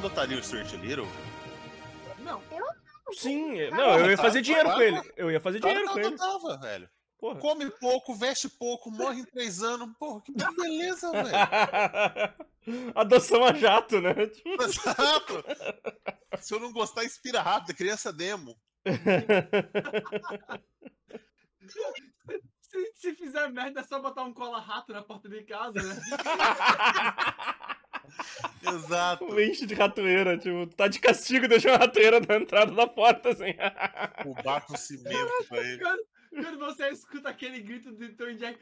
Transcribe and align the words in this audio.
adotaria 0.00 0.38
o 0.38 0.42
Stuart 0.42 0.72
Little? 0.74 1.06
Não. 2.20 2.42
Sim, 3.12 3.58
é- 3.58 3.70
não, 3.70 3.98
eu 3.98 4.10
ia 4.10 4.16
fazer 4.16 4.40
dinheiro 4.40 4.70
com 4.72 4.80
ele. 4.80 5.12
Eu 5.16 5.30
ia 5.30 5.40
fazer 5.40 5.60
dinheiro 5.60 5.82
que 5.82 5.88
com 5.92 5.98
eu 6.00 6.06
ele. 6.06 6.14
adotava, 6.14 6.56
velho. 6.58 6.88
Porra. 7.18 7.38
Come 7.38 7.70
pouco, 7.72 8.14
veste 8.14 8.48
pouco, 8.48 8.90
morre 8.90 9.20
em 9.20 9.24
três 9.24 9.62
anos. 9.62 9.90
Porra, 9.98 10.22
que 10.22 10.32
beleza, 10.32 11.10
velho. 11.12 12.92
Adoção 12.94 13.44
a 13.44 13.52
jato, 13.52 14.00
né? 14.00 14.14
Exato. 14.64 15.44
Se 16.40 16.54
eu 16.54 16.60
não 16.60 16.72
gostar, 16.72 17.04
inspira 17.04 17.42
rápido. 17.42 17.76
Criança 17.76 18.10
demo. 18.12 18.56
Se, 22.62 22.92
se 22.94 23.14
fizer 23.16 23.48
merda, 23.50 23.80
é 23.80 23.82
só 23.82 24.00
botar 24.00 24.22
um 24.22 24.32
cola-rato 24.32 24.92
na 24.92 25.02
porta 25.02 25.28
de 25.28 25.42
casa, 25.42 25.82
né? 25.82 26.00
Exato. 28.62 29.24
Um 29.24 29.38
enche 29.40 29.66
de 29.66 29.74
ratoeira, 29.74 30.36
tipo, 30.38 30.66
tá 30.74 30.88
de 30.88 30.98
castigo, 30.98 31.48
deixa 31.48 31.68
uma 31.70 31.78
ratoeira 31.78 32.20
na 32.20 32.36
entrada 32.36 32.72
da 32.72 32.86
porta, 32.86 33.30
assim. 33.30 33.54
O 34.26 34.34
barco 34.42 34.76
cimento 34.76 35.30
pra 35.48 35.58
ele. 35.58 35.78
Quando, 35.82 36.02
quando 36.30 36.58
você 36.58 36.88
escuta 36.88 37.28
aquele 37.28 37.60
grito 37.60 37.92
de 37.92 38.08
Tony 38.10 38.36
Jack. 38.36 38.58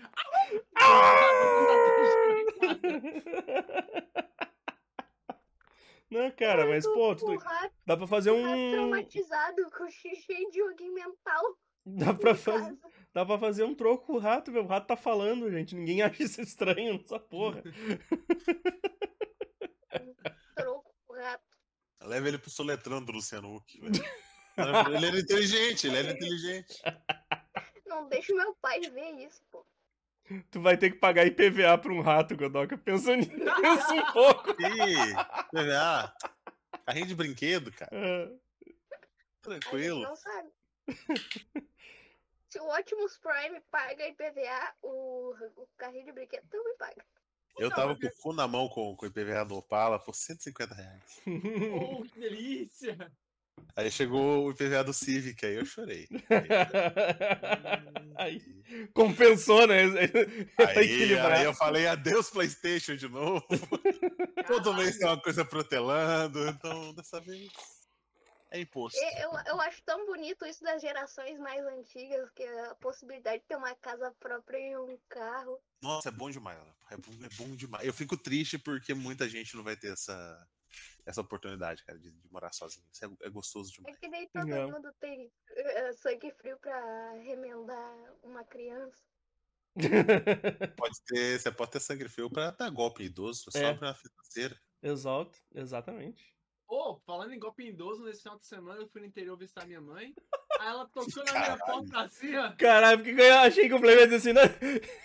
Não, 6.10 6.30
cara, 6.30 6.66
mas, 6.66 6.84
pô, 6.86 7.10
O 7.10 7.16
tu- 7.16 7.36
dá 7.84 7.96
pra 7.96 8.06
fazer 8.06 8.30
o 8.30 8.36
um. 8.36 8.70
traumatizado 8.72 9.70
com 9.76 9.88
cheio 9.90 10.50
de 10.50 10.58
joguinho 10.58 10.94
mental. 10.94 11.42
Dá 11.84 12.14
pra, 12.14 12.30
em 12.32 12.34
faz... 12.34 12.60
casa. 12.62 12.78
dá 13.14 13.26
pra 13.26 13.38
fazer 13.38 13.64
um 13.64 13.74
troco 13.74 14.06
com 14.06 14.12
o 14.14 14.18
rato, 14.18 14.50
meu. 14.50 14.62
O 14.64 14.66
rato 14.66 14.86
tá 14.86 14.96
falando, 14.96 15.50
gente. 15.50 15.74
Ninguém 15.74 16.00
acha 16.02 16.22
isso 16.22 16.40
estranho 16.40 16.96
nessa 16.98 17.18
porra. 17.18 17.62
Leva 22.08 22.28
ele 22.28 22.38
pro 22.38 22.50
soletrando 22.50 23.06
do 23.06 23.12
Luciano 23.12 23.54
Huck, 23.54 23.80
velho. 23.80 24.02
Ele 24.96 25.06
era 25.06 25.18
inteligente, 25.20 25.86
ele 25.86 25.98
era 25.98 26.10
inteligente. 26.10 26.82
Não 27.86 28.08
deixa 28.08 28.32
o 28.32 28.36
meu 28.36 28.54
pai 28.56 28.80
ver 28.80 29.10
isso, 29.26 29.40
pô. 29.50 29.64
Tu 30.50 30.60
vai 30.60 30.76
ter 30.76 30.90
que 30.90 30.98
pagar 30.98 31.26
IPVA 31.26 31.78
pra 31.78 31.92
um 31.92 32.00
rato, 32.00 32.36
Godoka. 32.36 32.76
Pensa 32.76 33.16
nisso 33.16 33.30
um 33.94 34.12
pouco. 34.12 34.50
Ih, 34.60 35.14
PVA. 35.50 36.12
Carrinho 36.84 37.06
de 37.06 37.14
brinquedo, 37.14 37.70
cara. 37.72 37.90
Gente 37.96 38.80
Tranquilo. 39.40 40.02
não 40.02 40.16
sabe. 40.16 40.50
Se 42.48 42.58
o 42.60 42.68
Optimus 42.68 43.18
Prime 43.18 43.60
paga 43.70 44.08
IPVA, 44.08 44.74
o, 44.82 45.34
o 45.56 45.68
carrinho 45.76 46.06
de 46.06 46.12
brinquedo 46.12 46.46
também 46.48 46.76
paga. 46.76 47.04
Eu 47.58 47.70
tava 47.70 47.96
com 47.96 48.06
o 48.06 48.10
cu 48.22 48.32
na 48.32 48.46
mão 48.46 48.68
com, 48.68 48.94
com 48.96 49.04
o 49.04 49.08
IPVA 49.08 49.44
do 49.44 49.56
Opala 49.56 49.98
por 49.98 50.14
150 50.14 50.74
reais. 50.74 51.02
Oh, 51.26 52.02
que 52.12 52.20
delícia! 52.20 53.10
Aí 53.74 53.90
chegou 53.90 54.46
o 54.46 54.50
IPVA 54.50 54.84
do 54.84 54.92
Civic, 54.92 55.44
aí 55.44 55.56
eu 55.56 55.64
chorei. 55.64 56.08
Aí, 58.16 58.42
compensou, 58.92 59.66
né? 59.68 59.84
tá 60.56 60.68
Aí, 60.70 60.78
equilibrado. 60.78 61.34
aí 61.34 61.44
eu 61.44 61.54
falei 61.54 61.86
adeus 61.86 62.30
Playstation 62.30 62.96
de 62.96 63.08
novo. 63.08 63.46
Todo 64.48 64.74
mês 64.74 64.98
tem 64.98 65.06
uma 65.06 65.20
coisa 65.20 65.44
protelando, 65.44 66.48
então 66.48 66.92
dessa 66.94 67.20
vez 67.20 67.48
é 68.50 68.60
imposto. 68.60 68.98
Eu, 69.20 69.30
eu 69.46 69.60
acho 69.60 69.82
tão 69.82 70.06
bonito 70.06 70.44
isso 70.46 70.62
das 70.64 70.80
gerações 70.80 71.38
mais 71.38 71.64
antigas, 71.66 72.30
que 72.30 72.44
a 72.44 72.74
possibilidade 72.76 73.42
de 73.42 73.48
ter 73.48 73.56
uma 73.56 73.74
casa 73.74 74.10
própria 74.18 74.58
e 74.58 74.76
um 74.76 74.98
carro. 75.08 75.60
Nossa, 75.82 76.08
é 76.08 76.12
bom 76.12 76.30
demais. 76.30 76.58
É 76.90 76.96
bom, 76.96 77.12
é 77.24 77.28
bom 77.36 77.54
demais. 77.56 77.86
Eu 77.86 77.92
fico 77.92 78.16
triste 78.16 78.58
porque 78.58 78.94
muita 78.94 79.28
gente 79.28 79.54
não 79.56 79.62
vai 79.62 79.76
ter 79.76 79.92
essa, 79.92 80.48
essa 81.06 81.20
oportunidade, 81.20 81.84
cara, 81.84 81.98
de, 81.98 82.10
de 82.10 82.32
morar 82.32 82.52
sozinho. 82.52 82.86
Isso 82.92 83.04
é, 83.04 83.26
é 83.26 83.30
gostoso 83.30 83.70
É 83.70 83.74
demais. 83.76 83.98
que 83.98 84.08
nem 84.08 84.28
todo 84.28 84.46
Não. 84.46 84.70
mundo 84.72 84.92
tem 84.98 85.30
eh, 85.50 85.92
sangue 85.92 86.32
frio 86.32 86.58
pra 86.58 87.12
remendar 87.22 88.14
uma 88.22 88.44
criança. 88.44 89.02
Pode 90.76 90.96
ter, 91.06 91.38
você 91.38 91.52
pode 91.52 91.70
ter 91.70 91.80
sangue 91.80 92.08
frio 92.08 92.28
pra 92.30 92.50
dar 92.50 92.68
golpe 92.70 93.04
idoso, 93.04 93.44
só 93.50 93.58
É. 93.58 93.74
pra 93.74 93.94
financeira. 93.94 94.60
Exato, 94.82 95.38
exatamente. 95.54 96.34
Ô, 96.68 96.98
falando 97.06 97.32
em 97.32 97.38
golpe 97.38 97.66
idoso, 97.66 98.04
nesse 98.04 98.22
final 98.22 98.38
de 98.38 98.44
semana 98.44 98.78
eu 98.78 98.88
fui 98.88 99.00
no 99.00 99.06
interior 99.06 99.38
visitar 99.38 99.66
minha 99.66 99.80
mãe. 99.80 100.14
Aí 100.60 100.68
ela 100.68 100.86
tocou 100.86 101.24
na 101.24 101.32
minha 101.32 101.56
porta 101.56 102.00
assim, 102.00 102.36
ó. 102.36 102.52
Caralho, 102.56 103.02
porque 103.02 103.18
eu 103.18 103.38
achei 103.38 103.68
que 103.68 103.74
o 103.74 103.80
dizer 103.80 104.14
assim, 104.16 104.32
né? 104.34 104.42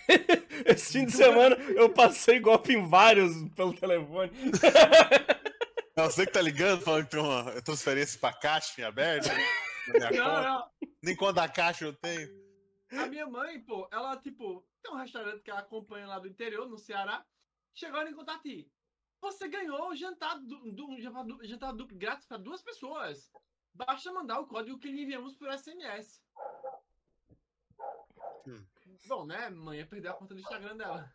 Esse 0.66 0.92
fim 0.92 1.06
de 1.06 1.12
semana 1.12 1.56
eu 1.56 1.88
passei 1.88 2.38
golpe 2.38 2.74
em 2.74 2.86
vários 2.86 3.32
pelo 3.54 3.72
telefone. 3.72 4.30
Não, 5.96 6.04
você 6.06 6.26
que 6.26 6.32
tá 6.32 6.42
ligando 6.42 6.82
falando 6.82 7.04
que 7.04 7.12
tem 7.12 7.20
uma 7.20 7.62
transferência 7.62 8.18
pra 8.18 8.32
caixa 8.32 8.80
em 8.80 8.84
aberto, 8.84 9.28
né? 9.28 9.44
Não, 9.86 10.08
conta. 10.08 10.42
não. 10.42 10.70
Nem 11.00 11.14
quando 11.14 11.38
a 11.38 11.48
caixa 11.48 11.84
eu 11.84 11.92
tenho. 11.92 12.28
A 12.90 13.06
minha 13.06 13.26
mãe, 13.28 13.60
pô, 13.60 13.88
ela, 13.92 14.16
tipo, 14.16 14.66
tem 14.82 14.92
um 14.92 14.96
restaurante 14.96 15.40
que 15.42 15.50
ela 15.50 15.60
acompanha 15.60 16.08
lá 16.08 16.18
do 16.18 16.26
interior, 16.26 16.68
no 16.68 16.76
Ceará. 16.76 17.24
Chegou 17.74 18.02
em 18.02 18.12
contato 18.12 18.42
Você 19.24 19.48
ganhou 19.48 19.88
o 19.88 19.96
jantar, 19.96 20.38
du- 20.38 20.70
du- 20.72 20.90
um 20.90 21.00
jantar, 21.00 21.24
du- 21.24 21.44
jantar 21.46 21.72
duplo 21.72 21.96
grátis 21.96 22.26
para 22.26 22.36
duas 22.36 22.62
pessoas. 22.62 23.30
Basta 23.72 24.12
mandar 24.12 24.38
o 24.40 24.46
código 24.46 24.78
que 24.78 24.88
lhe 24.92 25.02
enviamos 25.02 25.34
por 25.34 25.48
SMS. 25.48 26.20
Hum. 28.46 28.64
Bom, 29.06 29.24
né? 29.26 29.48
Mãe 29.50 29.78
ia 29.78 29.86
perder 29.86 30.08
a 30.08 30.12
conta 30.12 30.34
do 30.34 30.40
Instagram 30.40 30.76
dela. 30.76 31.10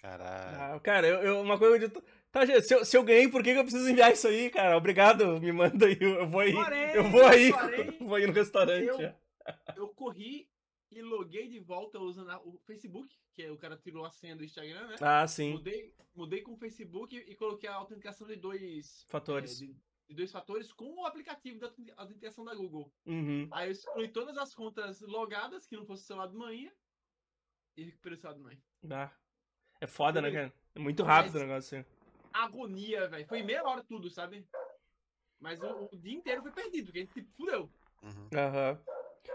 Caralho. 0.00 0.76
Ah, 0.76 0.80
cara, 0.80 1.06
eu, 1.06 1.22
eu- 1.22 1.40
uma 1.40 1.58
coisa 1.58 1.78
de. 1.88 2.02
Tá, 2.30 2.44
gente, 2.44 2.62
se 2.62 2.74
eu, 2.74 2.84
se 2.84 2.96
eu 2.96 3.02
ganhei, 3.02 3.28
por 3.28 3.42
que, 3.42 3.52
que 3.54 3.58
eu 3.58 3.64
preciso 3.64 3.88
enviar 3.88 4.12
isso 4.12 4.28
aí, 4.28 4.50
cara? 4.50 4.76
Obrigado, 4.76 5.40
me 5.40 5.50
manda 5.52 5.86
aí. 5.86 5.96
Eu 6.00 6.28
vou 6.28 6.40
aí. 6.40 6.54
Eu 6.94 7.04
vou 7.10 7.24
aí. 7.26 7.52
porém, 7.52 7.90
vou 8.06 8.14
aí 8.16 8.26
no 8.26 8.32
restaurante. 8.34 8.86
eu- 8.86 9.14
Eu 9.76 9.88
corri 9.88 10.49
e 10.90 11.00
loguei 11.02 11.48
de 11.48 11.58
volta 11.60 11.98
usando 11.98 12.30
a- 12.30 12.40
o 12.42 12.58
Facebook, 12.66 13.16
que 13.32 13.48
o 13.50 13.56
cara 13.56 13.76
tirou 13.76 14.04
a 14.04 14.10
senha 14.10 14.34
do 14.36 14.44
Instagram, 14.44 14.88
né? 14.88 14.96
Ah, 15.00 15.26
sim. 15.26 15.52
Mudei, 15.52 15.94
mudei 16.14 16.42
com 16.42 16.52
o 16.52 16.56
Facebook 16.56 17.16
e 17.16 17.34
coloquei 17.36 17.68
a 17.68 17.74
autenticação 17.76 18.26
de 18.26 18.36
dois 18.36 19.04
Fatores. 19.08 19.62
é, 19.62 19.66
de, 19.66 19.76
de 20.08 20.14
dois 20.14 20.32
fatores 20.32 20.72
com 20.72 20.92
o 21.00 21.06
aplicativo 21.06 21.58
da 21.60 21.66
autent- 21.68 21.92
autenticação 21.96 22.44
da 22.44 22.54
Google. 22.54 22.92
Uhum. 23.06 23.48
Aí 23.52 23.68
eu 23.68 23.72
excluí 23.72 24.08
todas 24.08 24.36
as 24.36 24.54
contas 24.54 25.00
logadas, 25.00 25.66
que 25.66 25.76
não 25.76 25.86
fosse 25.86 26.02
o 26.02 26.06
celular 26.06 26.26
de 26.26 26.36
manhã, 26.36 26.70
e 27.76 27.84
recuperei 27.84 28.18
o 28.18 28.20
celular 28.20 28.36
de 28.36 28.42
mãe. 28.42 28.62
Ah, 28.90 29.12
é 29.80 29.86
foda, 29.86 30.20
né, 30.20 30.30
cara? 30.32 30.52
É 30.74 30.78
muito 30.80 31.02
rápido 31.04 31.36
o 31.36 31.38
negócio 31.40 31.78
assim. 31.78 31.88
Agonia, 32.32 33.08
velho. 33.08 33.26
Foi 33.26 33.42
meia 33.42 33.64
hora 33.64 33.82
tudo, 33.84 34.10
sabe? 34.10 34.46
Mas 35.40 35.60
o, 35.62 35.88
o 35.92 35.96
dia 35.96 36.14
inteiro 36.14 36.42
foi 36.42 36.52
perdido, 36.52 36.86
porque 36.86 36.98
a 36.98 37.02
gente 37.02 37.14
tipo, 37.14 37.32
fudeu. 37.36 37.70
Uhum. 38.02 38.28
Aham. 38.34 38.82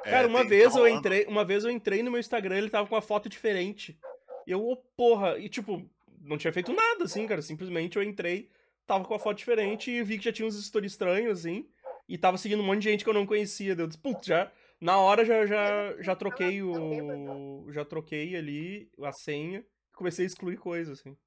É, 0.04 0.12
Cara, 0.12 0.28
uma 0.28 0.44
vez 0.44 0.74
tá 0.74 0.80
eu 0.80 0.88
entrei, 0.88 1.26
uma 1.26 1.44
vez 1.44 1.64
eu 1.64 1.72
entrei 1.72 2.04
no 2.04 2.12
meu 2.12 2.20
Instagram, 2.20 2.58
ele 2.58 2.70
tava 2.70 2.88
com 2.88 2.96
uma 2.96 3.02
foto 3.02 3.30
diferente. 3.30 3.98
E 4.46 4.52
eu, 4.52 4.64
ô, 4.64 4.76
porra, 4.76 5.38
e 5.40 5.50
tipo, 5.50 5.88
não 6.22 6.38
tinha 6.38 6.54
feito 6.54 6.74
nada 6.74 7.06
assim, 7.06 7.26
cara, 7.26 7.42
simplesmente 7.42 7.98
eu 7.98 8.04
entrei, 8.04 8.50
tava 8.86 9.06
com 9.06 9.14
a 9.14 9.20
foto 9.20 9.38
diferente 9.38 9.90
e 9.90 10.04
vi 10.04 10.18
que 10.18 10.26
já 10.26 10.34
tinha 10.34 10.48
uns 10.48 10.64
stories 10.64 10.92
estranhos 10.92 11.40
assim, 11.40 11.68
e 12.08 12.18
tava 12.18 12.38
seguindo 12.38 12.62
um 12.62 12.66
monte 12.66 12.80
de 12.80 12.90
gente 12.90 13.04
que 13.04 13.10
eu 13.10 13.14
não 13.14 13.26
conhecia. 13.26 13.76
Daí 13.76 13.84
Eu 13.84 13.88
disse, 13.88 14.00
putz, 14.00 14.28
já 14.28 14.52
na 14.80 14.98
hora 14.98 15.26
já 15.26 15.46
já 15.46 16.02
já 16.02 16.16
troquei 16.16 16.62
o 16.62 17.66
já 17.72 17.84
troquei 17.86 18.36
ali 18.36 18.90
a 19.02 19.12
senha, 19.12 19.66
comecei 19.94 20.26
a 20.26 20.28
excluir 20.28 20.58
coisas 20.58 21.00
assim. 21.00 21.18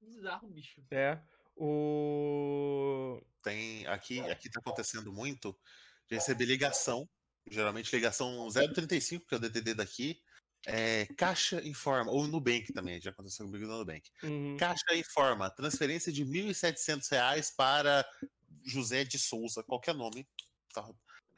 Bizarro, 0.00 0.48
bicho. 0.48 0.82
É. 0.90 1.18
O 1.56 3.20
Tem, 3.42 3.86
aqui, 3.86 4.20
aqui 4.20 4.50
tá 4.50 4.60
acontecendo 4.60 5.12
muito 5.12 5.56
de 6.08 6.16
receber 6.16 6.46
ligação, 6.46 7.08
geralmente 7.50 7.94
ligação 7.94 8.48
035, 8.50 9.26
que 9.26 9.34
é 9.34 9.38
o 9.38 9.40
DDD 9.40 9.74
daqui, 9.74 10.20
é, 10.66 11.06
Caixa 11.16 11.60
informa, 11.66 12.10
ou 12.10 12.26
Nubank 12.26 12.72
também, 12.72 13.00
já 13.00 13.10
aconteceu 13.10 13.46
comigo 13.46 13.66
no 13.66 13.78
Nubank. 13.78 14.08
Uhum. 14.22 14.56
Caixa 14.56 14.94
informa, 14.94 15.50
transferência 15.50 16.12
de 16.12 16.24
R$ 16.24 16.30
1.700 16.52 17.54
para 17.54 18.04
José 18.64 19.04
de 19.04 19.18
Souza, 19.18 19.62
qualquer 19.62 19.94
nome, 19.94 20.26
tá? 20.72 20.88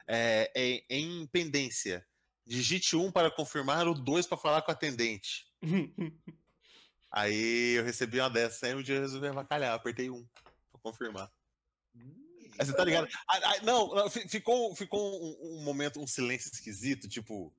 é, 0.07 0.49
é- 0.55 0.85
em 0.89 1.27
pendência. 1.27 2.05
Digite 2.45 2.95
um 2.95 3.11
para 3.11 3.29
confirmar, 3.29 3.87
o 3.87 3.93
dois 3.93 4.25
para 4.25 4.37
falar 4.37 4.61
com 4.61 4.71
o 4.71 4.73
atendente. 4.73 5.45
Aí 7.11 7.77
eu 7.77 7.83
recebi 7.83 8.19
uma 8.19 8.29
dessas, 8.29 8.61
aí 8.63 8.75
um 8.75 8.83
dia 8.83 8.95
eu 8.95 9.01
resolvi 9.01 9.27
avacalhar, 9.27 9.73
apertei 9.73 10.09
um 10.09 10.27
para 10.71 10.81
confirmar. 10.81 11.31
Você 12.59 12.73
tá 12.73 12.83
ligado? 12.83 13.07
Ah, 13.29 13.39
ah, 13.43 13.55
não, 13.63 13.87
não, 13.93 14.09
fi- 14.09 14.27
ficou, 14.27 14.75
ficou 14.75 14.99
um, 15.23 15.59
um 15.59 15.63
momento, 15.63 15.99
um 16.01 16.07
silêncio 16.07 16.49
esquisito, 16.53 17.07
tipo. 17.07 17.53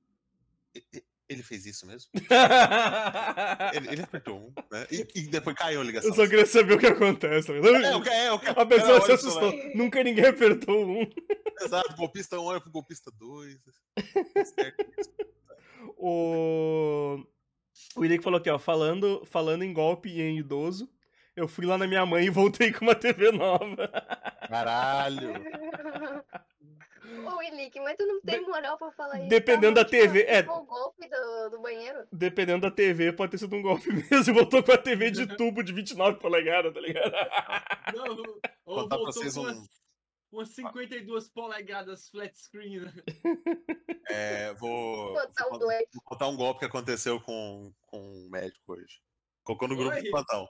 "E- 0.75 0.83
e- 0.93 1.03
Ele 1.29 1.43
fez 1.43 1.65
isso 1.67 1.85
mesmo? 1.85 2.09
Ele, 3.75 3.87
ele 3.91 4.01
apertou 4.01 4.39
um, 4.39 4.53
né? 4.71 4.87
E, 4.91 5.07
e 5.13 5.21
depois 5.27 5.55
caiu 5.55 5.81
a 5.81 5.83
ligação. 5.83 6.09
Eu 6.09 6.15
só 6.15 6.27
queria 6.27 6.45
saber 6.47 6.73
o 6.73 6.79
que 6.79 6.87
acontece. 6.87 7.51
É, 7.51 7.95
o 7.95 8.01
ca- 8.01 8.13
é, 8.13 8.31
o 8.31 8.39
ca- 8.39 8.51
A 8.51 8.65
pessoa 8.65 8.99
Cara, 8.99 9.05
se 9.05 9.11
olha 9.11 9.13
o 9.13 9.17
celular. 9.19 9.47
assustou. 9.49 9.75
Nunca 9.75 10.03
ninguém 10.03 10.25
apertou 10.25 10.83
um. 10.87 11.07
Exato, 11.61 11.95
golpista 11.95 12.39
1 12.39 12.43
olha 12.43 12.59
pro 12.61 12.71
golpista 12.71 13.11
2. 13.11 13.57
O. 15.97 17.23
O 17.95 18.05
Ilick 18.05 18.23
falou 18.23 18.39
aqui, 18.39 18.49
ó. 18.49 18.59
Falando, 18.59 19.23
falando 19.25 19.63
em 19.63 19.73
golpe 19.73 20.09
e 20.09 20.21
em 20.21 20.37
idoso. 20.39 20.89
Eu 21.35 21.47
fui 21.47 21.65
lá 21.65 21.77
na 21.77 21.87
minha 21.87 22.05
mãe 22.05 22.25
e 22.25 22.29
voltei 22.29 22.71
com 22.73 22.85
uma 22.85 22.95
TV 22.95 23.31
nova. 23.31 23.87
Caralho. 24.47 25.33
Ô, 27.25 27.37
Willick, 27.37 27.79
mas 27.79 27.95
tu 27.97 28.05
não 28.05 28.21
tem 28.21 28.41
moral 28.41 28.77
pra 28.77 28.91
falar 28.91 29.19
isso. 29.19 29.29
Dependendo 29.29 29.75
da 29.75 29.85
Tá 29.85 29.91
muito 29.97 30.07
TV, 30.11 30.23
é. 30.23 30.41
O 30.41 30.63
golpe 30.65 31.07
do, 31.07 31.49
do 31.51 31.59
banheiro. 31.61 32.07
Dependendo 32.11 32.61
da 32.61 32.71
TV, 32.71 33.13
pode 33.13 33.31
ter 33.31 33.37
sido 33.37 33.55
um 33.55 33.61
golpe 33.61 33.87
mesmo. 34.11 34.33
Voltou 34.33 34.61
com 34.63 34.71
a 34.71 34.77
TV 34.77 35.11
de 35.11 35.25
tubo 35.37 35.63
de 35.63 35.73
29 35.73 36.19
polegadas, 36.19 36.73
tá 36.73 36.79
ligado? 36.79 37.11
Não, 37.95 38.17
ou 38.65 38.87
pra 38.87 38.97
voltou 38.97 39.05
vocês 39.05 39.33
com 39.35 39.41
um. 39.41 39.43
umas, 39.45 39.69
umas 40.31 40.49
52 40.49 41.29
polegadas 41.29 42.09
flat 42.09 42.33
screen. 42.37 42.81
né? 42.81 42.93
É, 44.11 44.53
vou, 44.55 45.13
Botar 45.13 45.47
vou 45.49 45.59
Black. 45.59 45.87
vou 45.93 46.01
contar 46.03 46.27
um 46.27 46.35
golpe 46.35 46.59
que 46.61 46.65
aconteceu 46.65 47.21
com, 47.21 47.71
com 47.83 47.99
um 47.99 48.27
médico 48.31 48.73
hoje. 48.73 48.99
Colocou 49.43 49.67
no 49.67 49.75
grupo 49.75 49.95
Oi? 49.95 50.01
de 50.01 50.09
plantão. 50.09 50.47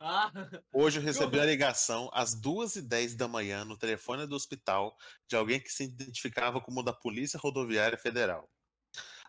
Ah, 0.00 0.30
Hoje 0.72 0.98
eu 0.98 1.02
recebi 1.02 1.40
a 1.40 1.44
ligação 1.44 2.10
às 2.12 2.34
2h10 2.34 3.16
da 3.16 3.26
manhã 3.26 3.64
no 3.64 3.76
telefone 3.76 4.26
do 4.26 4.36
hospital 4.36 4.96
de 5.26 5.36
alguém 5.36 5.60
que 5.60 5.70
se 5.70 5.84
identificava 5.84 6.60
como 6.60 6.82
da 6.82 6.92
Polícia 6.92 7.38
Rodoviária 7.38 7.98
Federal. 7.98 8.48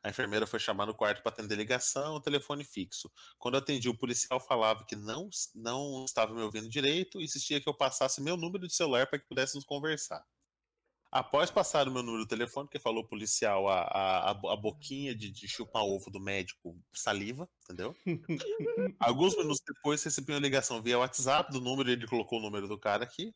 A 0.04 0.10
enfermeira 0.10 0.46
foi 0.46 0.60
chamar 0.60 0.86
no 0.86 0.94
quarto 0.94 1.24
para 1.24 1.32
atender 1.32 1.56
a 1.56 1.58
ligação, 1.58 2.14
o 2.14 2.22
telefone 2.22 2.64
fixo. 2.64 3.12
Quando 3.40 3.56
eu 3.56 3.60
atendi, 3.60 3.90
o 3.90 3.98
policial 3.98 4.40
falava 4.40 4.86
que 4.86 4.96
não, 4.96 5.30
não 5.56 6.06
estava 6.06 6.32
me 6.32 6.42
ouvindo 6.42 6.70
direito 6.70 7.20
e 7.20 7.24
insistia 7.24 7.60
que 7.60 7.68
eu 7.68 7.74
passasse 7.74 8.22
meu 8.22 8.38
número 8.38 8.68
de 8.68 8.76
celular 8.76 9.08
para 9.08 9.18
que 9.18 9.26
pudéssemos 9.28 9.66
conversar. 9.66 10.24
Após 11.16 11.50
passar 11.50 11.88
o 11.88 11.92
meu 11.92 12.04
número 12.04 12.24
de 12.24 12.28
telefone, 12.30 12.68
que 12.68 12.78
falou 12.78 13.08
policial, 13.08 13.70
a, 13.70 13.84
a, 13.84 14.32
a 14.32 14.34
bo- 14.34 14.50
a 14.50 14.56
boquinha 14.58 15.16
de, 15.16 15.32
de 15.32 15.48
chupar 15.48 15.82
ovo 15.82 16.12
do 16.12 16.20
médico 16.20 16.78
saliva, 16.94 17.50
entendeu? 17.64 17.96
Alguns 19.00 19.34
minutos 19.38 19.62
depois 19.66 20.04
recebi 20.04 20.34
uma 20.34 20.42
ligação 20.42 20.82
via 20.82 21.00
WhatsApp 21.00 21.54
do 21.54 21.62
número, 21.62 21.90
ele 21.90 22.06
colocou 22.06 22.40
o 22.40 22.42
número 22.42 22.68
do 22.68 22.78
cara 22.78 23.06
aqui, 23.06 23.34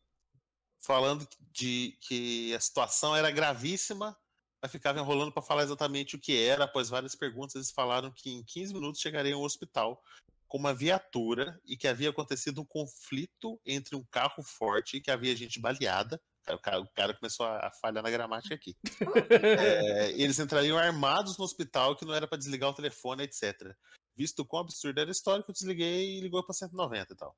falando 0.81 1.25
de 1.53 1.97
que 2.01 2.53
a 2.53 2.59
situação 2.59 3.15
era 3.15 3.31
gravíssima, 3.31 4.13
mas 4.61 4.73
ficava 4.73 4.99
enrolando 4.99 5.31
para 5.31 5.41
falar 5.41 5.63
exatamente 5.63 6.17
o 6.17 6.19
que 6.19 6.37
era. 6.37 6.65
Após 6.65 6.89
várias 6.89 7.15
perguntas, 7.15 7.55
eles 7.55 7.71
falaram 7.71 8.11
que 8.11 8.29
em 8.29 8.43
15 8.43 8.73
minutos 8.73 8.99
chegariam 8.99 9.39
ao 9.39 9.45
hospital 9.45 10.03
com 10.49 10.57
uma 10.57 10.73
viatura 10.73 11.57
e 11.65 11.77
que 11.77 11.87
havia 11.87 12.09
acontecido 12.09 12.59
um 12.59 12.65
conflito 12.65 13.57
entre 13.65 13.95
um 13.95 14.03
carro 14.03 14.43
forte 14.43 14.97
e 14.97 15.01
que 15.01 15.09
havia 15.11 15.33
gente 15.33 15.61
baleada. 15.61 16.19
O 16.53 16.59
cara, 16.59 16.81
o 16.81 16.89
cara 16.89 17.13
começou 17.13 17.45
a 17.45 17.67
a 17.67 17.71
falhar 17.71 18.03
na 18.03 18.09
gramática 18.09 18.55
aqui. 18.55 18.75
É, 19.99 20.11
eles 20.11 20.39
entrariam 20.39 20.77
armados 20.77 21.37
no 21.37 21.43
hospital 21.43 21.95
que 21.95 22.05
não 22.05 22.13
era 22.13 22.27
para 22.27 22.37
desligar 22.37 22.69
o 22.69 22.73
telefone, 22.73 23.23
etc. 23.23 23.75
Visto 24.15 24.45
quão 24.45 24.61
absurdo 24.61 24.99
era 24.99 25.09
a 25.09 25.11
história, 25.11 25.43
que 25.43 25.49
eu 25.49 25.53
desliguei 25.53 26.17
e 26.17 26.21
ligou 26.21 26.43
para 26.43 26.53
190 26.53 27.13
e 27.13 27.15
tal. 27.15 27.35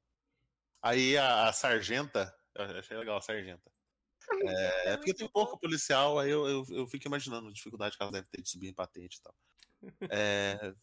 Aí 0.81 1.17
a, 1.17 1.49
a 1.49 1.53
sargenta, 1.53 2.33
eu 2.55 2.65
achei 2.79 2.97
legal 2.97 3.17
a 3.17 3.21
sargenta. 3.21 3.71
É, 4.43 4.97
porque 4.97 5.13
tem 5.13 5.27
pouco 5.27 5.59
policial, 5.59 6.17
aí 6.17 6.29
eu, 6.29 6.47
eu, 6.47 6.65
eu 6.69 6.87
fico 6.87 7.07
imaginando 7.07 7.49
a 7.49 7.53
dificuldade 7.53 7.97
que 7.97 8.03
ela 8.03 8.11
deve 8.11 8.27
ter 8.27 8.41
de 8.41 8.49
subir 8.49 8.69
em 8.69 8.73
patente 8.73 9.17
e 9.17 9.21
tal. 9.21 9.35
É, 10.11 10.75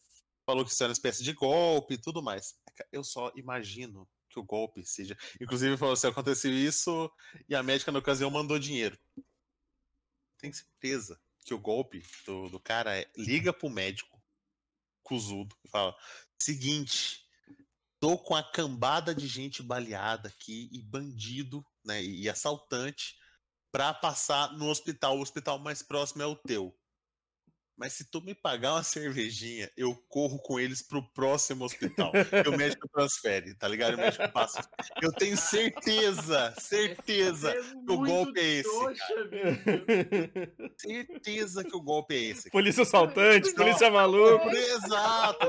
falou 0.45 0.65
que 0.65 0.71
isso 0.71 0.83
era 0.83 0.89
uma 0.89 0.93
espécie 0.93 1.23
de 1.23 1.31
golpe 1.31 1.93
e 1.93 2.01
tudo 2.01 2.21
mais. 2.21 2.55
Eu 2.91 3.03
só 3.03 3.31
imagino 3.35 4.07
que 4.29 4.39
o 4.39 4.43
golpe 4.43 4.85
seja. 4.85 5.17
Inclusive, 5.41 5.77
falou 5.77 5.93
assim: 5.93 6.07
aconteceu 6.07 6.51
isso 6.51 7.11
e 7.47 7.55
a 7.55 7.63
médica, 7.63 7.91
na 7.91 7.99
ocasião, 7.99 8.29
mandou 8.29 8.59
dinheiro. 8.59 8.97
Tenho 10.37 10.53
certeza 10.53 11.19
que 11.43 11.53
o 11.53 11.59
golpe 11.59 12.03
do, 12.25 12.49
do 12.49 12.59
cara 12.59 12.97
é 12.97 13.09
liga 13.17 13.51
pro 13.51 13.69
médico, 13.69 14.21
cuzudo, 15.03 15.55
e 15.65 15.69
fala: 15.69 15.95
seguinte, 16.39 17.25
tô 17.99 18.17
com 18.17 18.35
a 18.35 18.43
cambada 18.43 19.13
de 19.13 19.27
gente 19.27 19.61
baleada 19.61 20.29
aqui 20.29 20.69
e 20.71 20.81
bandido, 20.81 21.65
né, 21.83 22.01
e 22.03 22.29
assaltante 22.29 23.17
pra 23.71 23.93
passar 23.93 24.53
no 24.53 24.69
hospital. 24.69 25.17
O 25.17 25.21
hospital 25.21 25.59
mais 25.59 25.81
próximo 25.81 26.21
é 26.21 26.25
o 26.25 26.35
teu. 26.35 26.75
Mas 27.79 27.93
se 27.93 28.03
tu 28.03 28.21
me 28.21 28.35
pagar 28.35 28.73
uma 28.73 28.83
cervejinha, 28.83 29.71
eu 29.77 29.95
corro 30.09 30.37
com 30.37 30.59
eles 30.59 30.81
pro 30.81 31.01
próximo 31.13 31.63
hospital. 31.63 32.11
E 32.45 32.49
o 32.49 32.57
médico 32.57 32.89
transfere, 32.89 33.55
tá 33.55 33.69
ligado? 33.69 33.93
O 33.93 33.97
médico 33.97 34.29
passa. 34.33 34.69
Eu 35.01 35.13
tenho 35.13 35.37
certeza, 35.37 36.53
certeza 36.59 37.51
é 37.51 37.61
que 37.61 37.91
o 37.93 37.97
golpe 37.97 38.37
é 38.37 38.43
esse, 38.43 38.69
trouxa, 38.69 39.13
certeza 40.77 41.63
que 41.63 41.75
o 41.75 41.81
golpe 41.81 42.15
é 42.15 42.19
esse. 42.19 42.49
polícia 42.49 42.83
assaltante, 42.83 43.55
polícia 43.55 43.89
maluco. 43.89 44.49
Exato. 44.49 45.47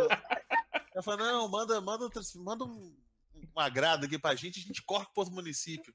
Eu 0.95 1.03
falo, 1.03 1.19
não, 1.19 1.49
manda, 1.49 1.81
manda, 1.81 2.09
manda 2.37 2.65
um, 2.65 2.97
um 3.57 3.61
agrado 3.61 4.05
aqui 4.07 4.21
pra 4.21 4.37
gente, 4.37 4.61
a 4.61 4.63
gente 4.63 4.83
corre 4.83 5.05
pro 5.07 5.23
outro 5.23 5.35
município. 5.35 5.93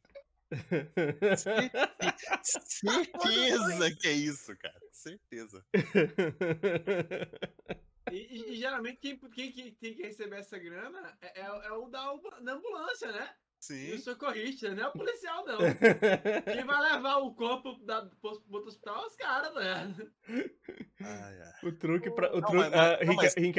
Certeza 2.44 3.95
que 4.00 4.07
é 4.07 4.12
isso, 4.12 4.56
cara. 4.57 4.80
Certeza. 4.92 5.65
E, 8.12 8.18
e- 8.18 8.53
e 8.53 8.56
geralmente 8.57 9.00
quem, 9.00 9.18
quem 9.18 9.51
que 9.51 9.71
tem 9.71 9.95
que 9.95 10.03
receber 10.03 10.36
essa 10.38 10.59
grana 10.59 11.18
é, 11.19 11.42
é- 11.42 11.65
é 11.68 11.71
o 11.71 11.89
da, 11.89 12.13
da 12.39 12.53
ambulância, 12.53 13.12
né? 13.12 13.36
E 13.73 13.89
Sim. 13.89 13.94
o 13.95 14.00
socorrista, 14.00 14.69
não 14.75 14.83
é 14.83 14.88
o 14.88 14.91
policial, 14.91 15.44
não. 15.45 15.57
Quem 16.45 16.63
vai 16.65 16.91
levar 16.94 17.17
o 17.17 17.33
corpo 17.33 17.73
da, 17.83 18.01
pro, 18.21 18.39
pro 18.41 18.56
outro 18.56 18.69
hospital 18.69 19.03
é 19.03 19.07
os 19.07 19.15
caras, 19.15 19.53
né? 19.56 19.95
Ai, 21.01 21.41
ai. 21.41 21.69
o 21.69 21.71
truque 21.71 22.09
pra. 22.12 22.31
O 22.31 22.41
Não, 22.41 22.47
truque. 22.50 22.69
mas- 22.69 22.73
ah, 22.73 23.00
não, 23.03 23.13
mas. 23.15 23.33
Tem- 23.33 23.51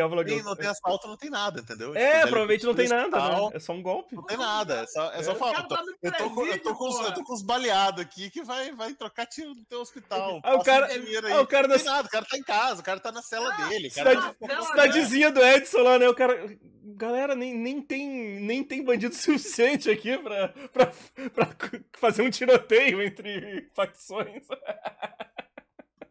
não 0.43 0.57
tem 0.57 0.67
assalto, 0.69 1.07
não 1.09 1.17
tem 1.17 1.31
nada, 1.31 1.61
entendeu? 1.61 1.89
Tipo, 1.89 1.99
É, 1.99 2.13
ele 2.21 2.31
provavelmente 2.31 2.65
não 2.65 2.75
tem 2.75 2.89
nada, 2.89 3.09
né? 3.19 3.51
É 3.55 3.59
só 3.61 3.73
um 3.73 3.83
golpe. 3.83 4.15
Não 4.15 4.23
tem 4.23 4.37
nada, 4.37 4.83
é 4.83 4.87
só, 4.87 5.13
é 5.13 5.23
só 5.23 5.33
É. 5.33 5.35
falar. 5.35 5.51
O 5.51 5.55
cara 5.55 5.69
tá 5.69 5.83
Eu 6.03 6.13
tô, 6.13 6.31
com, 6.31 6.47
eu, 6.47 6.63
tô 6.63 6.75
com, 6.75 7.03
eu 7.05 7.15
tô 7.15 7.25
com 7.25 7.33
os 7.35 7.43
baleados 7.43 8.01
aqui 8.01 8.31
que 8.31 8.43
vai, 8.43 8.73
vai 8.73 8.95
trocar 8.95 9.27
tiro 9.27 9.55
no 9.55 9.65
teu 9.65 9.81
hospital. 9.81 10.41
Ah, 10.43 10.55
o 10.55 10.63
cara- 10.63 10.89
ah, 11.33 11.41
o 11.41 11.47
cara 11.47 11.69
não 11.69 11.77
tem 11.77 11.85
nada, 11.85 12.07
o 12.07 12.11
cara 12.11 12.25
tá 12.25 12.37
em 12.39 12.43
casa, 12.43 12.81
o 12.81 12.85
cara 12.85 13.01
tá 13.01 13.13
na 13.13 13.23
cela 13.23 13.51
dele. 13.69 13.91
Cara 13.91 14.11
Cidade- 14.11 14.37
Não, 14.41 14.49
não, 14.57 14.63
Cidadezinha 14.65 15.31
do 15.33 15.43
Edson 15.45 15.79
lá, 15.79 15.99
né? 15.99 16.09
O 16.09 16.15
cara. 16.15 16.57
Galera, 16.89 17.35
nem, 17.35 17.53
nem, 17.53 17.83
tem, 17.83 18.09
nem 18.41 18.63
tem 18.63 18.83
bandido 18.83 19.13
suficiente 19.15 19.91
aqui 19.91 19.96
pra, 20.23 20.49
pra, 20.73 20.87
pra 21.31 21.81
fazer 21.99 22.23
um 22.23 22.31
tiroteio 22.31 23.03
entre 23.03 23.71
facções. 23.75 24.47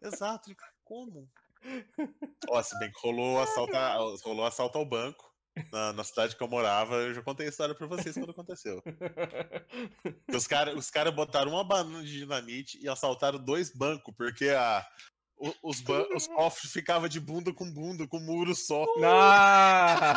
Exato, 0.01 0.49
como? 0.83 1.29
Ó, 2.49 2.61
se 2.61 2.77
bem 2.79 2.91
que 2.91 2.99
rolou 3.01 3.39
assalto, 3.41 3.75
a- 3.75 3.95
rolou 4.23 4.45
assalto 4.45 4.77
ao 4.77 4.85
banco 4.85 5.33
na, 5.71 5.93
na 5.93 6.03
cidade 6.03 6.35
que 6.35 6.43
eu 6.43 6.47
morava, 6.47 6.95
eu 6.97 7.13
já 7.13 7.21
contei 7.23 7.47
a 7.47 7.49
história 7.49 7.73
pra 7.73 7.87
vocês 7.87 8.13
quando 8.15 8.29
aconteceu. 8.31 8.83
Os 10.33 10.45
caras 10.45 10.75
os 10.75 10.91
cara 10.91 11.11
botaram 11.11 11.51
uma 11.51 11.63
banana 11.63 12.03
de 12.03 12.19
dinamite 12.19 12.77
e 12.83 12.87
assaltaram 12.87 13.39
dois 13.43 13.71
bancos, 13.71 14.13
porque 14.15 14.49
a, 14.49 14.85
os, 15.61 15.83
os 16.15 16.27
cofres 16.27 16.71
ficavam 16.71 17.07
de 17.09 17.19
bunda 17.19 17.53
com 17.53 17.69
bunda, 17.71 18.07
com 18.07 18.19
muro 18.19 18.55
só. 18.55 18.85
Ah! 19.03 20.13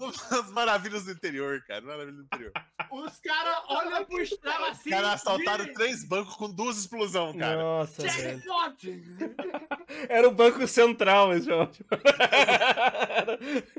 As, 0.00 0.32
as 0.32 0.50
maravilhas 0.52 1.04
do 1.04 1.12
interior, 1.12 1.62
cara. 1.66 1.80
Maravilhas 1.82 2.16
do 2.16 2.22
interior. 2.22 2.52
Os 2.90 3.18
caras 3.20 3.56
olham 3.68 4.04
pro 4.04 4.20
estrela 4.22 4.70
Os 4.70 4.78
assim. 4.78 4.90
caras 4.90 5.08
assaltaram 5.14 5.64
vira- 5.64 5.74
três 5.74 6.04
bancos 6.04 6.34
com 6.34 6.50
duas 6.50 6.78
explosões, 6.78 7.36
cara. 7.36 7.56
Nossa. 7.56 8.08
Jackpot! 8.08 9.02
Era 10.08 10.28
o 10.28 10.32
Banco 10.32 10.66
Central 10.66 11.32
esse 11.34 11.46
jogo. 11.46 11.70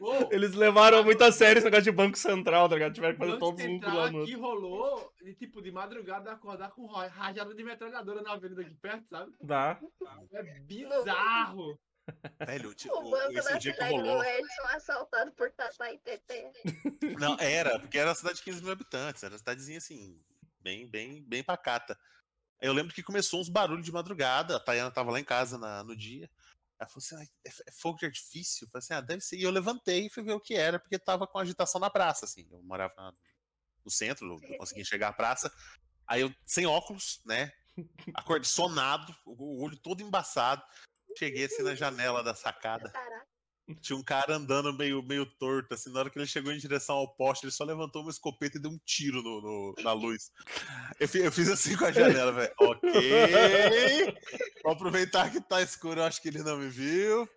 Uou, 0.02 0.30
Eles 0.32 0.54
levaram 0.54 1.04
muito 1.04 1.24
a 1.24 1.32
sério 1.32 1.58
esse 1.60 1.66
negócio 1.66 1.84
de 1.84 1.92
Banco 1.92 2.18
Central, 2.18 2.70
tá 2.70 2.76
ligado? 2.76 2.94
Tiveram 2.94 3.14
que 3.14 3.20
fazer 3.20 3.32
Banco 3.34 3.46
todos 3.46 3.62
um 3.62 3.68
Central 3.68 3.92
pulando. 3.92 4.24
aqui 4.24 4.34
rolou, 4.36 5.13
de, 5.24 5.34
tipo, 5.36 5.62
de 5.62 5.72
madrugada 5.72 6.32
acordar 6.32 6.72
com 6.72 6.86
rajada 6.88 7.54
de 7.56 7.64
metralhadora 7.64 8.22
na 8.22 8.34
avenida 8.34 8.62
aqui 8.62 8.76
perto, 8.76 9.08
sabe? 9.08 9.34
Dá. 9.42 9.80
É 10.32 10.44
bizarro. 10.62 11.80
Velho, 12.46 12.74
tipo, 12.76 12.94
O 12.96 13.10
banco 13.10 13.32
esse 13.38 13.52
da 13.54 13.58
dia 13.58 13.72
que 13.72 13.78
cidade 13.78 13.96
rolou. 13.96 14.18
do 14.18 14.24
Edson 14.24 14.62
assaltado 14.70 15.32
por 15.32 15.52
Tatá 15.52 15.92
e 15.92 15.98
Teté. 16.00 16.52
Não, 17.20 17.38
era, 17.40 17.80
porque 17.80 17.98
era 17.98 18.10
uma 18.10 18.16
cidade 18.16 18.38
de 18.38 18.44
15 18.44 18.62
mil 18.62 18.72
habitantes, 18.74 19.24
era 19.24 19.34
uma 19.34 19.38
cidadezinha 19.38 19.78
assim, 19.78 20.20
bem, 20.60 20.88
bem, 20.88 21.24
bem 21.24 21.44
pacata. 21.44 21.98
Aí 22.62 22.68
Eu 22.68 22.74
lembro 22.74 22.94
que 22.94 23.02
começou 23.04 23.40
uns 23.40 23.50
barulhos 23.50 23.86
de 23.86 23.92
madrugada, 23.92 24.58
a 24.58 24.60
Tayana 24.60 24.92
tava 24.92 25.12
lá 25.12 25.20
em 25.20 25.24
casa 25.24 25.58
na- 25.58 25.84
no 25.84 25.96
dia. 25.96 26.30
Ela 26.80 26.90
falou 26.90 26.98
assim: 27.06 27.16
"Ai, 27.16 27.28
é, 27.46 27.50
f- 27.50 27.64
é 27.68 27.72
fogo 27.72 27.98
de 28.00 28.06
artifício? 28.06 28.66
Eu 28.66 28.70
falei 28.70 28.80
assim: 28.80 28.94
ah, 28.94 29.02
deve 29.02 29.22
ser. 29.22 29.38
E 29.38 29.44
eu 29.44 29.52
levantei 29.52 30.08
e 30.08 30.10
fui 30.10 30.24
ver 30.24 30.34
o 30.34 30.40
que 30.40 30.56
era, 30.56 30.80
porque 30.80 30.98
tava 31.00 31.26
com 31.28 31.38
agitação 31.40 31.80
na 31.80 31.90
praça, 31.90 32.26
assim. 32.26 32.46
Eu 32.52 32.62
morava 32.64 32.94
na- 32.98 33.14
no 33.86 33.92
centro, 33.92 34.26
não 34.28 34.40
conseguia 34.58 34.82
enxergar 34.84 35.10
a 35.10 35.14
praça. 35.14 35.52
Aí 36.08 36.22
eu, 36.22 36.34
sem 36.46 36.66
óculos, 36.66 37.22
né? 37.26 37.52
Acordei 38.14 38.46
sonado, 38.46 39.16
o 39.26 39.64
olho 39.64 39.78
todo 39.78 40.02
embaçado. 40.02 40.62
Cheguei 41.18 41.46
assim 41.46 41.64
na 41.64 41.76
janela 41.76 42.24
da 42.24 42.36
sacada. 42.36 42.92
Tinha 43.82 43.98
um 43.98 44.04
cara 44.04 44.36
andando 44.36 44.74
meio, 44.74 45.02
meio 45.02 45.26
torto, 45.26 45.74
assim, 45.74 45.90
na 45.94 46.00
hora 46.02 46.10
que 46.10 46.20
ele 46.20 46.28
chegou 46.28 46.52
em 46.52 46.58
direção 46.58 46.96
ao 46.98 47.16
poste, 47.16 47.46
ele 47.46 47.52
só 47.52 47.64
levantou 47.64 48.02
uma 48.02 48.12
escopeta 48.12 48.58
e 48.58 48.62
deu 48.62 48.70
um 48.70 48.78
tiro 48.86 49.24
no, 49.24 49.42
no- 49.42 49.76
na 49.82 49.94
luz. 49.94 50.32
Eu, 51.00 51.08
eu 51.24 51.32
fiz 51.32 51.50
assim 51.50 51.78
com 51.78 51.86
a 51.86 51.92
janela, 51.92 52.34
velho. 52.34 52.54
Ok. 52.60 54.18
Vou 54.64 54.74
aproveitar 54.74 55.32
que 55.32 55.40
tá 55.40 55.62
escuro, 55.62 56.02
eu 56.02 56.04
acho 56.04 56.22
que 56.22 56.28
ele 56.28 56.44
não 56.44 56.58
me 56.58 56.68
viu. 56.68 57.28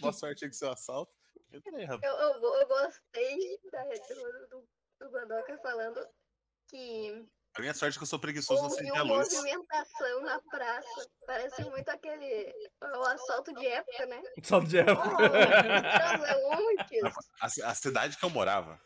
Boa 0.00 0.12
sorte 0.12 0.44
aí 0.44 0.50
com 0.50 0.56
seu 0.56 0.70
assalto. 0.70 1.12
Entrei. 1.52 1.84
Eu, 1.84 1.98
eu, 2.00 2.54
eu 2.60 2.66
gostei 2.68 3.58
da, 3.72 3.82
do, 3.82 4.48
do, 4.50 4.68
do 5.02 5.10
Godoka 5.10 5.58
falando 5.58 6.00
que 6.68 7.26
A 7.56 7.60
minha 7.60 7.74
sorte 7.74 7.96
é 7.96 7.98
que 7.98 8.02
eu 8.04 8.06
sou 8.08 8.18
preguiçoso, 8.18 8.60
não 8.62 8.68
acendi 8.68 8.90
a 8.96 9.02
luz. 9.02 9.32
movimentação 9.32 10.22
na 10.22 10.40
praça. 10.42 11.10
Parece 11.26 11.64
muito 11.64 11.88
aquele 11.88 12.52
o 12.80 13.02
assalto 13.04 13.52
de 13.54 13.66
época, 13.66 14.06
né? 14.06 14.22
Só 14.44 14.60
de. 14.60 14.78
Então, 14.78 14.96
é. 16.26 17.12
A, 17.40 17.46
a 17.70 17.74
cidade 17.74 18.16
que 18.16 18.24
eu 18.24 18.30
morava, 18.30 18.80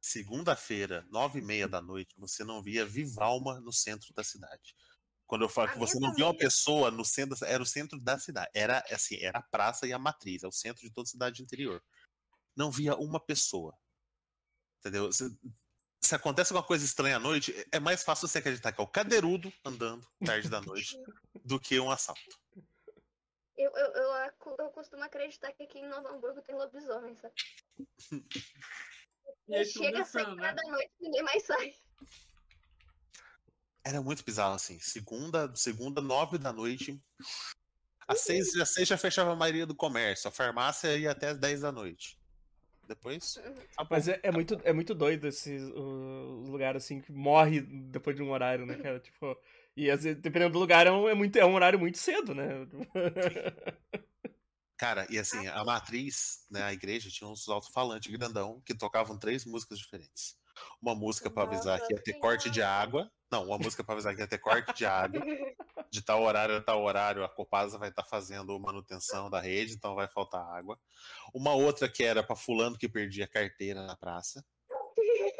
segunda-feira, 0.00 1.04
nove 1.10 1.40
e 1.40 1.42
meia 1.42 1.68
da 1.68 1.80
noite, 1.82 2.14
você 2.18 2.44
não 2.44 2.62
via 2.62 2.86
Vivalma 2.86 3.60
no 3.60 3.72
centro 3.72 4.12
da 4.14 4.24
cidade. 4.24 4.74
Quando 5.26 5.42
eu 5.42 5.48
falo 5.48 5.68
A 5.68 5.72
que 5.72 5.78
você 5.78 5.98
não 6.00 6.14
via 6.14 6.24
uma 6.24 6.36
pessoa 6.36 6.90
no 6.90 7.04
centro, 7.04 7.38
da- 7.38 7.46
era 7.46 7.62
o 7.62 7.66
centro 7.66 8.00
da 8.00 8.18
cidade. 8.18 8.50
Era 8.54 8.82
assim, 8.90 9.22
era 9.22 9.38
a 9.40 9.42
praça 9.42 9.86
e 9.86 9.92
a 9.92 9.98
matriz, 9.98 10.42
é 10.42 10.48
o 10.48 10.52
centro 10.52 10.80
de 10.80 10.90
toda 10.90 11.06
cidade 11.06 11.42
interior. 11.42 11.82
Não 12.56 12.70
via 12.70 12.96
uma 12.96 13.20
pessoa. 13.20 13.76
Entendeu? 14.80 15.12
Se, 15.12 15.36
se 16.02 16.14
acontece 16.14 16.52
alguma 16.52 16.66
coisa 16.66 16.84
estranha 16.84 17.16
à 17.16 17.20
noite, 17.20 17.52
é- 17.52 17.76
é 17.76 17.80
mais 17.80 18.02
fácil 18.02 18.28
você 18.28 18.38
acreditar 18.38 18.72
que 18.72 18.80
é 18.80 18.84
o 18.84 18.88
cadeirudo 18.88 19.52
andando 19.64 20.06
tarde 20.24 20.48
da 20.48 20.60
noite 20.60 20.96
do 21.44 21.58
que 21.60 21.78
um 21.80 21.90
assalto. 21.90 22.38
Eu, 23.56 23.72
eu, 23.74 23.86
eu, 23.92 24.32
eu 24.58 24.70
costumo 24.70 25.02
acreditar 25.02 25.52
que 25.52 25.64
aqui 25.64 25.80
em 25.80 25.88
Novo 25.88 26.06
Hamburgo 26.08 26.40
tem 26.42 26.54
lobisomem, 26.54 27.16
sabe? 27.16 27.34
E 29.48 29.54
aí, 29.56 29.64
Chega 29.64 30.02
às 30.02 30.14
horas 30.14 30.36
né? 30.36 30.52
da 30.52 30.62
noite 30.70 30.90
ninguém 31.00 31.22
mais 31.22 31.42
sai. 31.42 31.74
Era 33.82 34.02
muito 34.02 34.22
bizarro, 34.22 34.54
assim. 34.54 34.78
Segunda, 34.78 35.54
segunda, 35.56 36.02
nove 36.02 36.36
da 36.36 36.52
noite. 36.52 37.02
Às 38.06 38.20
seis, 38.20 38.54
às 38.56 38.68
seis 38.74 38.86
já 38.86 38.98
fechava 38.98 39.32
a 39.32 39.36
maioria 39.36 39.64
do 39.66 39.74
comércio. 39.74 40.28
A 40.28 40.32
farmácia 40.32 40.94
ia 40.98 41.12
até 41.12 41.28
às 41.28 41.38
dez 41.38 41.62
da 41.62 41.72
noite. 41.72 42.17
Depois. 42.88 43.36
acabou. 43.36 43.86
Mas 43.90 44.08
é, 44.08 44.18
é 44.22 44.32
muito, 44.32 44.58
é 44.64 44.72
muito 44.72 44.94
doido 44.94 45.28
esse 45.28 45.56
uh, 45.56 46.50
lugar 46.50 46.74
assim 46.74 47.02
que 47.02 47.12
morre 47.12 47.60
depois 47.60 48.16
de 48.16 48.22
um 48.22 48.30
horário, 48.30 48.64
né, 48.64 48.76
cara? 48.76 48.98
Tipo, 48.98 49.38
e 49.76 49.90
às 49.90 50.02
vezes, 50.02 50.20
dependendo 50.20 50.54
do 50.54 50.58
lugar, 50.58 50.86
é 50.86 50.90
um, 50.90 51.08
é 51.08 51.14
muito, 51.14 51.36
é 51.36 51.44
um 51.44 51.54
horário 51.54 51.78
muito 51.78 51.98
cedo, 51.98 52.34
né? 52.34 52.66
Cara, 54.78 55.06
e 55.10 55.18
assim, 55.18 55.46
a 55.48 55.64
matriz, 55.64 56.46
né, 56.50 56.62
a 56.62 56.72
igreja 56.72 57.10
tinha 57.10 57.28
uns 57.28 57.48
alto-falantes 57.48 58.10
grandão 58.10 58.62
que 58.64 58.72
tocavam 58.72 59.18
três 59.18 59.44
músicas 59.44 59.78
diferentes. 59.78 60.36
Uma 60.80 60.94
música 60.94 61.28
pra 61.28 61.42
avisar 61.42 61.80
que 61.84 61.92
ia 61.92 62.02
ter 62.02 62.14
corte 62.14 62.48
de 62.48 62.62
água. 62.62 63.10
Não, 63.30 63.44
uma 63.44 63.58
música 63.58 63.84
pra 63.84 63.94
avisar 63.94 64.14
que 64.14 64.20
ia 64.20 64.26
ter 64.26 64.38
corte 64.38 64.74
de 64.74 64.86
água. 64.86 65.20
De 65.90 66.02
tal 66.02 66.22
horário 66.22 66.56
a 66.56 66.62
tal 66.62 66.82
horário, 66.82 67.24
a 67.24 67.28
Copasa 67.28 67.78
vai 67.78 67.90
estar 67.90 68.04
fazendo 68.04 68.58
manutenção 68.58 69.28
da 69.28 69.40
rede, 69.40 69.74
então 69.74 69.94
vai 69.94 70.08
faltar 70.08 70.42
água. 70.42 70.78
Uma 71.34 71.52
outra 71.54 71.88
que 71.88 72.02
era 72.02 72.22
pra 72.22 72.36
fulano 72.36 72.78
que 72.78 72.88
perdia 72.88 73.26
carteira 73.26 73.86
na 73.86 73.96
praça. 73.96 74.44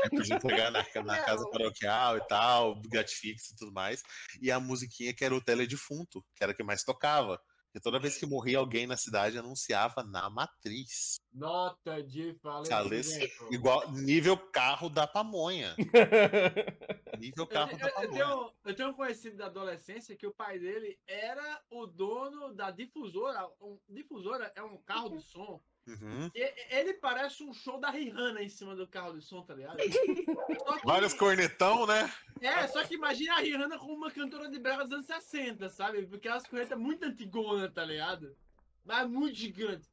Aí 0.02 0.10
podia 0.10 0.36
entregar 0.36 0.70
na, 0.70 0.84
na 1.04 1.18
casa 1.24 1.48
paroquial 1.50 2.16
e 2.16 2.20
tal, 2.28 2.80
gatifix 2.88 3.50
e 3.50 3.56
tudo 3.56 3.72
mais. 3.72 4.02
E 4.40 4.50
a 4.50 4.60
musiquinha 4.60 5.14
que 5.14 5.24
era 5.24 5.34
o 5.34 5.40
teledefunto, 5.40 6.24
que 6.34 6.42
era 6.42 6.52
a 6.52 6.54
que 6.54 6.62
mais 6.62 6.84
tocava. 6.84 7.40
Porque 7.68 7.80
toda 7.80 8.00
vez 8.00 8.16
que 8.16 8.24
morria 8.24 8.58
alguém 8.58 8.86
na 8.86 8.96
cidade, 8.96 9.38
anunciava 9.38 10.02
na 10.02 10.30
matriz. 10.30 11.16
Nota 11.32 12.02
de 12.02 12.34
falecimento. 12.42 13.52
Igual 13.52 13.92
nível 13.92 14.36
carro 14.36 14.88
da 14.88 15.06
pamonha. 15.06 15.76
Nível 17.18 17.44
Eu, 17.44 17.46
carro 17.46 17.72
eu- 17.72 17.78
eu 17.86 17.92
pamonha. 17.94 18.10
tenho, 18.12 18.52
eu 18.64 18.74
tenho 18.74 18.88
um 18.90 18.94
conhecido 18.94 19.36
da 19.36 19.46
adolescência 19.46 20.16
que 20.16 20.26
o 20.26 20.32
pai 20.32 20.58
dele 20.58 20.98
era 21.06 21.62
o 21.70 21.86
dono 21.86 22.54
da 22.54 22.70
difusora. 22.70 23.48
Um, 23.60 23.78
difusora 23.88 24.52
é 24.54 24.62
um 24.62 24.76
carro 24.78 25.10
de 25.10 25.22
som. 25.22 25.60
Uhum. 25.86 26.30
E- 26.34 26.54
ele 26.76 26.92
parece 26.94 27.42
um 27.42 27.52
show 27.54 27.80
da 27.80 27.88
Rihanna 27.90 28.42
em 28.42 28.48
cima 28.50 28.76
do 28.76 28.86
carro 28.86 29.14
de 29.18 29.22
som, 29.24 29.42
tá 29.42 29.54
ligado? 29.54 29.78
Que- 30.78 30.84
Vários 30.84 31.14
cornetão, 31.14 31.86
né? 31.86 32.12
É, 32.42 32.66
só 32.68 32.84
que 32.84 32.94
imagina 32.94 33.34
a 33.36 33.40
Rihanna 33.40 33.78
como 33.78 33.94
uma 33.94 34.10
cantora 34.10 34.50
de 34.50 34.58
brega 34.58 34.84
dos 34.84 34.92
anos 34.92 35.06
60, 35.06 35.68
sabe? 35.70 36.06
Porque 36.06 36.28
elas 36.28 36.46
cornetas 36.46 36.78
muito 36.78 37.04
antigona, 37.04 37.70
tá 37.70 37.84
ligado? 37.84 38.36
Mas 38.84 39.08
muito 39.08 39.34
gigante. 39.34 39.88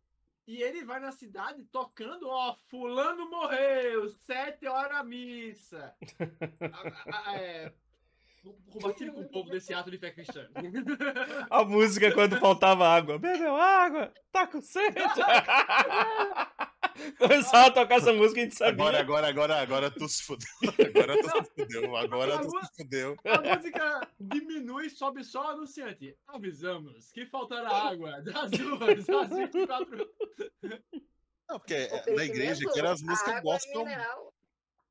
E 0.48 0.62
ele 0.62 0.84
vai 0.86 1.00
na 1.00 1.12
cidade 1.12 1.64
tocando, 1.72 2.30
ó, 2.30 2.56
fulano 2.70 3.30
morreu, 3.30 4.08
sete 4.10 4.68
horas 4.68 4.98
a 5.00 5.04
missa. 5.04 5.96
A- 6.62 7.16
a- 7.18 7.32
a- 7.32 7.38
é, 7.38 7.74
compartilhe 8.72 9.12
com 9.12 9.22
o 9.22 9.28
povo 9.30 9.50
desse 9.50 9.74
ato 9.74 9.90
de 9.90 9.98
fé 9.98 10.12
cristã. 10.12 10.48
A 11.50 11.64
música 11.66 12.14
quando 12.14 12.40
faltava 12.40 12.88
água. 12.88 13.18
Bebeu 13.18 13.56
água, 13.56 14.14
tá 14.32 14.46
com 14.46 14.62
sede. 14.62 14.96
Começava 17.18 17.68
a 17.68 17.72
tocar 17.72 17.96
essa 17.96 18.14
música 18.14 18.40
e 18.40 18.44
a 18.44 18.46
gente 18.46 18.56
sabia. 18.56 18.74
Agora, 18.74 19.00
agora, 19.00 19.28
agora, 19.28 19.62
agora 19.62 19.92
tu 19.92 20.08
se 20.08 20.24
fudeu. 20.24 20.48
Agora 20.64 21.18
tu 21.22 21.30
se 21.30 21.52
fudeu. 21.54 21.96
Agora 21.96 22.40
tu 22.40 22.50
se 22.50 22.76
fudeu. 22.76 23.16
A 23.26 23.56
música 23.56 24.08
diminui, 24.20 24.90
sobe 24.90 25.24
só 25.24 25.46
o 25.46 25.48
anunciante. 25.50 26.18
Avisamos 26.28 27.12
que 27.12 27.26
faltará 27.26 27.70
água 27.70 28.22
das 28.22 28.52
duas 28.52 29.10
às 29.10 29.30
24 29.30 30.10
Não, 31.50 31.60
porque 31.60 31.74
é, 31.74 32.14
na 32.16 32.26
igreja 32.26 32.70
que 32.72 32.80
eram 32.80 32.92
as 32.92 33.02
músicas 33.02 33.42
gospel 33.42 33.86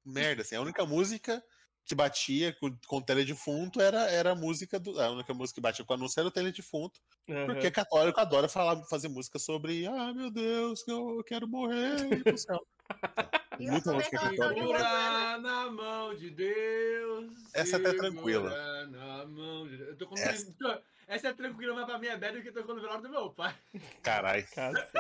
merda, 0.05 0.43
assim. 0.43 0.57
A 0.57 0.61
única 0.61 0.85
música 0.85 1.43
que 1.85 1.95
batia 1.95 2.53
com, 2.55 2.75
com 2.87 3.01
teledefunto 3.03 3.81
era, 3.81 4.11
era 4.11 4.33
a 4.33 4.35
música 4.35 4.79
do. 4.79 4.99
A 5.01 5.11
única 5.11 5.35
música 5.35 5.57
que 5.57 5.61
batia 5.61 5.85
com 5.85 5.95
anúncio 5.95 6.19
era 6.19 6.29
o 6.29 6.33
teledefunto. 6.33 7.01
Aham. 7.29 7.47
Porque 7.47 7.71
católico 7.71 8.21
adora 8.21 8.49
falar, 8.49 8.83
fazer 8.85 9.09
música 9.09 9.39
sobre 9.39 9.87
ah, 9.87 10.13
meu 10.15 10.31
Deus, 10.31 10.83
que 10.83 10.91
eu 10.91 11.23
quero 11.25 11.47
morrer 11.47 12.23
pro 12.23 12.39
céu. 12.39 12.67
Isso 13.59 13.71
Muita 13.71 13.93
música 13.93 14.19
católica. 14.19 15.39
na 15.39 15.71
mão 15.71 16.15
de 16.15 16.31
Deus. 16.31 17.33
Essa 17.55 17.77
até 17.77 17.91
é 17.91 17.95
tranquila. 17.95 18.87
Na 18.87 19.25
mão 19.27 19.69
de 19.69 19.77
Deus. 19.77 19.89
Eu 19.91 19.97
tô 19.97 20.07
com... 20.09 20.19
Essa- 20.19 20.83
Essa... 21.07 21.29
é 21.29 21.33
tranquila, 21.33 21.75
mas 21.75 21.85
pra 21.85 21.99
mim 21.99 22.09
é 22.09 22.17
bad 22.17 22.35
porque 22.35 22.49
eu 22.49 22.53
tô 22.53 22.65
com 22.65 22.73
o 22.73 22.81
velório 22.81 23.03
do 23.03 23.09
meu 23.09 23.31
pai. 23.31 23.55
Caralho. 24.03 24.45
Cara, 24.55 24.91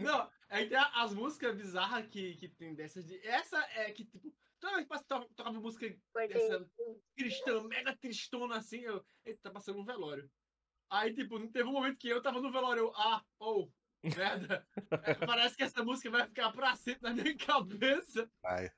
Não, 0.00 0.28
é 0.48 0.62
que 0.64 0.70
tem 0.70 0.78
as 0.94 1.12
músicas 1.12 1.54
bizarras 1.54 2.06
que, 2.06 2.36
que 2.36 2.48
tem 2.48 2.74
dessas 2.74 3.04
de. 3.04 3.18
Essa 3.26 3.58
é 3.74 3.90
que, 3.90 4.04
tipo, 4.04 4.32
toda 4.60 4.74
vez 4.74 4.84
que 4.84 4.88
passa- 4.88 5.04
to- 5.04 5.28
tocava 5.34 5.60
música 5.60 5.88
dessa 6.28 6.70
cristã, 7.16 7.62
mega 7.64 7.96
tristona 7.96 8.56
assim, 8.56 8.80
eu. 8.80 9.04
Eita, 9.24 9.40
tá 9.42 9.50
passando 9.50 9.78
um 9.80 9.84
velório. 9.84 10.30
Aí, 10.90 11.12
tipo, 11.14 11.38
teve 11.48 11.68
um 11.68 11.72
momento 11.72 11.98
que 11.98 12.08
eu 12.08 12.22
tava 12.22 12.40
no 12.40 12.50
velório, 12.50 12.84
eu, 12.84 12.92
ah, 12.96 13.22
ou, 13.38 13.72
merda. 14.50 14.66
É, 15.04 15.14
parece 15.14 15.56
que 15.56 15.62
essa 15.62 15.82
música 15.82 16.10
vai 16.10 16.26
ficar 16.26 16.50
pra 16.52 16.74
sempre 16.76 17.02
na 17.02 17.12
minha 17.14 17.36
cabeça. 17.36 18.30
Vai. 18.42 18.70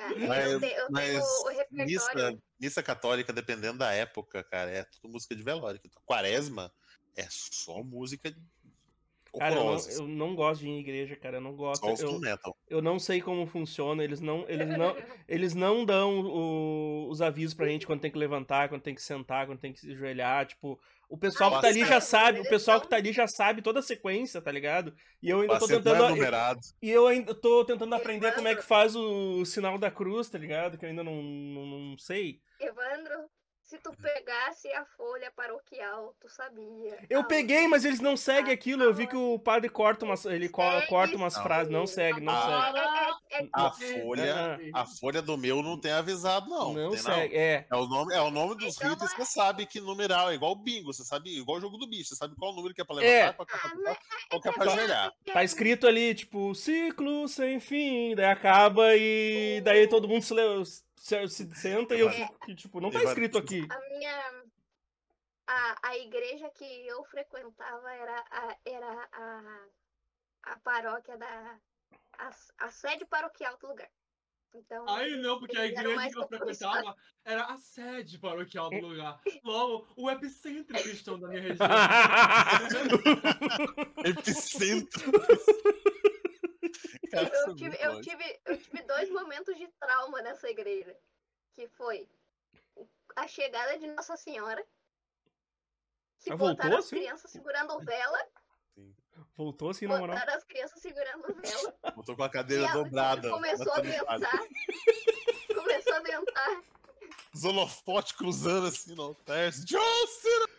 Ah, 0.00 0.10
Mas- 0.28 0.52
eu, 0.52 0.60
tenho, 0.60 0.76
eu 0.78 0.88
mas 0.90 1.10
tenho 1.10 1.22
o 1.22 1.48
repertório. 1.48 1.86
Missa, 1.86 2.42
missa 2.60 2.82
católica, 2.82 3.32
dependendo 3.32 3.78
da 3.78 3.92
época, 3.92 4.44
cara, 4.44 4.70
é 4.70 4.84
tudo 4.84 5.08
música 5.12 5.34
de 5.34 5.42
velório. 5.42 5.80
Quaresma 6.04 6.72
é 7.16 7.26
só 7.30 7.82
música 7.82 8.32
cara 9.38 9.54
eu, 9.54 9.64
não, 9.64 9.90
eu 9.90 10.08
não 10.08 10.34
gosto 10.34 10.60
de 10.60 10.68
ir 10.68 10.70
em 10.70 10.80
igreja, 10.80 11.16
cara. 11.16 11.36
Eu 11.36 11.40
não 11.40 11.54
gosto. 11.54 11.82
Eu, 11.88 12.20
eu 12.68 12.82
não 12.82 12.98
sei 12.98 13.20
como 13.20 13.46
funciona. 13.46 14.02
Eles 14.04 14.20
não, 14.20 14.44
eles 14.48 14.68
não, 14.68 14.96
eles 15.28 15.54
não 15.54 15.84
dão 15.84 16.20
o- 16.20 17.08
os 17.10 17.20
avisos 17.22 17.54
pra 17.54 17.66
gente 17.68 17.86
quando 17.86 18.00
tem 18.00 18.10
que 18.10 18.18
levantar, 18.18 18.68
quando 18.68 18.82
tem 18.82 18.94
que 18.94 19.02
sentar, 19.02 19.46
quando 19.46 19.58
tem 19.60 19.72
que 19.72 19.80
se 19.80 19.90
ajoelhar. 19.92 20.46
Tipo, 20.46 20.78
o 21.08 21.16
pessoal 21.16 21.50
que 21.56 21.62
tá 21.62 21.68
ali 21.68 21.84
já 21.86 22.00
sabe, 22.00 22.40
o 22.40 22.48
pessoal 22.48 22.80
que 22.80 22.88
tá 22.88 22.96
ali 22.96 23.12
já 23.12 23.26
sabe 23.26 23.62
toda 23.62 23.78
a 23.78 23.82
sequência, 23.82 24.42
tá 24.42 24.52
ligado? 24.52 24.94
E 25.22 25.30
eu 25.30 25.40
ainda 25.40 25.58
tô 25.58 25.66
tentando. 25.66 26.04
é 26.04 26.08
numerado. 26.10 26.60
E 26.82 26.90
eu 26.90 27.06
ainda 27.06 27.34
tô 27.34 27.64
tentando 27.64 27.94
aprender 27.94 28.34
como 28.34 28.48
é 28.48 28.54
que 28.54 28.62
faz 28.62 28.94
o 28.94 29.44
sinal 29.44 29.78
da 29.78 29.90
cruz, 29.90 30.28
tá 30.28 30.38
ligado? 30.38 30.76
Que 30.76 30.84
eu 30.84 30.90
ainda 30.90 31.02
não, 31.02 31.22
não, 31.22 31.66
não 31.66 31.98
sei. 31.98 32.40
Evandro, 32.60 33.28
se 33.68 33.76
tu 33.78 33.92
pegasse 34.00 34.66
a 34.72 34.84
folha 34.96 35.30
paroquial, 35.36 36.14
tu 36.18 36.26
sabia. 36.28 36.98
Eu 37.10 37.20
Ah, 37.20 37.24
peguei, 37.24 37.68
mas 37.68 37.84
eles 37.84 38.00
não 38.00 38.16
seguem 38.16 38.52
aquilo. 38.52 38.82
Eu 38.82 38.94
vi 38.94 39.06
que 39.06 39.14
o 39.16 39.38
padre 39.38 39.68
corta 39.68 40.06
umas, 40.06 40.24
ele 40.24 40.48
corta 40.48 41.14
umas 41.16 41.34
sim. 41.34 41.42
frases. 41.42 41.70
Não 41.70 41.86
segue, 41.86 42.20
não 42.20 42.32
Ah. 42.32 42.72
segue. 42.72 42.78
É, 42.78 43.38
é, 43.38 43.42
é, 43.42 43.48
A 43.52 43.66
É, 43.80 44.00
folha, 44.02 44.60
a 44.74 44.86
folha 44.86 45.20
do 45.22 45.36
meu 45.36 45.62
não 45.62 45.78
tem 45.78 45.92
avisado, 45.92 46.48
não. 46.48 46.72
Não 46.72 46.90
tem, 46.92 46.98
segue. 46.98 47.36
É. 47.36 47.66
É 47.70 47.76
o 47.76 47.86
nome, 47.86 48.14
é 48.14 48.20
o 48.22 48.30
nome 48.30 48.56
dos 48.56 48.74
Então 48.76 48.88
ritos, 48.88 49.12
é- 49.12 49.16
você 49.16 49.32
sabe 49.32 49.66
que 49.66 49.80
numeral, 49.80 50.30
é 50.30 50.34
igual 50.34 50.52
o 50.52 50.56
bingo, 50.56 50.92
você 50.92 51.04
sabe, 51.04 51.36
igual 51.38 51.58
o 51.58 51.60
jogo 51.60 51.76
do 51.76 51.86
bicho, 51.86 52.08
você 52.08 52.16
sabe 52.16 52.34
qual 52.36 52.54
número 52.54 52.74
que 52.74 52.80
é 52.80 52.84
pra 52.84 52.96
É. 52.96 52.98
levantar, 53.26 53.34
qual 53.34 53.46
que 53.46 53.54
é 53.54 53.58
pra, 53.58 53.68
Ah, 53.68 53.72
qual, 53.74 53.96
qual 54.30 54.40
que 54.40 54.48
é 54.48 54.52
pra 54.52 54.64
ajoelhar. 54.72 55.12
Tá 55.32 55.44
escrito 55.44 55.86
ali, 55.86 56.14
tipo, 56.14 56.54
ciclo 56.54 57.28
sem 57.28 57.60
fim. 57.60 58.14
Daí 58.14 58.24
acaba 58.26 58.96
e 58.96 59.60
daí 59.62 59.86
todo 59.86 60.08
mundo 60.08 60.22
se, 60.22 60.32
le- 60.32 60.64
se, 60.98 61.28
se 61.28 61.54
senta 61.54 61.94
e 61.94 62.00
eu 62.00 62.10
fico, 62.10 62.54
tipo, 62.54 62.80
não 62.80 62.90
tá 62.90 63.02
escrito 63.02 63.38
aqui. 63.38 63.66
A 63.70 63.88
minha. 63.88 64.44
A, 65.46 65.88
a 65.88 65.98
igreja 65.98 66.50
que 66.50 66.86
eu 66.86 67.02
frequentava 67.04 67.90
era 67.90 68.24
a, 68.30 68.56
era 68.66 69.08
a, 69.12 69.64
a 70.42 70.58
paróquia 70.58 71.16
da. 71.16 71.58
A, 72.18 72.30
a 72.58 72.70
sede 72.70 73.06
paroquial 73.06 73.56
do 73.58 73.68
lugar. 73.68 73.90
Então. 74.54 74.88
Aí 74.88 75.16
não, 75.16 75.38
porque 75.38 75.56
a 75.56 75.66
igreja 75.66 76.10
que 76.10 76.18
eu 76.18 76.26
frequentava 76.26 76.96
era 77.24 77.44
a 77.44 77.56
sede 77.58 78.18
paroquial 78.18 78.70
do 78.70 78.78
lugar. 78.78 79.20
Logo, 79.44 79.86
o 79.96 80.10
epicentro 80.10 80.76
cristão 80.82 81.18
da 81.18 81.28
minha 81.28 81.42
região. 81.42 81.68
Epicentro. 84.04 85.12
Hoje. 87.16 88.02
tive, 88.10 88.40
eu 88.46 88.58
tive 88.58 88.82
dois 88.82 89.10
momentos 89.10 89.56
de 89.56 89.66
trauma 89.80 90.20
nessa 90.22 90.48
igreja. 90.48 90.96
Que 91.54 91.66
foi 91.68 92.08
a 93.16 93.26
chegada 93.26 93.78
de 93.78 93.86
Nossa 93.88 94.16
Senhora. 94.16 94.64
Que 96.20 96.32
Ah, 96.32 96.36
voltou 96.36 96.56
botaram 96.56 96.78
as 96.78 96.84
assim? 96.86 96.96
crianças 96.96 97.30
segurando 97.30 97.78
vela. 97.80 98.18
Voltou 99.36 99.70
assim, 99.70 99.86
na 99.86 99.98
moral. 99.98 100.16
Botaram 100.16 100.36
as 100.36 100.44
crianças 100.44 100.80
segurando 100.82 101.34
vela. 101.34 101.74
Botou 101.94 102.16
com 102.16 102.22
a 102.22 102.26
E 102.26 102.30
cadeira 102.30 102.68
a- 102.68 102.72
dobrada. 102.72 103.30
começou 103.30 103.72
a 103.72 103.80
ventar. 103.80 104.38
começou 105.54 105.94
a 105.94 106.00
ventar. 106.00 106.62
Os 107.34 107.44
holofotes 107.44 108.12
cruzando 108.12 108.66
assim 108.68 108.94
no 108.94 109.14
teste. 109.14 109.66
Jocelyn! 109.72 110.57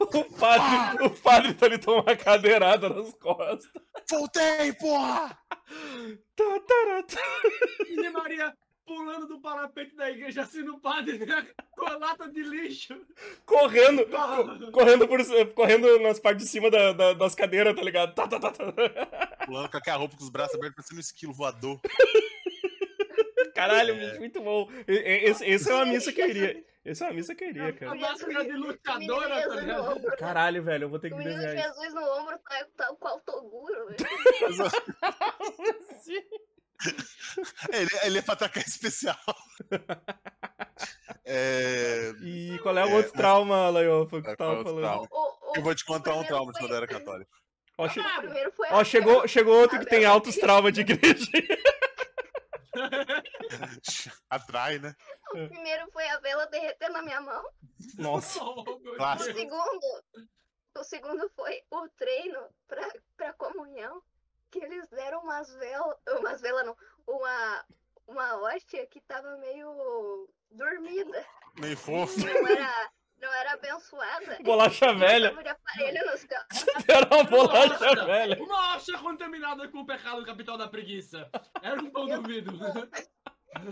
O 0.00 0.24
padre, 0.38 1.06
o 1.06 1.10
padre 1.10 1.54
tá 1.54 1.66
ali 1.66 1.78
tomando 1.78 2.06
uma 2.08 2.16
cadeirada 2.16 2.88
nas 2.88 3.12
costas. 3.14 3.70
Voltei, 4.10 4.72
porra! 4.74 5.38
Tá, 6.36 6.60
tá, 6.66 7.02
tá. 7.06 7.20
E 7.88 8.08
Maria 8.10 8.52
pulando 8.84 9.26
do 9.28 9.40
parapeito 9.40 9.94
da 9.96 10.10
igreja 10.10 10.42
assim 10.42 10.62
no 10.62 10.78
padre, 10.80 11.18
né? 11.24 11.46
Com 11.76 11.86
a 11.86 11.96
lata 11.96 12.28
de 12.28 12.42
lixo. 12.42 12.94
Correndo, 13.46 14.04
co- 14.06 14.70
correndo, 14.72 15.06
por, 15.08 15.20
correndo 15.54 15.98
nas 16.00 16.18
partes 16.18 16.44
de 16.44 16.50
cima 16.50 16.70
da- 16.70 16.92
da- 16.92 17.12
das 17.14 17.34
cadeiras, 17.34 17.74
tá 17.76 17.82
ligado? 17.82 18.14
Tá, 18.14 18.26
tá, 18.26 18.38
tá, 18.40 18.50
tá. 18.50 18.64
Pulando 19.46 19.70
com 19.70 19.76
aquela 19.76 19.98
roupa 19.98 20.16
com 20.16 20.24
os 20.24 20.30
braços 20.30 20.54
abertos, 20.56 20.74
parecendo 20.76 20.98
um 20.98 21.00
esquilo 21.00 21.32
voador. 21.32 21.80
Caralho, 23.54 23.94
É. 23.94 24.18
muito 24.18 24.40
bom. 24.42 24.68
E- 24.88 24.92
e- 24.92 25.24
Esse, 25.30 25.44
esse 25.46 25.70
é 25.70 25.74
uma 25.74 25.86
missa 25.86 26.12
que 26.12 26.20
eu 26.20 26.28
iria. 26.28 26.64
Esse 26.84 27.04
é 27.04 27.06
uma 27.06 27.12
missa 27.12 27.32
que 27.34 27.44
eu 27.44 27.48
iria, 27.50 27.68
A 27.68 27.72
cara. 27.72 27.94
máscara 27.94 28.44
de 28.44 28.50
O 28.52 28.56
lutadora, 28.58 29.48
tá 29.48 29.54
ligado? 29.54 29.96
ombro. 29.96 30.16
Caralho, 30.16 30.62
velho, 30.64 30.84
eu 30.84 30.88
vou 30.88 30.98
ter 30.98 31.08
que 31.10 31.14
O 31.14 31.18
menino 31.18 31.40
desenhar 31.40 31.70
isso. 31.70 31.80
Jesus 31.80 31.94
no 31.94 32.02
ombro 32.20 32.38
tá, 32.76 32.76
tá 32.76 32.92
o 33.14 33.20
Toguro. 33.20 33.86
velho. 33.86 33.98
ele, 37.72 37.90
ele 38.04 38.18
é 38.18 38.22
pra 38.22 38.34
atacar 38.34 38.64
especial. 38.66 39.16
É, 41.24 42.12
E 42.22 42.58
qual 42.62 42.76
é 42.76 42.84
o 42.84 42.88
É, 42.88 42.94
outro 42.94 43.12
mas- 43.12 43.20
trauma, 43.20 43.70
Laiofa, 43.70 44.20
que 44.20 44.28
É, 44.28 44.32
tu 44.32 44.36
qual 44.36 44.52
é 44.52 44.56
tava 44.56 44.60
o 44.60 44.64
falando? 44.82 45.08
O- 45.10 45.52
o- 45.52 45.56
eu 45.56 45.62
vou 45.62 45.74
te 45.74 45.84
contar 45.84 46.14
um 46.14 46.24
trauma 46.24 46.52
de 46.52 46.58
foi- 46.58 46.68
quando 46.68 46.72
eu 46.72 46.76
era 46.78 46.86
católico. 46.88 47.30
Ó, 47.78 47.88
che- 47.88 48.00
o 48.00 48.18
primeiro 48.22 48.52
foi 48.52 48.68
ó, 48.70 48.84
chegou, 48.84 49.26
chegou 49.28 49.60
outro 49.60 49.78
que 49.78 49.86
tem 49.86 50.04
altos 50.04 50.36
traumas 50.36 50.72
de 50.72 50.80
igreja. 50.82 51.26
Atrai, 54.30 54.78
né? 54.78 54.94
O 55.30 55.48
primeiro 55.48 55.90
foi 55.92 56.06
a 56.08 56.18
vela 56.20 56.46
derretendo 56.46 56.92
na 56.94 57.02
minha 57.02 57.20
mão. 57.20 57.44
Nossa. 57.98 58.40
O 59.02 59.18
segundo, 59.18 60.04
o 60.78 60.84
segundo 60.84 61.30
foi 61.30 61.62
o 61.70 61.88
treino 61.90 62.40
pra, 62.66 62.88
pra 63.16 63.32
comunhão. 63.34 64.02
Que 64.50 64.58
eles 64.62 64.88
deram 64.90 65.20
umas 65.22 65.52
velas. 65.54 65.96
Umas 66.18 66.40
velas 66.40 66.66
não. 66.66 66.76
Uma, 67.06 67.64
uma 68.06 68.42
hóstia 68.42 68.86
que 68.86 69.00
tava 69.00 69.36
meio 69.38 70.28
dormida. 70.50 71.26
Meio 71.58 71.76
fofo. 71.76 72.20
Não 72.20 72.48
era, 72.48 72.90
não 73.22 73.32
era 73.32 73.52
abençoada. 73.52 74.38
Bolacha 74.42 74.92
velha. 74.94 75.32
De 75.32 75.48
aparelho 75.48 76.04
nos 76.06 76.26
Era 76.88 77.14
uma 77.14 77.24
bolacha 77.24 77.78
Nossa, 77.78 78.04
velha. 78.04 78.42
Uma 78.42 78.74
hoxa 78.74 78.98
contaminada 78.98 79.68
com 79.68 79.78
o 79.78 79.86
pecado 79.86 80.26
capital 80.26 80.58
da 80.58 80.68
preguiça. 80.68 81.30
Era 81.62 81.80
um 81.80 81.88
pão 81.88 82.06
duvido. 82.06 82.52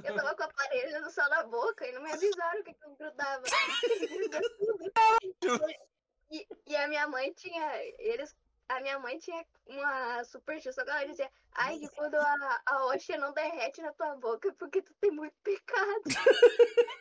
Eu 0.04 0.14
tava 0.14 0.36
com 0.36 0.42
o 0.42 0.46
aparelho 0.46 1.00
no 1.00 1.10
céu 1.10 1.28
da 1.30 1.42
boca 1.44 1.86
e 1.86 1.92
não 1.92 2.02
me 2.02 2.12
avisaram 2.12 2.62
que 2.62 2.70
aquilo 2.70 2.96
grudava. 2.96 3.42
E, 6.32 6.46
e 6.64 6.76
a 6.76 6.86
minha 6.86 7.08
mãe 7.08 7.32
tinha. 7.32 7.68
Eles. 7.98 8.36
A 8.70 8.80
minha 8.80 8.98
mãe 9.00 9.18
tinha 9.18 9.44
uma 9.66 10.22
superstição 10.24 10.84
que 10.84 10.90
ela 10.90 11.04
dizia, 11.04 11.28
ai, 11.56 11.76
que 11.76 11.88
quando 11.88 12.14
a, 12.14 12.60
a 12.66 12.84
hóstia 12.86 13.18
não 13.18 13.32
derrete 13.32 13.82
na 13.82 13.92
tua 13.92 14.14
boca 14.16 14.48
é 14.48 14.52
porque 14.52 14.80
tu 14.80 14.94
tem 15.00 15.10
muito 15.10 15.34
pecado. 15.42 16.02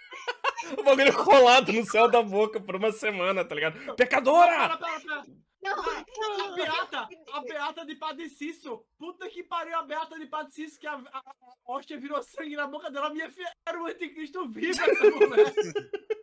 O 0.77 0.84
bagulho 0.84 1.13
colado 1.23 1.71
no 1.71 1.86
céu 1.86 2.10
da 2.10 2.21
boca 2.21 2.60
por 2.60 2.75
uma 2.75 2.91
semana, 2.91 3.45
tá 3.45 3.55
ligado? 3.55 3.79
Pera, 3.79 3.95
Pecadora! 3.95 4.77
pera, 4.77 4.99
pera. 4.99 5.25
Não, 5.62 5.79
A 5.79 6.51
Beata, 6.53 7.10
a 7.34 7.41
Beata 7.41 7.86
de 7.86 7.95
Padre 7.95 8.29
Cício. 8.29 8.86
Puta 8.97 9.29
que 9.29 9.41
pariu, 9.41 9.77
a 9.77 9.84
Beata 9.84 10.19
de 10.19 10.25
Padre 10.25 10.51
Cício, 10.51 10.79
que 10.79 10.88
a, 10.88 10.95
a, 10.95 11.19
a 11.19 11.23
hóstia 11.65 11.97
virou 11.97 12.21
sangue 12.23 12.55
na 12.55 12.67
boca 12.67 12.91
dela. 12.91 13.10
Minha 13.10 13.29
filha 13.29 13.51
era 13.65 13.82
o 13.82 13.86
anticristo 13.86 14.47
vivo, 14.49 14.82
essa 14.82 15.12
mulher. 15.12 15.53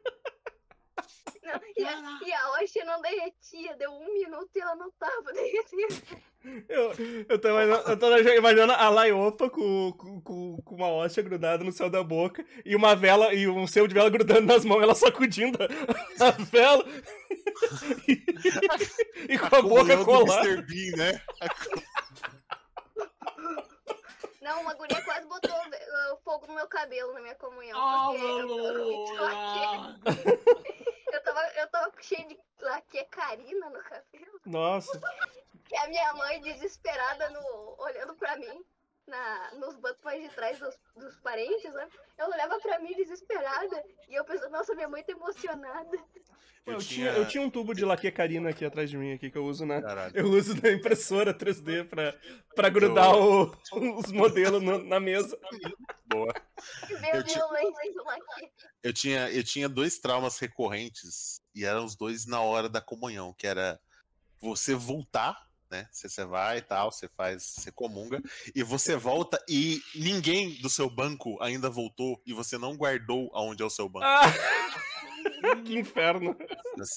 não. 1.46 1.60
E, 1.76 1.84
a, 1.84 2.64
e 2.64 2.80
a 2.80 2.84
não 2.84 3.00
derretia, 3.00 3.76
deu 3.76 3.90
um 3.90 4.12
minuto 4.12 4.50
e 4.54 4.60
ela 4.60 4.74
não 4.74 4.90
tava 4.92 5.32
derretendo. 5.32 6.26
Eu, 6.68 6.92
eu, 7.28 7.38
tô 7.40 7.48
imaginando, 7.48 7.90
eu 7.90 7.98
tô 7.98 8.16
imaginando 8.16 8.72
a 8.72 8.88
Laiopa 8.88 9.50
com, 9.50 9.92
com, 9.92 10.60
com, 10.62 10.74
uma 10.74 10.88
hóstia 10.88 11.22
grudada 11.22 11.64
no 11.64 11.72
céu 11.72 11.90
da 11.90 12.04
boca 12.04 12.44
e 12.64 12.76
uma 12.76 12.94
vela 12.94 13.34
e 13.34 13.48
um 13.48 13.66
selo 13.66 13.88
de 13.88 13.94
vela 13.94 14.08
grudando 14.08 14.42
nas 14.42 14.64
mãos, 14.64 14.80
ela 14.80 14.94
sacudindo 14.94 15.58
a, 15.60 16.28
a 16.28 16.30
vela 16.30 16.84
e, 18.06 19.32
e 19.34 19.38
com 19.38 19.56
a 19.56 19.62
boca 19.62 19.96
Comunhão 19.96 19.98
do 19.98 20.04
colada. 20.04 20.48
Mr. 20.48 20.62
Bean, 20.62 20.96
né? 20.96 21.20
Não, 24.40 24.60
uma 24.60 24.74
guria 24.74 25.02
quase 25.02 25.26
botou 25.26 25.50
o 26.12 26.16
fogo 26.18 26.46
no 26.46 26.54
meu 26.54 26.68
cabelo 26.68 27.12
na 27.12 27.20
minha 27.20 27.34
comunhão. 27.34 27.76
Oh, 27.76 28.12
porque 28.12 28.24
eu, 28.24 28.38
eu, 28.38 28.64
eu, 28.66 29.06
eu 30.24 30.75
tava, 31.36 31.52
eu 31.60 31.68
tava 31.68 31.92
cheio 32.00 32.28
de 32.28 32.38
laquecarina 32.60 33.70
no 33.70 33.82
cabelo. 33.82 34.40
Nossa, 34.46 35.00
E 35.70 35.76
a 35.76 35.88
minha 35.88 36.14
mãe 36.14 36.40
desesperada 36.40 37.28
no, 37.30 37.76
olhando 37.78 38.14
pra 38.14 38.36
mim, 38.36 38.64
na, 39.06 39.50
nos 39.54 39.76
bancos 39.76 40.02
mais 40.04 40.22
de 40.22 40.28
trás 40.30 40.58
dos, 40.58 40.74
dos 40.96 41.16
parentes, 41.20 41.72
né? 41.72 41.88
Ela 42.18 42.34
olhava 42.34 42.58
pra 42.60 42.78
mim 42.78 42.94
desesperada. 42.94 43.82
E 44.08 44.14
eu 44.14 44.24
pensando, 44.24 44.50
nossa, 44.50 44.74
minha 44.74 44.88
mãe 44.88 45.02
tá 45.02 45.12
emocionada. 45.12 45.96
eu 46.66 46.78
tinha, 46.78 47.12
eu 47.12 47.26
tinha 47.28 47.42
um 47.42 47.48
tubo 47.50 47.72
de 47.74 47.84
laquecarina 47.84 48.50
aqui 48.50 48.64
atrás 48.64 48.90
de 48.90 48.96
mim 48.96 49.12
aqui 49.12 49.30
que 49.30 49.38
eu 49.38 49.44
uso 49.44 49.64
na, 49.64 49.80
Caralho. 49.80 50.16
eu 50.16 50.26
uso 50.26 50.60
na 50.60 50.70
impressora 50.72 51.32
3D 51.32 51.84
pra, 51.88 52.14
pra 52.54 52.68
grudar 52.68 53.14
o- 53.16 53.56
os 53.98 54.10
modelos 54.10 54.60
no- 54.62 54.82
na 54.82 54.98
mesa. 54.98 55.38
Boa. 56.06 56.34
Veio 56.88 57.16
Eu 57.16 57.22
tinha- 57.24 57.44
laque. 57.46 58.50
Eu 58.82 58.92
tinha, 58.92 59.30
eu 59.30 59.44
tinha 59.44 59.68
dois 59.68 59.98
traumas 59.98 60.38
recorrentes 60.38 61.40
e 61.54 61.64
eram 61.64 61.84
os 61.84 61.94
dois 61.96 62.26
na 62.26 62.40
hora 62.40 62.68
da 62.68 62.80
comunhão, 62.80 63.32
que 63.32 63.46
era 63.46 63.78
você 64.40 64.74
voltar, 64.74 65.45
né? 65.70 65.88
Você, 65.92 66.24
vai 66.24 66.58
e 66.58 66.62
tal, 66.62 66.92
você 66.92 67.08
faz, 67.08 67.42
você 67.42 67.72
comunga, 67.72 68.20
e 68.54 68.62
você 68.62 68.96
volta 68.96 69.42
e 69.48 69.80
ninguém 69.94 70.60
do 70.60 70.70
seu 70.70 70.88
banco 70.88 71.40
ainda 71.42 71.68
voltou 71.68 72.20
e 72.26 72.32
você 72.32 72.58
não 72.58 72.76
guardou 72.76 73.30
aonde 73.34 73.62
é 73.62 73.66
o 73.66 73.70
seu 73.70 73.88
banco. 73.88 74.06
Ah! 74.06 74.22
que 75.64 75.78
inferno. 75.78 76.36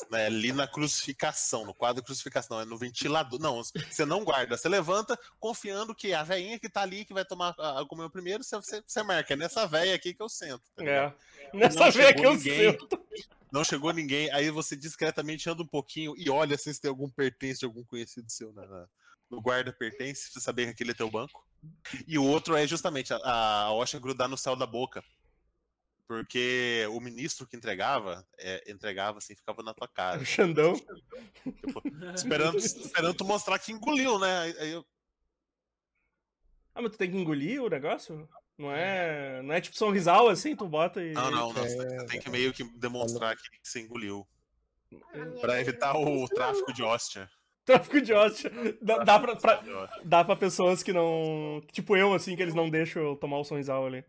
né, 0.10 0.26
ali 0.26 0.52
na 0.52 0.68
crucificação, 0.68 1.66
no 1.66 1.74
quadro 1.74 2.02
de 2.02 2.06
crucificação, 2.06 2.60
é 2.60 2.66
no 2.66 2.78
ventilador. 2.78 3.40
Não, 3.40 3.62
você 3.64 4.06
não 4.06 4.24
guarda, 4.24 4.58
você 4.58 4.68
levanta 4.70 5.18
confiando 5.40 5.96
que 5.96 6.14
a 6.14 6.24
veinha 6.24 6.60
que 6.60 6.70
tá 6.70 6.82
ali, 6.82 7.06
que 7.06 7.14
vai 7.14 7.26
tomar 7.26 7.56
a 7.58 7.86
comunhão 7.88 8.10
primeiro, 8.10 8.44
você, 8.44 8.56
você, 8.58 9.04
marca, 9.04 9.34
é 9.34 9.38
nessa 9.38 9.66
veia 9.68 9.96
aqui 9.96 10.14
que 10.14 10.22
eu 10.22 10.30
sento. 10.30 10.64
tá? 10.76 10.84
É. 10.84 11.14
Nessa 11.54 11.90
veia 11.92 12.14
que 12.14 12.26
eu 12.26 12.34
ninguém. 12.34 12.72
sinto. 12.72 13.00
Não 13.52 13.64
chegou 13.64 13.92
ninguém, 13.92 14.32
aí 14.32 14.52
você 14.52 14.76
discretamente 14.76 15.50
anda 15.50 15.64
um 15.64 15.68
pouquinho 15.68 16.14
e 16.16 16.30
olha 16.30 16.56
se 16.58 16.80
tem 16.80 16.90
algum 16.90 17.10
pertence 17.10 17.60
de 17.60 17.66
algum 17.66 17.84
conhecido 17.84 18.30
seu 18.32 18.54
na, 18.54 18.66
na- 18.66 18.88
no 19.30 19.42
guarda 19.42 19.72
pertence, 19.72 20.24
pra 20.24 20.34
você 20.34 20.40
saber 20.40 20.66
que 20.66 20.72
aquele 20.72 20.92
é 20.92 20.94
teu 20.96 21.10
banco. 21.10 21.46
E 22.08 22.18
o 22.18 22.24
outro 22.24 22.56
é 22.56 22.66
justamente 22.66 23.14
a, 23.14 23.18
a 23.18 23.72
grudar 24.00 24.28
no 24.28 24.38
céu 24.38 24.56
da 24.56 24.66
boca. 24.66 25.04
Porque 26.10 26.88
o 26.90 27.00
ministro 27.00 27.46
que 27.46 27.56
entregava, 27.56 28.26
é, 28.40 28.64
entregava 28.72 29.20
assim, 29.20 29.36
ficava 29.36 29.62
na 29.62 29.76
tua 29.76 29.88
cara. 29.88 30.18
O 30.20 30.26
Xandão. 30.26 30.74
esperando, 32.16 32.58
esperando 32.58 33.14
tu 33.14 33.24
mostrar 33.24 33.60
que 33.60 33.72
engoliu, 33.72 34.18
né? 34.18 34.40
Aí- 34.40 34.56
aí 34.60 34.72
eu- 34.72 34.84
Ah, 36.74 36.82
mas 36.82 36.94
tu 36.94 36.98
tem 36.98 37.12
que 37.12 37.16
engolir 37.18 37.62
o 37.62 37.70
negócio? 37.70 38.28
Não 38.58 38.72
é, 38.72 39.42
não 39.44 39.54
é 39.54 39.62
tipo 39.62 39.78
sorrisal 39.78 40.28
assim, 40.30 40.56
tu 40.56 40.68
bota 40.68 41.00
e. 41.02 41.12
não, 41.14 41.30
não, 41.30 41.54
não. 41.54 41.64
É, 41.64 41.68
Você 41.70 42.06
tem 42.08 42.20
que 42.20 42.30
meio 42.32 42.52
que 42.52 42.64
demonstrar 42.64 43.36
que 43.38 43.44
você 43.62 43.80
engoliu. 43.82 44.28
Minha 44.92 45.40
Pra 45.40 45.62
evitar 45.62 45.96
o 45.96 46.28
tráfico 46.28 46.74
de 46.74 46.82
hóstia. 46.82 47.30
Tráfico 47.66 48.02
de 48.02 48.12
hóstia. 48.14 48.52
Dá, 48.82 48.98
dá, 49.04 49.20
pra, 49.20 49.36
pra- 49.36 49.64
dá 50.04 50.26
pra 50.26 50.36
pessoas 50.36 50.82
que 50.82 50.92
não. 50.92 51.62
Tipo 51.72 51.96
eu, 51.96 52.16
assim, 52.16 52.36
que 52.36 52.42
eles 52.42 52.56
não 52.56 52.68
deixam 52.68 53.04
eu 53.04 53.16
tomar 53.16 53.38
o 53.38 53.44
sorrisal 53.44 53.86
ali. 53.86 54.04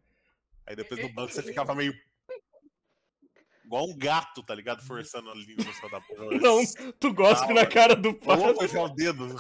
Aí 0.67 0.77
depois 0.77 1.01
no 1.01 1.13
banco 1.13 1.33
você 1.33 1.43
ficava 1.43 1.75
meio. 1.75 1.95
Igual 3.65 3.89
um 3.89 3.97
gato, 3.97 4.43
tá 4.43 4.55
ligado? 4.55 4.83
Forçando 4.83 5.31
a 5.31 5.35
língua 5.35 5.65
no 5.65 5.75
céu 5.75 5.91
da 5.91 6.01
boca. 6.01 6.15
Não, 6.43 6.93
tu 6.99 7.13
gospe 7.13 7.53
na 7.53 7.67
cara 7.67 7.95
do 7.95 8.15
padre. 8.15 8.51
apoiar 8.51 8.83
o 8.83 8.89
dedo. 8.89 9.37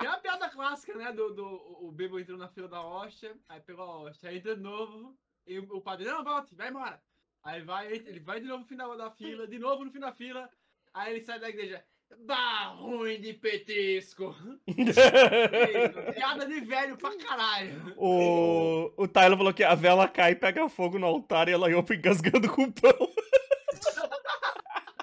É 0.00 0.06
a 0.06 0.16
piada 0.18 0.48
clássica, 0.48 0.94
né? 0.94 1.12
Do, 1.12 1.34
do 1.34 1.44
o 1.84 1.90
bêbado 1.90 2.20
entrou 2.20 2.38
na 2.38 2.48
fila 2.48 2.68
da 2.68 2.80
hóstia, 2.80 3.36
aí 3.48 3.60
pegou 3.60 3.84
a 3.84 3.98
hóstia, 3.98 4.30
aí 4.30 4.38
entra 4.38 4.54
de 4.54 4.62
novo, 4.62 5.18
e 5.44 5.58
o, 5.58 5.76
o 5.76 5.80
padre, 5.80 6.06
não, 6.06 6.22
volte, 6.22 6.54
vai 6.54 6.68
embora. 6.68 7.02
Aí 7.42 7.62
vai, 7.62 7.92
ele 7.92 8.20
vai 8.20 8.40
de 8.40 8.46
novo 8.46 8.62
no 8.62 8.68
final 8.68 8.96
da 8.96 9.10
fila, 9.10 9.46
de 9.46 9.58
novo 9.58 9.84
no 9.84 9.90
fim 9.90 9.98
da 9.98 10.12
fila, 10.12 10.48
aí 10.94 11.14
ele 11.14 11.24
sai 11.24 11.40
da 11.40 11.48
igreja. 11.48 11.84
Bah, 12.26 12.74
ruim 12.78 13.20
de 13.20 13.32
petisco. 13.34 14.34
Piada 16.14 16.46
de 16.46 16.60
velho 16.60 16.96
pra 16.96 17.16
caralho. 17.16 17.94
o, 17.96 18.92
o 18.96 19.08
Tyler 19.08 19.36
falou 19.36 19.54
que 19.54 19.64
a 19.64 19.74
vela 19.74 20.08
cai, 20.08 20.34
pega 20.34 20.68
fogo 20.68 20.98
no 20.98 21.06
altar 21.06 21.48
e 21.48 21.52
ela 21.52 21.70
ia 21.70 21.78
engasgando 21.78 22.48
com 22.50 22.64
o 22.64 22.72
pão. 22.72 23.12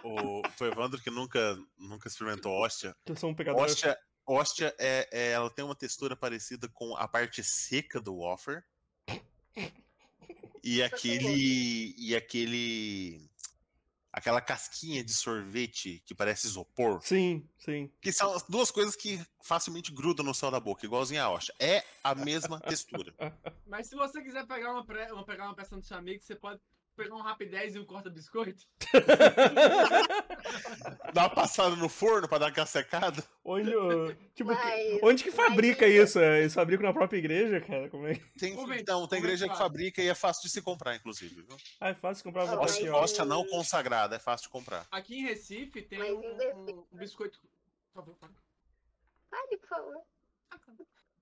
O, 0.03 0.41
o 0.41 0.65
Evandro 0.65 1.01
que 1.01 1.09
nunca, 1.09 1.57
nunca 1.77 2.07
experimentou 2.07 2.51
hóstia. 2.51 2.95
Eu 3.07 3.15
sou 3.15 3.31
um 3.31 3.33
pegador. 3.33 3.63
Hóstia, 3.63 3.97
hóstia 4.27 4.75
é, 4.79 5.07
é- 5.11 5.31
ela 5.31 5.49
tem 5.49 5.65
uma 5.65 5.75
textura 5.75 6.15
parecida 6.15 6.67
com 6.71 6.95
a 6.95 7.07
parte 7.07 7.43
seca 7.43 7.99
do 7.99 8.19
wafer. 8.19 8.63
E 10.63 10.81
aquele. 10.83 11.95
E 11.97 12.15
aquele. 12.15 13.29
Aquela 14.17 14.39
casquinha 14.39 15.03
de 15.03 15.13
sorvete 15.13 16.01
que 16.05 16.15
parece 16.15 16.47
isopor. 16.47 17.01
Sim, 17.03 17.45
sim. 17.57 17.91
Que 18.01 18.13
são 18.13 18.33
as 18.33 18.43
duas 18.43 18.71
coisas 18.71 18.95
que 18.95 19.21
facilmente 19.43 19.91
grudam 19.91 20.25
no 20.25 20.33
céu 20.33 20.49
da 20.49 20.57
boca, 20.57 20.85
igualzinho 20.85 21.21
a 21.21 21.29
hóstia. 21.29 21.53
É 21.59 21.83
a 22.01 22.15
mesma 22.15 22.57
textura. 22.61 23.13
Mas 23.67 23.89
se 23.89 23.95
você 23.95 24.21
quiser 24.23 24.47
pegar 24.47 24.71
uma, 24.71 24.85
pre... 24.85 25.11
uma- 25.11 25.25
pegar 25.25 25.43
uma 25.47 25.53
peça 25.53 25.75
do 25.75 25.83
seu 25.83 25.97
amigo, 25.97 26.23
você 26.23 26.33
pode 26.33 26.61
pegar 26.95 27.15
um 27.15 27.21
rapidez 27.21 27.75
e 27.75 27.79
um 27.79 27.85
corta-biscoito. 27.85 28.63
Dá 31.13 31.23
uma 31.23 31.29
passada 31.29 31.75
no 31.75 31.89
forno 31.89 32.27
pra 32.27 32.37
dar 32.37 32.47
aquela 32.47 32.65
secada. 32.65 33.23
Onde, 33.43 33.71
tipo, 34.33 34.51
Mas- 34.51 34.99
onde 35.03 35.23
que 35.23 35.31
fabrica 35.31 35.87
isso- 35.87 36.03
isso? 36.03 36.19
É, 36.19 36.39
Eles 36.41 36.53
fabricam 36.53 36.85
na 36.85 36.93
própria 36.93 37.17
igreja, 37.17 37.61
cara? 37.61 37.89
Como 37.89 38.07
é 38.07 38.15
que... 38.15 38.21
Tem, 38.39 38.53
então, 38.79 39.07
tem 39.07 39.19
igreja 39.19 39.47
que 39.47 39.57
fabrica 39.57 40.01
e 40.01 40.07
é 40.07 40.15
fácil 40.15 40.43
de 40.43 40.49
se 40.49 40.61
comprar, 40.61 40.95
inclusive. 40.95 41.35
Viu? 41.41 41.57
Ah, 41.79 41.89
é 41.89 41.93
fácil 41.93 42.23
comprar 42.23 42.43
Ah, 42.49 42.59
Hóstia, 42.59 43.25
não 43.25 43.45
consagrada, 43.47 44.15
é 44.15 44.19
fácil 44.19 44.47
de 44.47 44.51
comprar. 44.51 44.85
Aqui 44.91 45.19
em 45.19 45.23
Recife 45.23 45.81
tem 45.81 46.01
um, 46.13 46.19
um- 46.19 46.85
biscoito. 46.93 47.39
Por 47.93 48.03
favor. 48.03 48.17
Fale, 49.29 49.57
por 49.57 49.67
favor. 49.69 50.01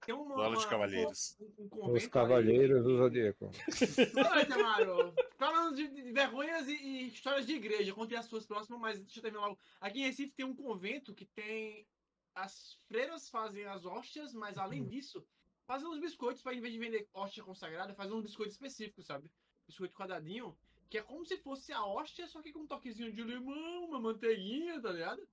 Tem 0.06 0.14
uma, 0.16 0.36
Bola 0.36 0.58
de 0.58 0.68
cavalheiros. 0.68 1.38
Um, 1.40 1.46
um 1.46 1.64
Os 1.66 1.70
convento 1.70 1.98
aí- 2.06 2.10
Cavaleiros 2.10 2.84
do 2.84 2.98
Zodíaco. 2.98 3.46
Noite, 3.46 4.54
Amaro. 4.54 5.14
Falando 5.38 5.76
de, 5.76 5.88
de 5.88 6.12
vergonhas 6.12 6.68
e, 6.68 6.74
e 6.74 7.08
histórias 7.08 7.46
de 7.46 7.54
igreja, 7.54 7.94
contei 7.94 8.18
as 8.18 8.26
suas 8.26 8.46
próximas, 8.46 8.80
mas 8.82 9.00
deixa 9.00 9.20
eu 9.20 9.24
terminar 9.24 9.48
logo. 9.48 9.60
Aqui 9.80 10.00
em 10.00 10.04
Recife 10.06 10.34
tem 10.34 10.46
um 10.46 10.56
convento 10.56 11.14
que 11.14 11.26
tem. 11.26 11.88
As 12.36 12.80
freiras 12.88 13.30
fazem 13.30 13.64
as 13.66 13.86
hóstias, 13.86 14.34
mas 14.34 14.58
além 14.58 14.84
disso, 14.86 15.24
fazem 15.68 15.88
uns 15.88 16.00
biscoitos 16.00 16.42
para, 16.42 16.56
em 16.56 16.60
vez 16.62 16.74
de 16.74 16.80
vender 16.80 17.08
hóstia 17.14 17.44
consagrada, 17.44 17.94
fazem 17.94 18.14
uns 18.16 18.24
biscoitos 18.24 18.54
específicos, 18.56 19.06
sabe? 19.06 19.30
Biscoito 19.68 19.96
quadradinho, 19.96 20.58
que 20.90 20.98
é 20.98 21.02
como 21.04 21.24
se 21.26 21.38
fosse 21.38 21.72
a 21.72 21.86
hóstia, 21.86 22.28
só 22.28 22.42
que 22.42 22.52
com 22.52 22.62
um 22.62 22.68
toquezinho 22.68 23.12
de 23.14 23.22
limão, 23.24 23.86
uma 23.86 24.00
manteiguinha, 24.00 24.82
tá 24.82 24.92
ligado? 24.92 25.26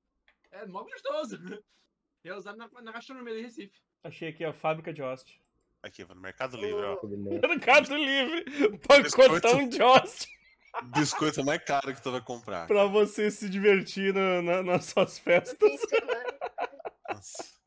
É 0.50 0.66
mó 0.66 0.84
gostoso. 0.84 1.36
É 2.22 2.34
usado 2.34 2.58
na, 2.58 2.68
na 2.82 2.92
gastronomia 2.92 3.34
de 3.34 3.40
Recife. 3.40 3.80
Achei 4.02 4.28
aqui 4.30 4.44
a 4.44 4.52
fábrica 4.52 4.92
de 4.92 5.02
hóstia. 5.02 5.38
Aqui, 5.82 6.04
no 6.04 6.14
Mercado 6.16 6.56
Livre, 6.56 6.82
ó. 6.84 6.98
Mercado 7.48 7.94
Livre, 7.96 8.78
pacotão 8.86 9.66
de 9.68 9.82
hóstia 9.82 10.28
Biscoito 10.94 11.42
mais 11.44 11.62
caro 11.64 11.92
que 11.94 12.02
tu 12.02 12.12
vai 12.12 12.20
comprar. 12.20 12.66
pra 12.66 12.84
você 12.84 13.30
se 13.30 13.48
divertir 13.48 14.14
na- 14.14 14.40
na- 14.42 14.62
nas 14.62 14.84
suas 14.86 15.18
festas. 15.18 15.58
semana. 15.80 16.38
Nossa. 17.08 17.58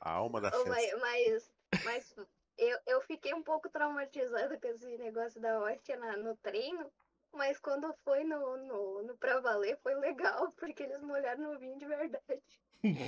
A 0.00 0.10
alma 0.12 0.40
da 0.40 0.50
festa. 0.50 0.68
mas 0.70 1.00
mas, 1.00 1.50
mas 1.84 2.14
eu, 2.56 2.78
eu 2.86 3.00
fiquei 3.02 3.34
um 3.34 3.42
pouco 3.42 3.68
traumatizada 3.68 4.58
com 4.58 4.68
esse 4.68 4.86
negócio 4.96 5.40
da 5.40 5.60
hóstia 5.60 5.96
na- 5.98 6.16
no 6.16 6.34
treino. 6.36 6.90
Mas 7.34 7.58
quando 7.60 7.92
foi 8.04 8.24
no, 8.24 8.56
no, 8.56 9.02
no 9.02 9.16
pra 9.18 9.38
valer, 9.40 9.76
foi 9.82 9.94
legal, 9.96 10.50
porque 10.58 10.84
eles 10.84 11.02
molharam 11.02 11.52
no 11.52 11.58
vinho 11.58 11.78
de 11.78 11.84
verdade. 11.84 12.42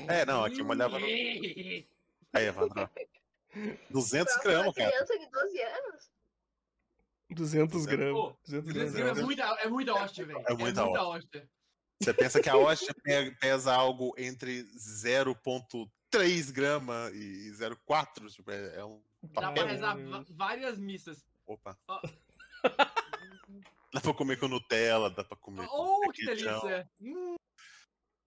É, 0.08 0.26
não, 0.26 0.44
aqui 0.44 0.62
molhava 0.62 0.98
no. 0.98 1.06
Aí, 2.32 2.46
Evandro. 2.46 2.88
200 3.90 4.32
Pra 4.34 4.42
uma 4.42 4.52
gramas, 4.72 4.74
cara. 4.74 4.90
criança 4.92 5.18
de 5.18 5.30
12 5.30 5.62
anos. 5.62 6.10
200 7.30 7.86
gramas. 7.86 8.12
Pô, 8.12 8.36
200 8.46 8.72
200 8.74 8.94
gramas. 8.94 9.18
é 9.18 9.22
muita, 9.22 9.42
é 9.44 9.68
muita 9.68 9.94
hóstia, 9.94 10.26
velho. 10.26 10.42
É 10.46 10.54
muita 10.54 10.84
hóstia. 10.84 11.48
Você 12.02 12.14
pensa 12.14 12.40
que 12.40 12.48
a 12.48 12.56
hóstia 12.56 12.94
pe- 13.02 13.30
pesa 13.40 13.74
algo 13.74 14.14
entre 14.16 14.64
0,3 14.76 16.50
grama 16.52 17.10
e 17.12 17.50
0,4? 17.52 18.30
Tipo, 18.32 18.50
é, 18.50 18.76
é 18.76 18.84
um. 18.84 19.02
Dá 19.22 19.52
pra 19.52 19.64
rezar 19.66 19.96
várias 20.30 20.78
missas. 20.78 21.24
Opa. 21.46 21.76
Ó. 21.88 22.00
Dá 23.92 24.00
pra 24.00 24.14
comer 24.14 24.38
com 24.38 24.46
Nutella, 24.48 25.10
dá 25.10 25.24
pra 25.24 25.36
comer 25.36 25.66
com 25.66 25.76
Oh, 26.06 26.10
que 26.12 26.22
requeijão. 26.22 26.60
delícia! 26.60 26.90
Hum, 27.00 27.34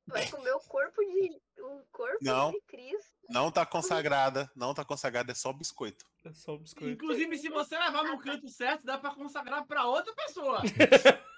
Vai 0.07 0.27
comer 0.29 0.51
o 0.51 0.59
corpo 0.61 1.01
de. 1.01 1.41
O 1.61 1.81
corpo 1.91 2.17
Não. 2.21 2.51
de 2.51 2.61
Cristo. 2.67 3.13
Não 3.29 3.49
tá 3.51 3.65
consagrada, 3.65 4.49
não 4.55 4.73
tá 4.73 4.83
consagrada, 4.83 5.31
é 5.31 5.35
só 5.35 5.53
biscoito. 5.53 6.05
É 6.25 6.33
só 6.33 6.55
o 6.55 6.59
biscoito. 6.59 6.89
inclusive, 6.93 7.37
se 7.37 7.49
você 7.49 7.77
levar 7.77 8.03
no 8.03 8.19
canto 8.19 8.47
certo, 8.49 8.83
dá 8.85 8.97
pra 8.97 9.11
consagrar 9.15 9.65
pra 9.65 9.85
outra 9.85 10.13
pessoa. 10.13 10.61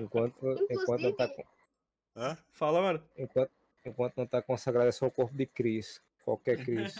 Enquanto, 0.00 0.66
enquanto, 0.70 1.00
não 1.02 1.12
tá, 1.12 1.28
Hã? 2.16 2.36
Fala, 2.50 2.80
mano. 2.80 3.08
enquanto, 3.16 3.50
enquanto 3.84 4.16
não 4.16 4.26
tá 4.26 4.42
consagrado, 4.42 4.88
é 4.88 4.92
só 4.92 5.06
o 5.06 5.10
corpo 5.10 5.36
de 5.36 5.46
Cris. 5.46 6.00
Qualquer 6.24 6.64
Cris. 6.64 6.94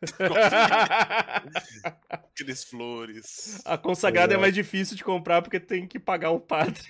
Aqueles 2.08 2.64
flores. 2.64 3.60
A 3.64 3.76
consagrada 3.78 4.32
é 4.32 4.34
Exato. 4.34 4.40
mais 4.40 4.54
difícil 4.54 4.96
de 4.96 5.04
comprar 5.04 5.42
porque 5.42 5.60
tem 5.60 5.86
que 5.86 5.98
pagar 6.00 6.30
o 6.30 6.40
padre. 6.40 6.82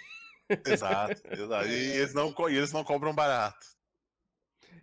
Exato, 0.67 1.23
exato. 1.33 1.69
E 1.69 1.73
eles 1.97 2.15
não, 2.15 2.33
co- 2.33 2.49
e 2.49 2.57
eles 2.57 2.73
não 2.73 2.83
cobram 2.85 3.15
barato. 3.15 3.67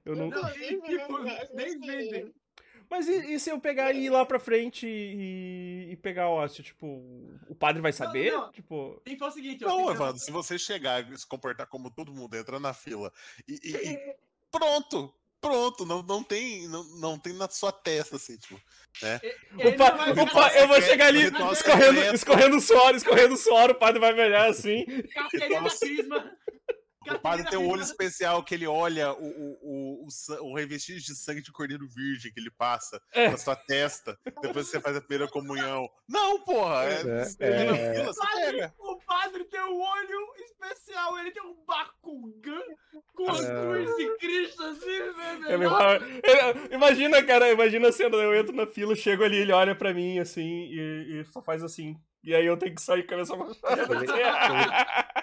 Eu 0.05 0.15
não... 0.15 0.29
Não, 0.29 0.37
Inclusive, 0.39 0.81
tipo, 0.81 1.17
nem 1.53 1.79
vendem. 1.79 2.33
Mas 2.89 3.05
e, 3.07 3.33
e 3.33 3.39
se 3.39 3.49
eu 3.49 3.59
pegar 3.59 3.91
e 3.91 4.05
ir 4.05 4.09
lá 4.09 4.25
pra 4.25 4.39
frente 4.39 4.87
e, 4.87 5.89
e 5.91 5.97
pegar 5.97 6.23
a 6.23 6.29
hóstia? 6.29 6.63
Tipo, 6.63 6.85
o 7.49 7.53
padre 7.53 7.81
vai 7.81 7.91
saber? 7.91 8.31
não. 8.31 8.49
Tipo, 8.51 9.01
Tem 9.03 9.15
que 9.15 9.19
fazer 9.19 9.31
o 9.31 9.43
seguinte, 9.43 9.65
ó. 9.65 9.67
Não, 9.67 9.77
tem 9.77 9.85
que- 9.87 9.91
Evandro, 9.91 10.19
se 10.21 10.31
você 10.31 10.57
chegar 10.57 11.11
e 11.11 11.17
se 11.17 11.27
comportar 11.27 11.67
como 11.67 11.91
todo 11.91 12.13
mundo, 12.13 12.35
entrar 12.37 12.59
na 12.61 12.73
fila 12.73 13.11
e, 13.45 13.59
e- 13.61 13.91
e 13.91 14.15
pronto, 14.49 15.13
pronto, 15.41 15.85
não, 15.85 16.01
não, 16.03 16.23
tem, 16.23 16.67
não, 16.67 16.83
não 16.99 17.19
tem 17.19 17.33
na 17.33 17.49
sua 17.49 17.71
testa, 17.71 18.15
assim, 18.17 18.37
tipo. 18.37 18.59
Ele 19.57 19.69
o 19.69 19.77
pa- 19.77 19.91
não 19.91 19.97
vai 19.97 20.11
o 20.11 20.15
ficar 20.27 20.31
pa- 20.33 20.53
eu 20.55 20.67
vou 20.67 20.81
chegar 20.81 21.07
ali 21.07 21.23
escorrendo, 21.53 21.99
escorrendo 22.15 22.59
suor, 22.61 22.95
escorrendo 22.95 23.37
suor, 23.37 23.69
o 23.71 23.75
padre 23.75 23.99
vai 23.99 24.13
me 24.13 24.21
olhar 24.21 24.49
assim. 24.49 24.85
Carteirinha. 25.13 25.61
O 27.09 27.19
padre 27.19 27.49
tem 27.49 27.57
um 27.57 27.69
olho 27.69 27.81
especial 27.81 28.43
que 28.43 28.53
ele 28.53 28.67
olha 28.67 29.13
o, 29.13 29.23
o, 29.25 29.57
o, 29.61 30.07
o, 30.07 30.51
o 30.51 30.55
revestido 30.57 30.99
de 30.99 31.15
sangue 31.15 31.41
de 31.41 31.53
cordeiro 31.53 31.87
virgem 31.87 32.33
que 32.33 32.37
ele 32.39 32.51
passa 32.51 33.01
É. 33.13 33.29
na 33.29 33.37
sua 33.37 33.55
testa 33.55 34.19
depois 34.41 34.65
que 34.65 34.71
você 34.73 34.81
faz 34.81 34.97
a 34.97 34.99
primeira 34.99 35.25
comunhão. 35.31 35.87
Não, 36.05 36.43
porra! 36.43 36.83
É, 36.83 37.01
É, 37.39 37.63
na 37.63 37.77
é. 37.77 37.93
fila, 37.93 38.13
você 38.13 38.27
pega. 38.35 38.73
O 38.77 38.97
padre 39.05 39.45
tem 39.45 39.61
um 39.61 39.79
olho 39.79 40.33
especial, 40.43 41.17
ele 41.19 41.31
tem 41.31 41.43
um 41.43 41.55
Bakugan 41.65 41.96
com 43.13 43.29
a 43.31 43.35
É. 43.35 43.61
cruz 43.61 43.95
de 43.97 44.17
Cristo 44.17 44.63
assim, 44.63 44.85
velho. 44.85 45.49
É 45.49 45.57
meio- 45.57 45.71
é, 45.77 46.75
Imagina, 46.75 47.23
cara, 47.23 47.49
imagina 47.51 47.89
a 47.89 47.91
cena, 47.91 48.15
eu 48.17 48.35
entro 48.35 48.55
na 48.55 48.65
fila, 48.67 48.95
chego 48.95 49.23
ali, 49.23 49.37
ele 49.37 49.51
olha 49.51 49.75
pra 49.75 49.93
mim 49.93 50.19
assim 50.19 50.43
e, 50.71 51.19
e 51.21 51.25
só 51.25 51.41
faz 51.41 51.63
assim. 51.63 51.95
E 52.23 52.33
aí 52.35 52.45
eu 52.45 52.57
tenho 52.57 52.75
que 52.75 52.81
sair 52.81 53.03
com 53.03 53.13
a 53.15 53.17
cabeça 53.25 53.35
baixada. 53.37 53.95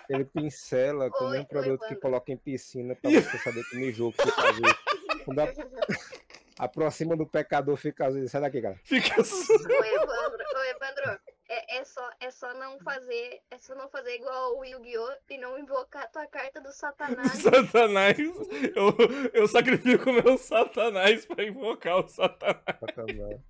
Ele 0.08 0.24
pincela 0.24 1.10
com 1.10 1.24
o 1.24 1.28
Oi, 1.28 1.32
mesmo 1.32 1.42
oi, 1.44 1.48
produto 1.48 1.86
que 1.88 1.96
coloca 1.96 2.32
em 2.32 2.36
piscina 2.36 2.94
pra 2.94 3.10
você 3.10 3.38
saber 3.38 3.64
que 3.64 3.76
mijou, 3.76 4.12
que 4.12 4.22
você 4.24 4.30
fazer. 4.32 4.76
Quando 5.24 5.38
a- 5.40 5.52
aproxima 6.58 7.16
do 7.16 7.26
pecador, 7.26 7.76
fica 7.76 8.10
vezes. 8.10 8.30
Sai 8.30 8.40
daqui, 8.40 8.60
cara. 8.62 8.78
Fica 8.84 9.20
assim. 9.20 9.52
Ô, 9.52 9.56
Evandro, 9.84 10.44
ô, 10.54 10.64
Evandro, 10.64 11.20
é, 11.54 11.78
é, 11.78 11.84
só, 11.84 12.10
é 12.20 12.30
só 12.30 12.52
não 12.54 12.78
fazer. 12.80 13.40
É 13.50 13.58
só 13.58 13.74
não 13.74 13.88
fazer 13.88 14.16
igual 14.16 14.58
o 14.58 14.64
Yu-Gi-Oh! 14.64 15.16
e 15.30 15.38
não 15.38 15.58
invocar 15.58 16.04
a 16.04 16.08
tua 16.08 16.26
carta 16.26 16.60
do 16.60 16.72
Satanás. 16.72 17.32
Satanás. 17.42 18.18
Eu, 18.18 18.96
eu 19.32 19.46
sacrifico 19.46 20.12
meu 20.12 20.36
Satanás 20.36 21.24
pra 21.26 21.44
invocar 21.44 21.98
o 21.98 22.08
Satanás. 22.08 22.64
Satanás. 22.80 23.40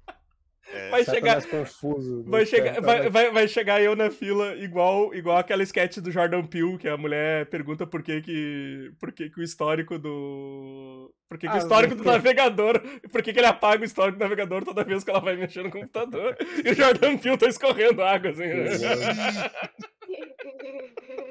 É, 0.73 0.89
Vai 0.91 1.05
chegar. 1.05 1.41
Satanás 1.43 1.47
confuso. 1.47 2.25
Vai 2.25 2.47
chegar, 2.47 2.73
vai, 2.81 2.83
Satanás- 2.83 3.13
vai, 3.13 3.31
vai 3.31 3.49
chegar 3.49 3.83
eu 3.83 3.95
na 3.95 4.11
fila 4.11 4.55
igual 4.57 5.15
igual 5.15 5.37
aquela 5.37 5.63
sketch 5.63 5.99
do 5.99 6.11
Jordan 6.11 6.45
Peele, 6.47 6.79
que 6.79 6.89
a 6.89 6.97
mulher 6.97 7.47
pergunta 7.47 7.87
por 7.87 8.03
que 8.03 8.21
que, 8.23 8.91
por 8.99 9.13
que, 9.13 9.29
que 9.31 9.41
o 9.41 9.43
histórico 9.43 9.99
do... 9.99 11.13
Por 11.29 11.39
que, 11.39 11.47
que 11.47 11.53
o 11.53 11.57
Ah, 11.57 11.59
histórico 11.59 11.95
do 11.95 12.03
não. 12.05 12.13
navegador... 12.13 12.81
Por 13.13 13.23
que, 13.23 13.33
que 13.33 13.39
ele 13.41 13.47
apaga 13.47 13.83
o 13.83 13.85
histórico 13.85 14.19
do 14.19 14.23
navegador 14.23 14.65
toda 14.65 14.85
vez 14.85 15.05
que 15.05 15.11
ela 15.11 15.21
vai 15.21 15.37
mexer 15.37 15.63
no 15.63 15.71
computador? 15.71 16.37
E 16.65 16.71
o 16.71 16.75
Jordan 16.75 17.19
Peele 17.19 17.37
tá 17.39 17.47
escorrendo 17.47 18.03
água, 18.03 18.31
assim. 18.31 18.45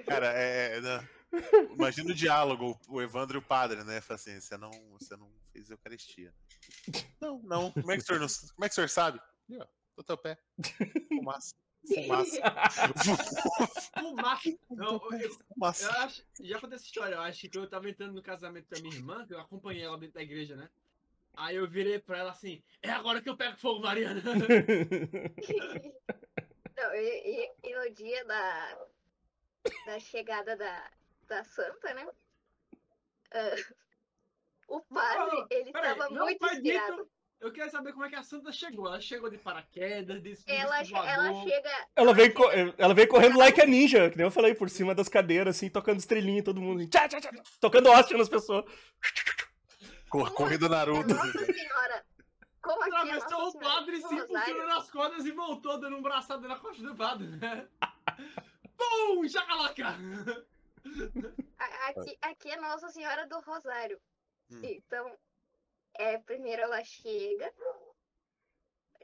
Cara, 0.07 0.31
é. 0.35 0.77
é, 0.77 0.81
né? 0.81 1.07
Imagina 1.75 2.11
o 2.11 2.15
diálogo, 2.15 2.79
o 2.87 3.01
Evandro 3.01 3.37
e 3.37 3.39
o 3.39 3.41
padre, 3.41 3.83
né? 3.83 3.99
Fala 4.01 4.15
assim, 4.15 4.39
você 4.39 4.55
não, 4.57 4.69
você 4.99 5.15
não 5.17 5.27
fez 5.53 5.69
Eucaristia. 5.69 6.33
Não, 7.21 7.39
não. 7.43 7.71
Como 7.71 7.91
é 7.91 7.95
que 7.95 8.03
o 8.03 8.05
senhor, 8.05 8.19
não, 8.19 8.27
como 8.27 8.65
é 8.65 8.67
que 8.67 8.71
o 8.73 8.75
senhor 8.75 8.89
sabe? 8.89 9.21
Ó, 9.59 9.65
Do 9.95 10.03
teu 10.03 10.17
pé. 10.17 10.37
Fumaça. 11.07 11.55
Fumaça. 11.87 12.41
Fumaça. 13.99 14.57
Não, 14.71 14.99
eu, 15.19 15.29
eu 15.59 15.65
acho, 15.65 16.23
já 16.41 16.59
contei 16.59 16.75
essa 16.75 16.85
história. 16.85 17.15
Eu 17.15 17.21
acho 17.21 17.47
que 17.49 17.57
eu 17.57 17.69
tava 17.69 17.89
entrando 17.89 18.13
no 18.13 18.21
casamento 18.23 18.67
da 18.69 18.79
minha 18.81 18.95
irmã, 18.95 19.25
que 19.27 19.33
eu 19.33 19.39
acompanhei 19.39 19.83
ela 19.83 19.97
dentro 19.97 20.15
da 20.15 20.23
igreja, 20.23 20.55
né? 20.55 20.69
Aí 21.35 21.55
eu 21.55 21.67
virei 21.69 21.99
pra 21.99 22.17
ela 22.19 22.31
assim: 22.31 22.63
é 22.81 22.89
agora 22.89 23.21
que 23.21 23.29
eu 23.29 23.35
pego 23.37 23.57
fogo, 23.57 23.81
Mariana. 23.81 24.21
Não, 26.75 26.95
e, 26.95 27.45
e- 27.45 27.51
e 27.69 27.75
no 27.75 27.93
dia 27.93 28.25
da, 28.25 28.77
da 29.85 29.99
chegada 29.99 30.55
da, 30.55 30.91
da 31.27 31.43
santa, 31.43 31.93
né? 31.93 32.07
ah, 33.31 33.55
o 34.77 34.81
padre, 34.81 35.35
Não, 35.37 35.47
ele 35.49 35.71
peraí, 35.71 35.95
tava 35.97 36.09
não 36.13 36.25
muito 36.25 36.45
inspirado. 36.45 37.07
Eu 37.39 37.51
quero 37.51 37.69
saber 37.69 37.91
como 37.91 38.05
é 38.05 38.09
que 38.09 38.15
a 38.15 38.23
santa 38.23 38.53
chegou. 38.53 38.87
Ela 38.87 39.01
chegou 39.01 39.29
de 39.29 39.37
paraquedas, 39.37 40.21
desse 40.21 40.49
Ela, 40.49 40.77
ela 40.79 41.43
chega. 41.43 41.87
Ela 41.93 42.13
veio, 42.13 42.33
co- 42.33 42.49
ela 42.77 42.93
veio 42.93 43.07
correndo 43.09 43.37
like 43.37 43.59
a 43.61 43.65
ninja, 43.65 44.09
que 44.09 44.15
nem 44.15 44.25
eu 44.25 44.31
falei, 44.31 44.55
por 44.55 44.69
cima 44.69 44.95
das 44.95 45.09
cadeiras, 45.09 45.57
assim, 45.57 45.69
tocando 45.69 45.99
estrelinha 45.99 46.39
em 46.39 46.43
todo 46.43 46.61
mundo. 46.61 46.79
assim, 46.79 46.87
tchá, 46.89 47.07
tchá, 47.09 47.19
tchá, 47.19 47.31
tocando 47.59 47.89
hóstia 47.89 48.17
nas 48.17 48.29
pessoas. 48.29 48.63
Cor- 50.09 50.31
Corrida 50.33 50.67
A 50.67 50.69
Naruto. 50.69 51.13
Nossa 51.13 51.45
Senhora. 51.53 52.05
Como 52.61 52.81
aqui 52.81 52.93
Atravessou 52.95 53.39
Nossa 53.39 53.57
o 53.57 53.59
padre, 53.59 53.97
se 53.97 54.15
impulsionou 54.15 54.67
nas 54.67 54.89
cordas 54.89 55.25
e 55.25 55.31
voltou 55.31 55.77
dando 55.77 55.97
um 55.97 56.01
braçado 56.01 56.47
na 56.47 56.55
costa 56.57 56.81
do 56.81 56.95
padre, 56.95 57.27
né? 57.27 57.67
Pum! 58.77 59.27
Chacalaca! 59.27 59.97
Aqui, 61.87 62.17
aqui 62.21 62.51
é 62.51 62.57
Nossa 62.61 62.89
Senhora 62.89 63.27
do 63.27 63.39
Rosário. 63.41 63.99
Hum. 64.57 64.61
Então, 64.63 65.17
é, 65.95 66.17
primeiro 66.19 66.61
ela 66.61 66.83
chega 66.83 67.53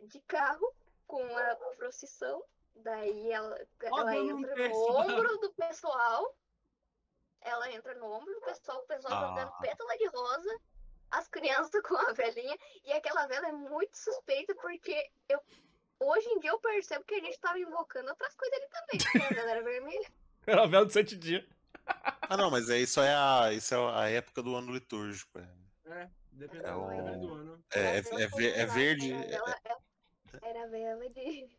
de 0.03 0.19
carro 0.21 0.73
com 1.07 1.23
a 1.37 1.55
procissão. 1.77 2.43
Daí 2.75 3.31
ela, 3.31 3.67
ela 3.81 4.15
entra 4.15 4.69
no 4.69 4.75
ombro 4.95 5.37
do 5.39 5.53
pessoal. 5.53 6.35
Ela 7.41 7.71
entra 7.71 7.93
no 7.95 8.05
ombro 8.11 8.33
do 8.33 8.41
pessoal, 8.41 8.79
o 8.79 8.87
pessoal 8.87 9.13
Ah. 9.13 9.27
jogando 9.27 9.59
pétala 9.59 9.97
de 9.97 10.07
rosa. 10.07 10.59
As 11.11 11.27
crianças 11.27 11.81
com 11.83 11.95
a 11.95 12.13
velhinha. 12.13 12.57
E 12.85 12.91
aquela 12.93 13.27
vela 13.27 13.47
é 13.47 13.51
muito 13.51 13.97
suspeita 13.97 14.53
porque 14.55 15.09
eu, 15.27 15.41
hoje 15.99 16.27
em 16.29 16.39
dia 16.39 16.51
eu 16.51 16.59
percebo 16.59 17.03
que 17.05 17.15
a 17.15 17.19
gente 17.19 17.39
tava 17.39 17.59
invocando 17.59 18.09
outras 18.09 18.35
coisas 18.35 18.57
ali 18.57 18.69
também. 18.69 18.99
Porque 18.99 19.17
a 19.17 19.35
vela 19.35 19.51
era 19.51 19.63
vermelha. 19.63 20.09
Era 20.47 20.63
a 20.63 20.67
vela 20.67 20.85
de 20.85 20.93
sete 20.93 21.15
dias. 21.15 21.45
Ah, 22.21 22.37
não, 22.37 22.51
mas 22.51 22.69
é, 22.69 22.77
isso, 22.79 22.99
é 23.01 23.13
a, 23.13 23.51
isso 23.53 23.73
é 23.73 23.77
a 23.99 24.09
época 24.09 24.41
do 24.43 24.55
ano 24.55 24.71
litúrgico. 24.73 25.39
É, 25.39 25.47
É, 25.91 26.09
dependendo 26.31 26.67
É 26.67 26.95
dependendo 26.95 27.27
do 27.27 27.33
ano. 27.33 27.63
é, 27.73 27.79
é, 27.79 27.83
é 27.83 27.99
é 27.99 28.59
era- 28.59 28.71
verde. 28.73 29.11
Era 29.11 29.25
é- 29.25 29.29
vela, 29.29 29.55
era 30.43 30.67
vela 30.67 31.09
de. 31.09 31.49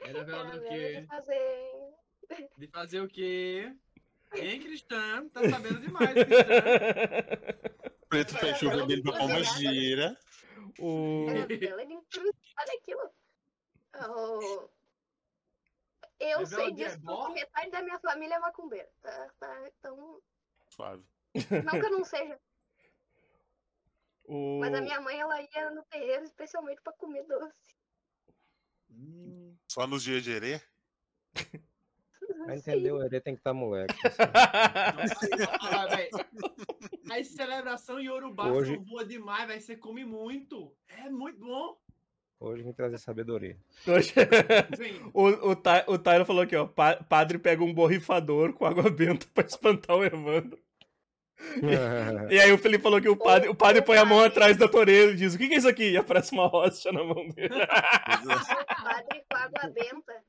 Era 0.00 0.24
vela 0.24 0.48
Era 0.48 0.58
do 0.58 0.68
quê? 0.68 1.00
de 1.00 1.06
fazer. 1.06 1.70
De 2.58 2.66
fazer 2.68 3.00
o 3.00 3.08
quê? 3.08 3.72
Hein, 4.34 4.60
Cristã? 4.60 5.26
Tá 5.28 5.40
sabendo 5.48 5.80
demais, 5.80 6.12
Cristã. 6.12 6.44
preto 8.08 8.36
Era 8.36 8.38
fecha 8.46 8.66
o 8.66 8.70
vermelho 8.70 9.02
pra 9.02 9.12
uma 9.12 9.28
fazer 9.44 9.44
gira. 9.58 10.18
o... 10.80 11.26
Era 11.30 11.46
vela 11.46 11.86
de 11.86 11.96
cruz. 12.10 12.34
Olha 12.58 12.78
aquilo. 12.78 13.10
Oh, 14.10 14.68
Eu 16.20 16.46
sei 16.46 16.72
disso 16.72 16.96
ebó? 16.96 17.16
porque 17.26 17.40
metade 17.40 17.70
da 17.70 17.82
minha 17.82 17.98
família 18.00 18.34
é 18.34 18.38
macumbeira. 18.38 18.90
Tá, 19.00 19.30
tá, 19.38 19.68
então, 19.68 20.20
Suave. 20.68 21.04
não 21.64 21.80
que 21.80 21.86
eu 21.86 21.90
não 21.90 22.04
seja. 22.04 22.38
o... 24.24 24.58
Mas 24.60 24.74
a 24.74 24.80
minha 24.80 25.00
mãe, 25.00 25.18
ela 25.18 25.40
ia 25.40 25.70
no 25.70 25.84
terreiro 25.84 26.24
especialmente 26.24 26.82
pra 26.82 26.92
comer 26.94 27.24
doce. 27.24 27.76
Hum, 28.90 29.56
Só 29.68 29.86
nos 29.86 30.02
dias 30.02 30.22
de 30.24 30.32
herê? 30.32 30.60
Pra 32.44 32.56
entender, 32.56 32.92
o 32.92 33.02
Herê 33.02 33.20
tem 33.20 33.34
que 33.34 33.40
estar 33.40 33.52
moleque. 33.52 33.94
ah, 35.60 35.86
véi, 35.86 36.08
A 37.10 37.24
celebração 37.24 37.98
em 37.98 38.08
Urubá 38.08 38.50
Hoje- 38.50 38.74
são 38.74 38.84
boa 38.84 39.04
demais, 39.04 39.46
vai 39.46 39.60
Você 39.60 39.76
come 39.76 40.04
muito. 40.04 40.74
É 40.88 41.10
muito 41.10 41.40
bom. 41.40 41.78
Hoje 42.40 42.62
vim 42.62 42.72
trazer 42.72 42.98
sabedoria. 42.98 43.56
Hoje- 43.86 44.12
Vem. 44.76 44.94
o, 45.12 45.24
o, 45.50 45.56
Ty- 45.56 45.84
o 45.88 45.98
Tyler 45.98 46.24
falou 46.24 46.42
aqui, 46.42 46.54
ó. 46.54 46.66
pa- 46.66 46.96
padre 47.08 47.36
pega 47.38 47.64
um 47.64 47.74
borrifador 47.74 48.52
com 48.52 48.64
água 48.64 48.88
benta 48.90 49.26
pra 49.34 49.44
espantar 49.44 49.96
o 49.96 50.04
Evandro. 50.04 50.58
E 52.30 52.40
aí 52.40 52.52
o 52.52 52.58
Felipe 52.58 52.82
falou 52.82 53.00
que 53.00 53.08
o 53.08 53.16
padre, 53.16 53.48
o 53.48 53.54
padre 53.54 53.80
põe 53.82 53.96
a 53.96 54.04
mão 54.04 54.20
atrás 54.20 54.56
da 54.56 54.68
torneira 54.68 55.12
e 55.12 55.16
diz: 55.16 55.34
O 55.34 55.38
que, 55.38 55.48
que 55.48 55.54
é 55.54 55.58
isso 55.58 55.68
aqui? 55.68 55.90
E 55.90 55.96
aparece 55.96 56.32
uma 56.32 56.46
hóstia 56.54 56.92
na 56.92 57.02
mão 57.04 57.28
dele. 57.28 57.54
O 57.54 58.84
padre 58.84 59.22
com 59.30 59.36
água 59.36 59.70
benta. 59.72 60.22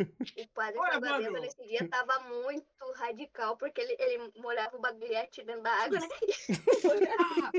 O 0.00 0.48
padre 0.54 0.74
com 0.74 0.80
Olha, 0.80 0.96
água 0.96 1.08
mano. 1.10 1.24
benta 1.24 1.40
nesse 1.40 1.66
dia 1.66 1.88
tava 1.88 2.18
muito 2.28 2.64
radical, 2.96 3.56
porque 3.56 3.80
ele, 3.80 3.96
ele 3.98 4.32
molhava 4.36 4.76
o 4.76 4.80
baguete 4.80 5.44
dentro 5.44 5.62
da 5.62 5.70
água, 5.72 6.00
né? 6.00 6.08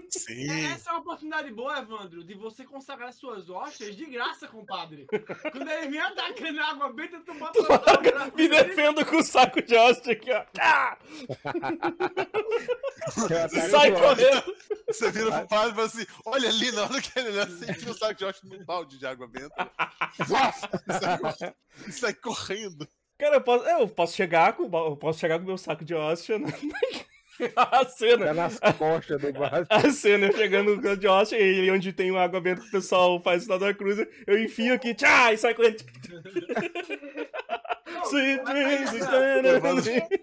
Sim. 0.10 0.65
Essa 0.74 0.89
é 0.89 0.93
uma 0.93 1.00
oportunidade 1.02 1.52
boa, 1.52 1.80
Evandro, 1.80 2.24
de 2.24 2.34
você 2.34 2.63
consagrar 2.65 3.13
suas 3.13 3.50
hóstias 3.50 3.96
de 3.96 4.06
graça, 4.06 4.48
compadre. 4.48 5.08
Quando 5.52 5.69
ele 5.69 5.88
vem 5.89 6.00
atacando 6.00 6.60
a 6.60 6.69
água 6.72 6.91
benta, 6.93 7.19
tu 7.22 7.34
bota 7.36 7.54
Tu 7.54 7.65
paga- 7.65 8.32
Me 8.36 8.48
defendo 8.50 9.06
com 9.06 9.17
o 9.17 9.24
saco 9.24 9.62
de 9.62 9.76
hóstia 9.76 10.13
aqui, 10.13 10.32
ó. 10.32 10.43
Ah! 10.60 10.98
Sai 13.70 13.92
correndo. 13.92 14.56
Você 14.88 15.12
vira 15.12 15.32
pro 15.32 15.48
padre 15.48 15.72
e 15.72 15.76
fala 15.76 15.88
assim: 15.88 16.06
olha 16.26 16.50
ali, 16.50 16.72
na 16.72 16.84
hora 16.84 17.02
que 17.02 17.20
ele 17.20 17.30
olha, 17.30 17.46
você 17.48 17.72
enfia 17.72 17.92
o 17.92 17.94
saco 17.94 18.14
de 18.16 18.26
hóstia 18.26 18.50
num 18.50 18.64
balde 18.66 18.98
de 19.00 19.06
água 19.06 19.28
benta. 19.28 19.70
E 20.20 20.26
sai 20.26 21.54
sai 21.92 22.14
correndo. 22.14 22.88
Cara, 23.20 23.36
eu 23.38 23.42
posso, 23.42 23.66
eu 23.66 23.88
posso 23.88 24.16
chegar 24.16 24.54
com 24.54 24.64
eu 24.66 24.98
posso 24.98 25.20
chegar 25.20 25.38
com 25.38 25.44
o 25.44 25.48
meu 25.48 25.58
saco 25.58 25.84
de 25.86 25.94
hóstia. 25.96 26.40
na- 26.40 26.48
A 27.56 27.84
cena. 27.86 28.28
Tá 28.28 28.34
nas 28.36 28.60
costas 28.78 29.20
do 29.20 29.34
vaso. 29.34 29.66
A 29.70 29.90
cena 29.90 30.28
eu 30.28 30.38
chegando 30.38 30.76
no 30.80 30.96
de 30.96 31.08
hóstia 31.08 31.40
e 31.40 31.70
onde 31.72 31.92
tem 31.92 32.12
o 32.12 32.18
água 32.18 32.40
benta 32.40 32.62
que 32.62 32.68
o 32.68 32.72
pessoal 32.72 33.20
faz 33.22 33.42
o 33.42 33.46
sinal 33.46 33.58
da 33.58 33.74
cruz, 33.74 33.98
eu 34.28 34.42
enfio 34.42 34.74
aqui, 34.76 34.94
tchá, 34.94 35.34
e 35.34 35.38
sai 35.38 35.56
correndo. 35.56 35.84
Sweet 38.10 38.44
dreams, 38.44 38.92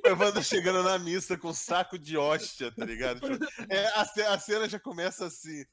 O 0.05 0.09
Evandro, 0.09 0.43
chegando 0.43 0.83
na 0.83 0.99
missa 0.99 1.37
com 1.37 1.49
um 1.49 1.55
saco 1.55 1.99
de 1.99 2.17
hóstia, 2.17 2.73
tá 2.73 2.85
ligado? 2.85 3.21
Tipo, 3.21 3.45
é, 3.69 3.87
a, 3.95 4.03
a 4.35 4.39
cena 4.39 4.69
já 4.69 4.79
começa 4.79 5.27
assim. 5.27 5.65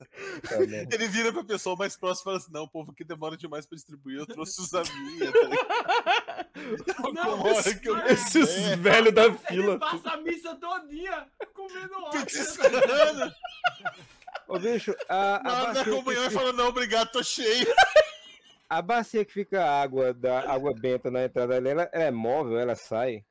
Ele 0.92 1.08
vira 1.08 1.32
pra 1.34 1.44
pessoa 1.44 1.76
mais 1.76 1.96
próxima 1.98 2.22
e 2.22 2.24
fala 2.26 2.38
assim: 2.38 2.52
não, 2.54 2.64
o 2.64 2.70
povo 2.70 2.92
aqui 2.92 3.04
demora 3.04 3.36
demais 3.38 3.66
pra 3.66 3.76
distribuir, 3.76 4.20
eu 4.20 4.26
trouxe 4.26 4.62
os 4.62 4.74
a 4.74 4.84
minha, 4.84 5.32
tá 5.32 5.40
ligado? 5.48 7.14
Não, 7.14 7.38
Com 7.38 7.50
hora 7.50 7.74
que 7.76 7.90
eu 7.90 7.98
Esses 8.08 8.32
quiser. 8.50 8.78
velhos 8.78 9.14
da 9.14 9.26
Ele 9.26 9.38
fila. 9.38 9.80
passa 9.80 10.10
a 10.12 10.18
missa 10.18 10.56
todinha 10.56 11.28
comendo 11.54 11.94
hóstia. 12.06 12.20
Petiscando. 12.22 13.34
Ô, 14.48 14.58
bicho, 14.60 14.96
a, 15.10 15.36
a, 15.40 15.44
Na 15.44 15.54
hora 15.62 15.74
da 15.74 15.84
comunhão 15.86 16.24
que, 16.24 16.30
e 16.30 16.34
fala: 16.34 16.54
não, 16.54 16.68
obrigado, 16.68 17.12
tô 17.12 17.22
cheio. 17.24 17.68
A 18.70 18.82
bacia 18.82 19.24
que 19.26 19.32
fica 19.34 19.64
a 19.64 19.82
água, 19.82 20.14
da 20.14 20.52
água 20.52 20.74
benta 20.74 21.10
na 21.12 21.24
entrada 21.24 21.56
ali, 21.56 21.70
ela, 21.70 21.90
é 21.94 22.12
móvel, 22.12 22.60
ela 22.60 22.76
sai. 22.76 23.24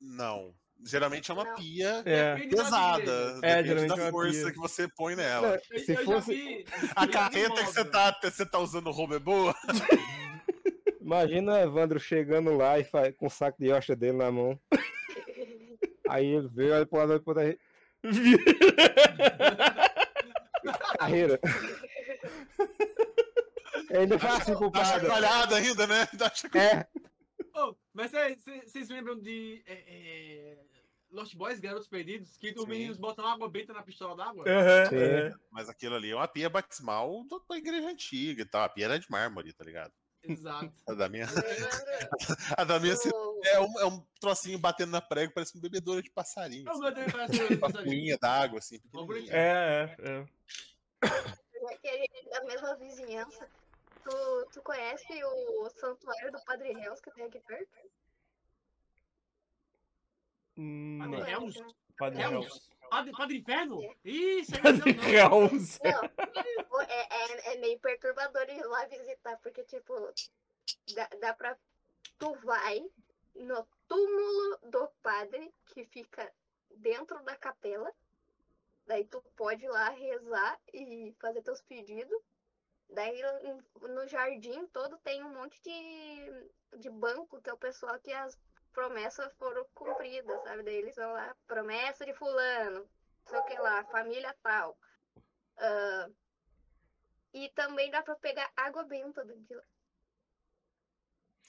Não. 0.00 0.54
Geralmente 0.86 1.28
é 1.28 1.34
uma 1.34 1.54
pia 1.56 2.02
É. 2.06 2.36
Da 2.36 2.56
pesada. 2.56 3.12
É, 3.42 3.62
depende 3.62 3.68
geralmente 3.68 3.92
é 3.92 3.96
da 3.96 4.02
uma 4.04 4.10
força 4.12 4.42
pia. 4.44 4.52
que 4.52 4.58
você 4.58 4.88
põe 4.96 5.16
nela. 5.16 5.60
Se 5.84 5.92
eu 5.92 6.04
fosse- 6.04 6.64
A 6.94 7.06
carreta 7.08 7.54
que 7.64 7.72
você 7.72 7.84
tá, 7.84 8.16
você 8.22 8.46
tá 8.46 8.58
usando 8.60 8.86
o 8.86 8.92
roubo 8.92 9.14
é 9.14 9.18
boa? 9.18 9.54
Imagina 11.00 11.54
o 11.54 11.56
Evandro 11.58 11.98
chegando 11.98 12.56
lá 12.56 12.78
e 12.78 12.84
fa- 12.84 13.12
com 13.12 13.26
o 13.26 13.30
saco 13.30 13.58
de 13.60 13.72
hóstia 13.72 13.96
dele 13.96 14.18
na 14.18 14.30
mão. 14.30 14.58
Aí 16.08 16.26
ele 16.26 16.48
veio, 16.48 16.74
olha 16.74 16.86
pro 16.86 16.98
lado, 16.98 17.10
olha 17.12 17.20
pro 17.20 17.30
outro, 17.32 17.42
aí, 17.42 17.58
carreira. 20.98 21.40
ainda 23.90 24.18
faz 24.18 24.40
assim 24.42 24.56
pro 24.56 24.70
Tá 24.70 24.80
padre. 24.80 25.00
chacoalhada 25.00 25.56
ainda, 25.56 25.86
né? 25.86 26.06
Tá 26.18 26.30
chacoalhada. 26.34 26.88
É, 26.94 27.08
Oh, 27.60 27.74
mas 27.92 28.12
vocês 28.66 28.88
lembram 28.88 29.18
de 29.18 29.62
é, 29.66 29.74
é, 29.74 30.58
Lost 31.10 31.34
Boys, 31.34 31.58
Garotos 31.58 31.88
Perdidos, 31.88 32.36
que 32.36 32.54
os 32.56 32.66
meninos 32.66 32.96
botam 32.96 33.26
água 33.26 33.48
benta 33.48 33.72
na 33.72 33.82
pistola 33.82 34.14
d'água? 34.16 34.44
É. 34.46 35.32
Mas 35.50 35.68
aquilo 35.68 35.96
ali 35.96 36.10
é 36.10 36.14
uma 36.14 36.28
pia 36.28 36.48
batismal 36.48 37.24
da 37.48 37.56
igreja 37.56 37.88
antiga 37.88 38.42
e 38.42 38.44
tal. 38.44 38.62
A 38.62 38.68
pia 38.68 38.84
era 38.84 38.98
de 38.98 39.10
mármore, 39.10 39.52
tá 39.52 39.64
ligado? 39.64 39.92
Exato. 40.22 40.72
A 40.86 40.94
da 40.94 41.08
minha, 41.08 41.26
a 42.56 42.64
da 42.64 42.78
minha 42.78 42.94
é, 43.44 43.60
um, 43.60 43.80
é 43.80 43.86
um 43.86 44.04
trocinho 44.20 44.58
batendo 44.58 44.92
na 44.92 45.00
prego, 45.00 45.32
parece 45.32 45.54
uma 45.56 45.62
bebedoura 45.62 46.02
de 46.02 46.10
passarinho. 46.10 46.64
Não, 46.64 46.84
assim. 46.84 47.10
parece 47.10 47.42
um 47.42 47.46
Uma 47.48 47.58
passarinho. 47.58 48.18
d'água, 48.20 48.58
assim. 48.58 48.80
É, 49.30 49.96
é, 49.98 50.10
é. 50.10 50.26
Já 51.02 51.76
que 51.78 51.88
a 51.88 51.96
gente 51.96 52.26
é 52.26 52.30
da 52.30 52.44
mesma 52.44 52.76
vizinhança, 52.76 53.48
tu, 53.98 54.46
tu 54.52 54.62
conhece 54.62 55.24
o 55.24 55.70
santuário 55.70 56.32
do 56.32 56.42
Padre 56.44 56.72
Reus 56.72 57.00
que 57.00 57.10
tem 57.12 57.24
aqui 57.26 57.40
perto? 57.40 57.78
Hum, 60.56 60.98
Padre 61.00 61.20
não. 61.20 61.28
Helms? 61.28 61.56
Padre 61.96 62.22
Helms? 62.22 62.46
Helms. 62.46 62.68
Padre, 62.90 63.12
Padre 63.12 63.36
Inferno? 63.38 63.96
Isso, 64.02 64.54
aí 64.56 64.62
Padre 64.62 64.94
não. 64.94 65.04
Helms. 65.04 65.78
Não, 65.84 66.70
o- 66.70 66.80
é, 66.80 67.08
é, 67.10 67.54
é 67.54 67.58
meio 67.58 67.78
perturbador 67.80 68.48
ir 68.48 68.64
lá 68.64 68.86
visitar, 68.86 69.36
porque, 69.42 69.62
tipo, 69.64 69.94
dá, 70.94 71.08
dá 71.20 71.34
pra. 71.34 71.56
Tu 72.18 72.34
vai 72.44 72.82
no 73.34 73.68
túmulo 73.86 74.58
do 74.64 74.88
padre 75.02 75.52
que 75.66 75.84
fica 75.84 76.32
dentro 76.76 77.22
da 77.24 77.36
capela. 77.36 77.92
Daí 78.86 79.04
tu 79.04 79.20
pode 79.36 79.64
ir 79.64 79.68
lá 79.68 79.90
rezar 79.90 80.58
e 80.72 81.14
fazer 81.20 81.42
teus 81.42 81.60
pedidos. 81.62 82.18
Daí 82.90 83.20
no- 83.82 84.08
jardim 84.08 84.66
todo 84.68 84.98
tem 84.98 85.22
um 85.22 85.32
monte 85.34 85.60
de, 85.62 86.78
de 86.78 86.90
banco 86.90 87.40
que 87.40 87.50
é 87.50 87.52
o 87.52 87.58
pessoal 87.58 87.98
que 88.00 88.12
as 88.12 88.38
promessas 88.72 89.32
foram 89.36 89.64
cumpridas, 89.74 90.42
sabe? 90.42 90.62
Daí 90.62 90.76
eles 90.76 90.96
vão 90.96 91.12
lá, 91.12 91.34
promessa 91.46 92.06
de 92.06 92.14
fulano, 92.14 92.88
sei 93.26 93.38
o 93.38 93.44
que 93.44 93.58
lá, 93.58 93.84
família 93.86 94.34
tal. 94.42 94.76
Ah, 95.58 96.08
e 97.32 97.48
também 97.50 97.90
dá 97.90 98.02
pra 98.02 98.16
pegar 98.16 98.50
água 98.56 98.84
benta 98.84 99.24
do. 99.24 99.34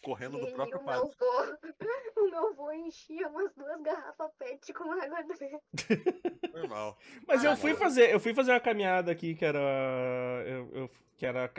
Correndo 0.01 0.39
do 0.39 0.47
próprio 0.53 0.79
padre. 0.79 1.09
vô, 1.19 2.19
o 2.25 2.29
meu 2.31 2.53
vô 2.55 2.71
enchia 2.71 3.27
umas 3.27 3.53
duas 3.53 3.81
garrafas 3.81 4.31
pet 4.39 4.71
com 4.73 4.91
água 4.91 5.23
benta. 5.23 5.61
Normal. 6.53 6.97
Mas 7.27 7.43
eu 7.43 7.51
Ah, 7.51 7.55
fui 7.55 7.71
não. 7.71 7.77
fazer, 7.77 8.13
eu 8.13 8.19
fui 8.19 8.33
fazer 8.33 8.51
uma 8.51 8.59
caminhada 8.59 9.11
aqui 9.11 9.35
que 9.35 9.43
era 9.45 9.59
eu, 10.45 10.71
eu- 10.73 10.89
que 11.17 11.25
era 11.25 11.51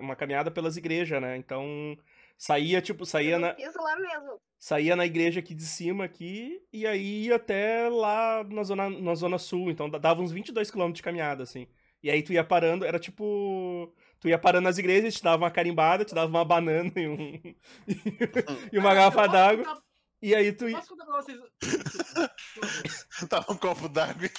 uma 0.00 0.14
caminhada 0.14 0.50
pelas 0.50 0.76
igrejas, 0.76 1.20
né? 1.22 1.38
Então 1.38 1.96
saía 2.36 2.82
tipo, 2.82 3.06
saía 3.06 3.36
Eu 3.36 3.38
na 3.40 3.56
lá 3.82 3.96
mesmo. 3.98 4.38
saía 4.58 4.94
na 4.94 5.06
igreja 5.06 5.40
aqui 5.40 5.54
de 5.54 5.64
cima 5.64 6.04
aqui 6.04 6.60
e 6.70 6.86
aí 6.86 7.24
ia 7.24 7.36
até 7.36 7.88
lá 7.88 8.44
na 8.44 8.62
zona 8.62 8.90
na 8.90 9.14
zona 9.14 9.38
sul, 9.38 9.70
então 9.70 9.88
da- 9.88 9.96
dava 9.98 10.20
uns 10.20 10.32
22 10.32 10.70
km 10.70 10.92
de 10.92 11.02
caminhada 11.02 11.42
assim. 11.42 11.66
E 12.02 12.10
aí 12.10 12.22
tu 12.22 12.30
ia 12.34 12.44
parando, 12.44 12.84
era 12.84 12.98
tipo 12.98 13.90
tu 14.20 14.28
ia 14.28 14.38
parando 14.38 14.64
nas 14.64 14.78
igrejas, 14.78 15.14
te 15.14 15.22
dava 15.22 15.44
uma 15.44 15.50
carimbada, 15.50 16.04
te 16.04 16.14
dava 16.14 16.28
uma 16.28 16.44
banana 16.44 16.90
e 16.96 17.08
um 17.08 17.54
e 18.72 18.78
uma 18.78 18.94
garrafa 18.94 19.26
d'água 19.28 19.82
e 20.22 20.34
aí 20.34 20.52
tu 20.52 20.68
ia 20.68 20.76
Posso 20.78 20.90
contar 20.96 21.04
pra 21.06 21.22
vocês. 21.22 21.38
Tava 23.28 23.52
um 23.52 23.56
copo 23.56 23.88
d'água. 23.88 24.26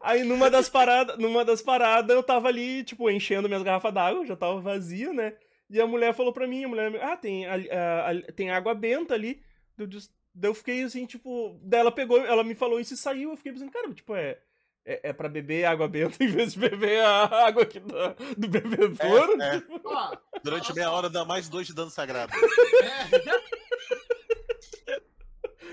Aí 0.00 0.22
numa 0.24 0.50
das 0.50 0.68
paradas, 0.68 1.18
numa 1.18 1.44
das 1.44 1.62
paradas 1.62 2.14
eu 2.14 2.22
tava 2.22 2.48
ali, 2.48 2.84
tipo, 2.84 3.10
enchendo 3.10 3.48
minhas 3.48 3.62
garrafas 3.62 3.92
d'água, 3.92 4.26
já 4.26 4.36
tava 4.36 4.60
vazio, 4.60 5.12
né? 5.12 5.34
E 5.68 5.80
a 5.80 5.86
mulher 5.86 6.14
falou 6.14 6.32
pra 6.32 6.46
mim, 6.46 6.64
a 6.64 6.68
mulher, 6.68 6.94
ah, 7.02 7.16
tem, 7.16 7.46
ali- 7.46 7.70
ah, 7.70 8.06
ali- 8.08 8.22
tem 8.32 8.50
água 8.50 8.74
benta 8.74 9.14
ali. 9.14 9.42
Eu 9.76 9.86
disse- 9.86 10.10
eu 10.40 10.54
fiquei 10.54 10.82
assim, 10.82 11.06
tipo, 11.06 11.58
daí 11.62 11.80
ela 11.80 11.90
pegou, 11.90 12.18
ela 12.24 12.44
me 12.44 12.54
falou 12.54 12.78
isso 12.78 12.94
e 12.94 12.96
saiu, 12.96 13.30
eu 13.30 13.36
fiquei 13.36 13.52
pensando, 13.52 13.70
cara, 13.72 13.92
tipo, 13.92 14.14
é, 14.14 14.38
é, 14.86 15.10
é 15.10 15.12
pra 15.12 15.28
beber 15.28 15.64
água 15.64 15.88
benta 15.88 16.16
em 16.24 16.28
vez 16.28 16.52
de 16.54 16.60
beber 16.60 17.02
a 17.04 17.46
água 17.46 17.64
aqui 17.64 17.80
da, 17.80 18.14
do 18.36 18.48
bebedouro? 18.48 19.42
É, 19.42 19.56
é. 19.56 19.62
Durante 20.42 20.72
meia 20.74 20.90
hora 20.90 21.10
dá 21.10 21.24
mais 21.24 21.48
dois 21.48 21.66
de 21.66 21.74
dano 21.74 21.90
sagrado. 21.90 22.32
é, 22.32 23.36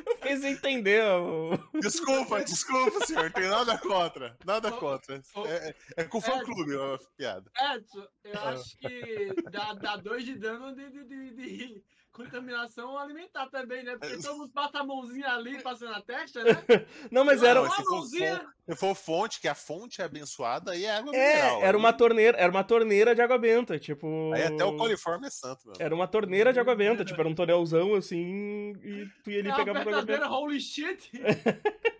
Eu 0.06 0.16
fiquei 0.16 0.38
sem 0.38 0.54
entender. 0.54 1.04
o- 1.06 1.58
Desculpa, 1.80 2.44
desculpa, 2.44 3.06
senhor. 3.06 3.32
Tem 3.32 3.48
nada 3.48 3.78
contra. 3.78 4.36
Nada 4.46 4.72
contra. 4.72 5.16
É, 5.46 5.70
é, 5.70 5.76
é 5.98 6.04
com 6.06 6.18
o 6.18 6.22
fã 6.22 6.44
clube 6.44 6.74
a 6.76 6.98
piada. 7.16 7.50
Edson, 7.76 8.08
eu 8.24 8.40
acho 8.42 8.78
que 8.80 9.34
dá, 9.52 9.74
dá 9.74 9.96
dois 9.98 10.26
de 10.26 10.36
dano 10.36 10.74
de, 10.76 10.90
de, 10.90 11.04
de, 11.06 11.32
de 11.36 11.84
contaminação 12.14 12.98
alimentar 12.98 13.48
também, 13.50 13.84
né? 13.84 13.98
Porque 13.98 14.22
todo 14.22 14.38
mundo 14.38 14.52
bota 14.54 14.80
a 14.80 14.84
mãozinha 14.84 15.30
ali, 15.30 15.62
passando 15.62 15.92
na 15.92 16.02
testa, 16.02 16.44
né? 16.44 16.52
Não, 17.12 17.26
mas 17.26 17.42
Não, 17.42 17.48
era, 17.48 17.62
uma 17.62 17.70
se 17.72 17.84
for 17.84 17.92
mãozinha. 17.92 18.48
Se 18.70 18.76
for 18.76 18.96
fonte, 18.96 19.42
que 19.42 19.48
a 19.48 19.56
fonte 19.56 20.02
é 20.02 20.06
abençoada, 20.06 20.72
aí 20.72 20.86
é 20.86 20.96
água 20.96 21.14
é, 21.14 21.36
mineral. 21.36 21.62
era 21.64 21.78
uma 21.78 21.92
torneira, 21.92 22.38
era 22.38 22.52
uma 22.52 22.64
torneira 22.64 23.16
de 23.16 23.22
água 23.22 23.38
benta, 23.38 23.78
tipo... 23.80 24.32
Aí 24.34 24.44
até 24.44 24.64
o 24.64 24.78
coliforme 24.78 25.28
é 25.28 25.30
santo, 25.30 25.66
meu. 25.66 25.76
Era 25.80 25.94
uma 25.94 26.08
torneira 26.08 26.54
de 26.54 26.60
água 26.60 26.76
benta, 26.76 27.04
tipo, 27.04 27.20
era 27.20 27.28
um 27.28 27.36
tonelzão 27.36 27.96
assim, 27.96 28.74
e 28.84 29.08
tu 29.24 29.32
ia 29.32 29.40
ali 29.40 29.50
É 29.50 29.52
e 29.52 29.72
uma 29.72 29.84
verdadeira 29.84 30.30
holy 30.30 30.62
shit. 30.62 31.12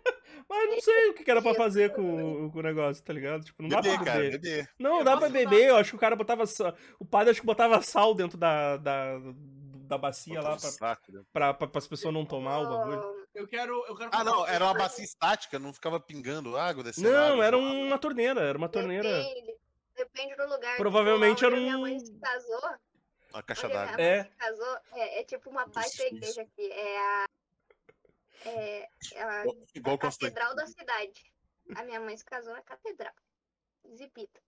Mas 0.48 0.70
não 0.70 0.80
sei 0.80 1.08
o 1.08 1.14
que, 1.14 1.28
era 1.30 1.42
pra 1.42 1.54
fazer 1.54 1.92
com, 1.94 2.50
com 2.50 2.58
o 2.58 2.62
negócio, 2.62 3.02
tá 3.02 3.12
ligado? 3.12 3.44
Tipo, 3.44 3.62
não 3.62 3.70
dá 3.70 3.80
Beber, 3.80 3.96
pra 3.96 4.04
cara, 4.04 4.18
beber. 4.20 4.40
beber. 4.40 4.68
Não, 4.78 4.98
Eu 4.98 5.04
dá 5.04 5.16
pra 5.16 5.28
beber, 5.28 5.68
eu 5.68 5.76
acho 5.76 5.90
que 5.90 5.96
o 5.96 5.98
cara 6.00 6.14
botava 6.14 6.46
sal. 6.46 6.74
O 6.98 7.04
padre 7.04 7.30
acho 7.30 7.40
que 7.40 7.46
botava 7.46 7.80
sal 7.82 8.14
dentro 8.14 8.36
da, 8.36 8.76
da, 8.76 9.18
da 9.94 9.98
bacia 9.98 10.40
lá 10.40 10.50
pra, 10.56 10.70
saco, 10.70 11.12
né? 11.12 11.22
pra, 11.32 11.54
pra, 11.54 11.70
as 11.78 11.86
pessoas 11.86 12.12
não 12.14 12.24
tomar 12.26 12.58
o 12.60 12.68
bagulho. 12.68 13.26
Eu 13.34 13.46
quero. 13.48 13.84
Eu 13.86 13.96
quero 13.96 14.10
Ah, 14.12 14.22
não, 14.24 14.38
uma 14.40 14.50
era 14.50 14.64
uma 14.64 14.74
bacia 14.74 15.04
estática, 15.04 15.58
não 15.58 15.72
ficava 15.72 15.98
pingando 15.98 16.56
água 16.56 16.84
descendo 16.84 17.10
Não, 17.10 17.32
água, 17.32 17.44
era 17.44 17.56
uma 17.58 17.98
torneira, 17.98 18.40
era 18.40 18.56
uma 18.56 18.68
torneira. 18.68 19.08
Depende, 19.08 19.56
depende 19.96 20.36
do 20.36 20.46
lugar. 20.48 20.76
Provavelmente 20.76 21.36
Tipo, 21.38 21.46
era 21.46 21.56
um- 21.56 21.60
minha 21.60 21.78
mãe 21.78 21.98
se 21.98 22.12
casou, 22.18 22.60
uma 23.32 23.42
caixa 23.42 23.68
d'água. 23.68 24.00
É. 24.00 24.24
casou, 24.38 24.76
é, 24.92 25.20
é 25.20 25.24
tipo 25.24 25.50
uma 25.50 25.66
da 25.66 25.80
difícil. 25.82 26.06
igreja 26.06 26.42
aqui. 26.42 26.70
É 26.72 26.98
a. 27.00 27.24
É, 28.46 28.88
é 29.14 29.22
a, 29.22 29.40
Igual- 29.42 29.56
Igual 29.74 29.94
a 29.96 29.98
catedral 29.98 30.54
da 30.54 30.66
cidade. 30.66 31.32
A 31.74 31.82
minha 31.82 31.98
mãe 32.00 32.16
se 32.16 32.24
casou 32.24 32.52
na 32.52 32.62
catedral. 32.62 33.14
Zipita. 33.96 34.40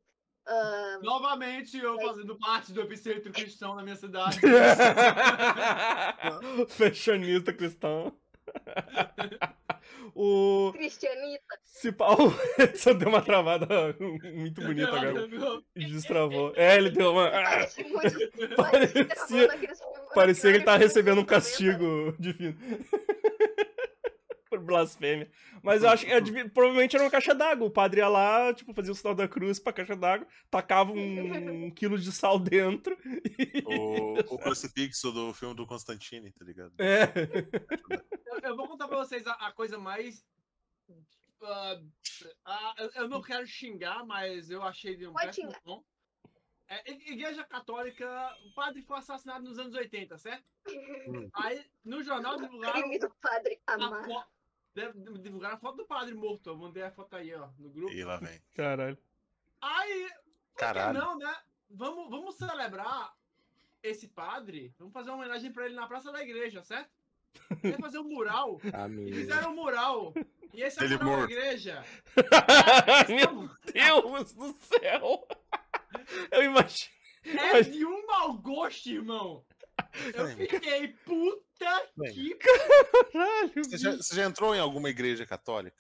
Ah, 0.49 0.99
Novamente, 1.03 1.77
eu 1.79 1.99
fazendo 2.01 2.37
parte 2.39 2.73
do 2.73 2.81
epicentro 2.81 3.33
cristão 3.33 3.75
na 3.75 3.83
minha 3.83 3.97
cidade. 3.97 4.39
Fashionista 6.69 7.53
cristão. 7.53 8.13
o. 10.15 10.73
Cristianita. 10.75 11.59
Se 11.65 11.93
pau. 11.93 12.17
Só 12.75 12.93
deu 12.95 13.09
uma 13.09 13.23
travada 13.23 13.67
muito 13.99 14.61
bonita 14.63 14.89
agora. 14.97 15.29
E 15.75 15.85
destravou. 15.87 16.53
É, 16.57 16.77
ele 16.77 16.91
deu 16.91 17.13
uma. 17.13 17.31
Parece 17.31 17.83
muito. 17.85 18.57
Parecia- 18.57 19.49
Parecia 20.15 20.51
que 20.51 20.57
ele 20.59 20.65
tava 20.65 20.77
aqueles 20.77 20.93
recebendo 20.95 21.21
um 21.21 21.25
filmes 21.25 21.43
castigo 21.43 22.15
divino. 22.19 22.57
Por 24.59 24.67
blasfêmia. 24.67 25.31
Mas 25.63 25.83
eu 25.83 25.89
acho 25.89 26.05
que 26.07 26.49
provavelmente 26.51 26.95
era 26.97 27.05
uma 27.05 27.11
caixa 27.11 27.35
d'água. 27.35 27.67
O 27.67 27.71
padre 27.71 28.01
ia 28.01 28.09
lá, 28.09 28.53
tipo, 28.55 28.73
fazia 28.75 28.93
o 28.93 28.95
sinal 28.95 29.15
da 29.15 29.27
cruz 29.29 29.59
pra 29.59 29.73
caixa 29.73 29.97
d'água, 29.97 30.27
tacava 30.51 30.93
um 30.93 31.71
quilo 31.71 31.99
de 31.99 32.11
sal 32.13 32.39
dentro. 32.39 32.97
O, 33.65 34.15
o 34.35 34.39
crucifixo 34.39 35.13
do 35.13 35.33
filme 35.35 35.55
do 35.55 35.67
Constantine, 35.67 36.33
tá 36.33 36.45
ligado? 36.45 36.73
É. 36.79 37.05
Eu, 38.33 38.41
eu 38.51 38.57
vou 38.57 38.69
contar 38.69 38.89
pra 38.89 38.99
vocês 38.99 39.27
a, 39.27 39.33
a 39.33 39.53
coisa 39.53 39.79
mais. 39.79 40.25
ah, 41.43 41.81
ah, 42.45 42.75
eu- 42.79 42.91
eu 43.03 43.09
não 43.09 43.23
quero 43.23 43.47
xingar, 43.47 44.05
mas 44.05 44.51
eu 44.51 44.63
achei 44.63 44.97
de 44.97 45.07
um 45.07 45.13
Pode 45.13 45.35
xingar. 45.35 45.61
É, 46.69 46.91
igreja 46.91 47.45
Católica, 47.45 48.37
o 48.45 48.53
padre 48.53 48.83
foi 48.83 48.97
assassinado 48.99 49.45
nos 49.45 49.57
anos 49.57 49.73
80, 49.73 50.19
certo? 50.19 50.45
Hum. 51.07 51.29
Aí 51.35 51.65
no 51.85 52.03
jornal 52.03 52.37
divulgaram 52.37 52.81
Crime 52.81 52.99
do 52.99 53.09
padre 53.21 53.61
a 53.69 53.75
Amar. 53.75 54.29
Divulgaram 55.21 55.57
a 55.57 55.59
foto 55.59 55.77
do 55.79 55.87
padre 55.87 56.15
morto. 56.15 56.51
Eu 56.51 56.57
mandei 56.57 56.83
a 56.83 56.91
foto 56.91 57.17
aí, 57.17 57.35
ó, 57.35 57.49
no 57.59 57.71
grupo. 57.71 57.93
E 57.93 58.05
lá 58.05 58.17
vem. 58.19 58.41
Caralho. 58.55 58.99
Aí, 59.61 60.11
Caralho. 60.57 60.99
não, 60.99 61.19
né? 61.19 61.35
Vamos, 61.71 62.11
vamos 62.11 62.37
celebrar 62.37 63.15
esse 63.83 64.09
padre. 64.09 64.75
Vamos 64.79 64.93
fazer 64.93 65.11
uma 65.11 65.17
homenagem 65.19 65.53
pra 65.53 65.67
ele 65.67 65.75
na 65.75 65.87
praça 65.87 66.13
da 66.13 66.23
igreja, 66.23 66.63
certo? 66.63 66.91
Quer 67.61 67.79
fazer 67.79 67.99
um 67.99 68.05
mural? 68.09 68.61
E 68.65 68.75
Amigo. 68.75 69.17
fizeram 69.17 69.53
um 69.53 69.57
mural. 69.57 70.15
E 70.55 70.63
esse 70.63 70.83
é 70.83 70.87
o 70.87 71.05
mural 71.05 71.27
da 71.27 71.33
igreja. 71.33 71.85
Meu 73.09 73.51
Deus 73.73 74.33
do 74.33 74.53
céu! 74.55 75.27
Eu 76.31 76.43
imagino. 76.45 76.97
É 77.25 77.61
de 77.63 77.85
um 77.85 78.07
mau 78.07 78.35
gosto, 78.39 78.89
irmão. 78.89 79.45
Eu 80.15 80.27
fiquei 80.29 80.89
puta 81.05 81.89
Bem. 81.97 82.13
que. 82.13 82.35
Caralho, 83.13 83.53
Você 83.65 83.79
já, 83.79 83.93
você 83.97 84.15
já 84.15 84.25
entrou 84.25 84.55
em 84.55 84.59
alguma 84.61 84.89
igreja 84.91 85.27
católica? 85.27 85.77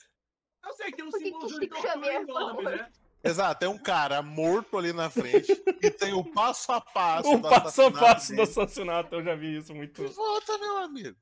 Eu 0.65 0.73
sei 0.75 0.87
que 0.91 0.97
tem 0.97 1.05
um 1.05 1.11
Por 1.11 1.19
que 1.19 1.25
símbolo 1.25 1.49
que 1.49 1.61
de 1.61 1.69
tortura 1.69 2.15
enorme, 2.15 2.27
falou? 2.33 2.63
né? 2.63 2.89
Exato, 3.25 3.59
tem 3.61 3.69
um 3.69 3.79
cara 3.79 4.23
morto 4.23 4.79
ali 4.79 4.93
na 4.93 5.11
frente 5.11 5.51
e 5.83 5.91
tem 5.91 6.13
o 6.13 6.23
passo 6.25 6.71
a 6.73 6.81
passo. 6.81 7.29
O 7.35 7.37
do 7.39 7.49
passo 7.49 7.83
a 7.83 7.89
assassinato 7.89 7.99
passo 7.99 8.27
do 8.33 8.37
dele. 8.37 8.43
assassinato, 8.43 9.15
eu 9.17 9.25
já 9.25 9.35
vi 9.35 9.57
isso 9.59 9.75
muito. 9.75 10.07
Volta, 10.13 10.59
meu 10.59 10.77
amigo. 10.79 11.17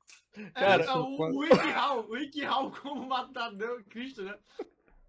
Cara, 0.53 0.83
é, 0.83 0.87
é 0.87 0.91
o, 0.93 1.03
o 1.17 1.37
Wikihau, 1.39 1.99
o 2.01 2.11
Wikihau 2.11 2.71
como 2.71 3.07
matador 3.07 3.83
Cristo, 3.89 4.21
né? 4.23 4.35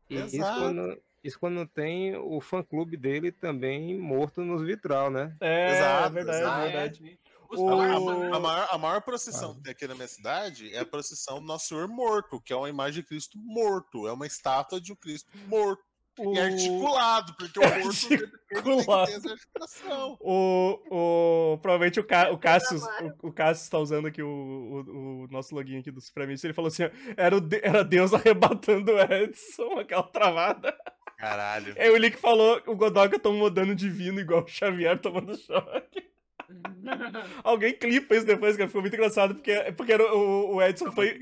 E 0.08 0.16
isso 0.16 0.36
Exato. 0.36 0.60
quando, 0.60 1.02
isso 1.24 1.38
quando 1.38 1.66
tem 1.66 2.16
o 2.16 2.40
fã-clube 2.40 2.96
dele 2.96 3.32
também 3.32 3.98
morto 3.98 4.42
nos 4.42 4.62
vitral, 4.62 5.10
né? 5.10 5.36
É, 5.40 5.72
Exato, 5.76 6.06
é 6.06 6.10
verdade, 6.10 6.38
exato. 6.38 6.60
é 6.60 6.64
verdade. 6.70 7.20
O- 7.50 7.80
A, 7.80 8.36
a 8.36 8.40
maior, 8.40 8.68
a 8.70 8.78
maior 8.78 9.00
procissão 9.02 9.54
que 9.54 9.62
tem 9.62 9.72
aqui 9.72 9.86
na 9.86 9.94
minha 9.94 10.08
cidade 10.08 10.74
é 10.74 10.80
a 10.80 10.86
procissão 10.86 11.40
do 11.40 11.46
Nosso 11.46 11.68
Senhor 11.68 11.86
morto, 11.88 12.40
que 12.40 12.52
é 12.52 12.56
uma 12.56 12.68
imagem 12.68 13.02
de 13.02 13.08
Cristo 13.08 13.38
morto. 13.38 14.06
É 14.06 14.12
uma 14.12 14.26
estátua 14.26 14.80
de 14.80 14.92
um 14.92 14.96
Cristo 14.96 15.30
morto. 15.46 15.82
O... 16.18 16.34
E 16.34 16.40
articulado, 16.40 17.34
porque 17.36 17.58
o 17.58 17.62
morto 17.84 18.08
tem 18.08 18.18
que 18.18 18.24
Articulado. 18.56 19.10
ter 19.10 19.16
essa 19.18 19.30
articulação. 19.32 20.16
O, 20.18 20.80
o, 20.90 21.58
provavelmente 21.58 22.00
o, 22.00 22.04
Ca, 22.04 22.30
o 22.30 22.38
Cassius, 22.38 22.82
o, 23.22 23.28
o 23.28 23.32
Cassius 23.34 23.68
tá 23.68 23.78
usando 23.78 24.06
aqui 24.08 24.22
o, 24.22 24.26
o, 24.26 25.24
o 25.24 25.28
nosso 25.30 25.54
login 25.54 25.78
aqui 25.78 25.90
do 25.90 26.00
Supremista, 26.00 26.46
ele 26.46 26.54
falou 26.54 26.68
assim, 26.68 26.84
ó, 26.84 26.90
era, 27.18 27.36
o 27.36 27.40
de- 27.40 27.60
era 27.62 27.84
Deus 27.84 28.14
arrebatando 28.14 28.92
o 28.92 28.98
Edson, 28.98 29.78
aquela 29.78 30.04
travada. 30.04 30.74
Caralho. 31.18 31.74
É 31.76 31.90
o 31.90 31.96
Lick 31.98 32.16
falou, 32.16 32.62
o 32.66 32.74
Godoka 32.74 33.18
tomou 33.18 33.50
dano 33.50 33.74
divino 33.74 34.18
igual 34.18 34.42
o 34.42 34.48
Xavier 34.48 34.98
tomando 34.98 35.36
choque. 35.36 36.02
Alguém 37.44 37.72
clipa 37.74 38.14
isso 38.16 38.26
depois, 38.26 38.56
que 38.56 38.66
ficou 38.66 38.80
muito 38.80 38.94
engraçado, 38.94 39.34
porque, 39.34 39.54
porque 39.76 39.92
era 39.92 40.14
o, 40.14 40.54
o 40.56 40.62
Edson 40.62 40.90
foi. 40.92 41.18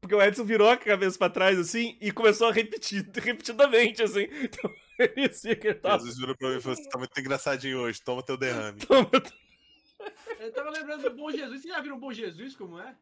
Porque 0.00 0.14
o 0.16 0.22
Edson 0.22 0.44
virou 0.44 0.68
a 0.68 0.76
cabeça 0.76 1.16
pra 1.16 1.30
trás, 1.30 1.56
assim, 1.58 1.96
e 2.00 2.10
começou 2.10 2.48
a 2.48 2.52
repetir 2.52 3.08
repetidamente, 3.14 4.02
assim. 4.02 4.26
Então, 4.32 4.70
ele 4.98 5.28
dizia 5.28 5.54
que 5.54 5.68
ele 5.68 5.74
tava. 5.76 5.98
Jesus 6.00 6.18
virou 6.18 6.36
pra 6.36 6.48
mim 6.50 6.56
e 6.56 6.60
falou: 6.60 6.76
Você 6.76 6.88
tá 6.88 6.98
muito 6.98 7.20
engraçadinho 7.20 7.78
hoje, 7.78 8.02
toma 8.02 8.22
teu 8.22 8.36
derrame. 8.36 8.78
Toma- 8.86 9.08
Eu 10.40 10.52
tava 10.52 10.70
lembrando 10.70 11.02
do 11.08 11.16
Bom 11.16 11.30
Jesus. 11.30 11.62
Você 11.62 11.68
já 11.68 11.80
viram 11.80 11.96
o 11.96 12.00
Bom 12.00 12.12
Jesus 12.12 12.56
como 12.56 12.80
é? 12.80 12.96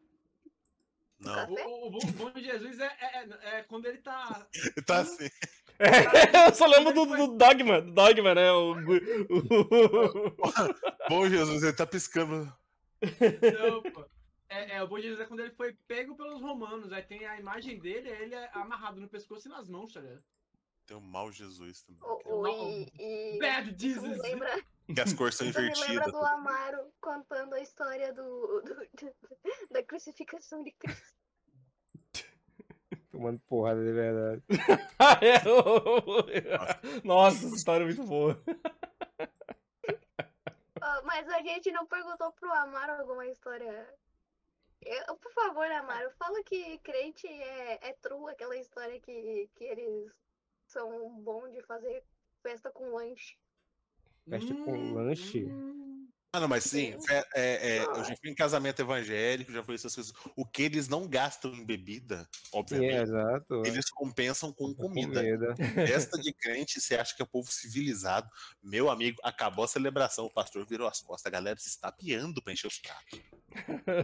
Não. 1.19 1.49
O, 1.51 1.53
o- 1.55 1.97
o 1.97 2.11
Bom, 2.11 2.31
Jesus 2.35 2.79
é, 2.79 2.85
é- 2.85 3.25
é- 3.41 3.59
é 3.59 3.63
quando 3.63 3.87
ele 3.87 3.97
tá. 3.97 4.47
Tá 4.85 4.99
assim. 4.99 5.27
É, 5.81 6.47
eu 6.49 6.53
só 6.55 6.65
lembro 6.67 6.93
do, 6.93 7.05
do 7.05 7.27
Dogma, 7.37 7.81
do 7.81 7.91
Dogma, 7.91 8.35
né? 8.35 8.51
O, 8.51 8.73
o- 8.73 10.35
Bom, 11.09 11.27
Jesus, 11.29 11.63
ele 11.63 11.73
tá 11.73 11.85
piscando. 11.87 12.45
Não, 13.01 13.81
pô. 13.91 14.05
É, 14.49 14.75
é, 14.77 14.83
o 14.83 14.87
Bom 14.87 14.99
Jesus 14.99 15.19
é 15.19 15.25
quando 15.25 15.39
ele 15.39 15.51
foi 15.51 15.73
pego 15.87 16.15
pelos 16.15 16.41
romanos. 16.41 16.91
Aí 16.91 17.01
tem 17.03 17.25
a 17.25 17.39
imagem 17.39 17.79
dele, 17.79 18.11
aí 18.11 18.23
ele 18.23 18.35
é 18.35 18.49
amarrado 18.53 18.99
no 18.99 19.07
pescoço 19.07 19.47
e 19.47 19.51
nas 19.51 19.67
mãos, 19.67 19.93
tá 19.93 20.01
ligado? 20.01 20.23
Tem 20.85 20.97
o 20.97 21.01
mau 21.01 21.31
Jesus 21.31 21.83
também. 21.83 22.01
O, 22.03 22.41
o, 22.41 22.47
e, 22.47 22.91
e... 22.99 23.39
Bad 23.39 23.73
Jesus! 23.77 24.17
lembra, 24.21 24.61
Que 24.93 24.99
as 24.99 25.13
cores 25.13 25.35
são 25.35 25.47
isso 25.47 25.57
me 25.61 25.65
lembra 25.69 25.85
invertidas. 25.85 26.11
do 26.11 26.17
Amaro 26.25 26.91
contando 26.99 27.53
a 27.53 27.61
história 27.61 28.11
do, 28.13 28.61
do- 28.61 29.13
da 29.71 29.83
crucificação 29.83 30.61
de 30.63 30.71
Cristo. 30.71 31.20
Tomando 33.11 33.39
porrada 33.47 33.83
de 33.83 33.91
verdade. 33.91 34.41
Nossa, 37.03 37.45
essa 37.45 37.55
história 37.55 37.83
é 37.83 37.87
muito 37.87 38.03
boa. 38.05 38.41
Mas 41.03 41.27
a 41.29 41.41
gente 41.41 41.71
não 41.71 41.85
perguntou 41.85 42.31
pro 42.31 42.51
Amaro 42.53 42.93
alguma 42.93 43.25
história. 43.27 43.87
Eu- 44.81 45.15
por 45.17 45.31
favor, 45.33 45.69
Amaro, 45.71 46.09
fala 46.11 46.41
que 46.43 46.77
crente 46.79 47.27
é, 47.27 47.89
é 47.89 47.93
true, 48.01 48.31
aquela 48.31 48.55
história 48.57 48.99
que, 48.99 49.49
que 49.55 49.63
eles 49.65 50.11
são 50.65 51.09
bons 51.21 51.51
de 51.51 51.61
fazer 51.63 52.03
festa 52.41 52.71
com 52.71 52.93
lanche. 52.95 53.37
Festa 54.29 54.53
com 54.55 54.71
Hum, 54.71 54.93
lanche? 54.95 55.45
hum. 55.45 55.90
Ah, 56.33 56.39
não, 56.39 56.47
mas 56.47 56.63
sim, 56.63 56.93
fe- 57.05 57.25
é, 57.35 57.77
é, 57.79 57.83
eu 57.83 58.05
já 58.05 58.15
fui 58.15 58.29
em 58.29 58.35
casamento 58.35 58.81
evangélico, 58.81 59.51
já 59.51 59.61
fui 59.61 59.75
essas 59.75 59.93
coisas. 59.93 60.13
O 60.33 60.45
que 60.45 60.63
eles 60.63 60.87
não 60.87 61.05
gastam 61.05 61.53
em 61.53 61.65
bebida, 61.65 62.25
obviamente, 62.53 62.93
é, 62.93 63.01
exato. 63.01 63.63
eles 63.65 63.89
compensam 63.89 64.53
com 64.53 64.73
Com 64.73 64.83
comida. 64.83 65.19
comida. 65.21 65.55
Festa 65.85 66.17
de 66.21 66.31
crente, 66.31 66.79
você 66.79 66.95
acha 66.95 67.13
que 67.13 67.21
é 67.21 67.25
povo 67.25 67.51
civilizado. 67.51 68.29
Meu 68.63 68.89
amigo, 68.89 69.17
acabou 69.23 69.65
a 69.65 69.67
celebração, 69.67 70.25
o 70.25 70.29
pastor 70.33 70.65
virou 70.65 70.87
as 70.87 71.01
costas, 71.01 71.25
a 71.25 71.29
galera 71.29 71.59
se 71.59 71.67
estapeando 71.67 72.41
pra 72.41 72.53
encher 72.53 72.67
os 72.67 72.79
pratos. 72.79 73.19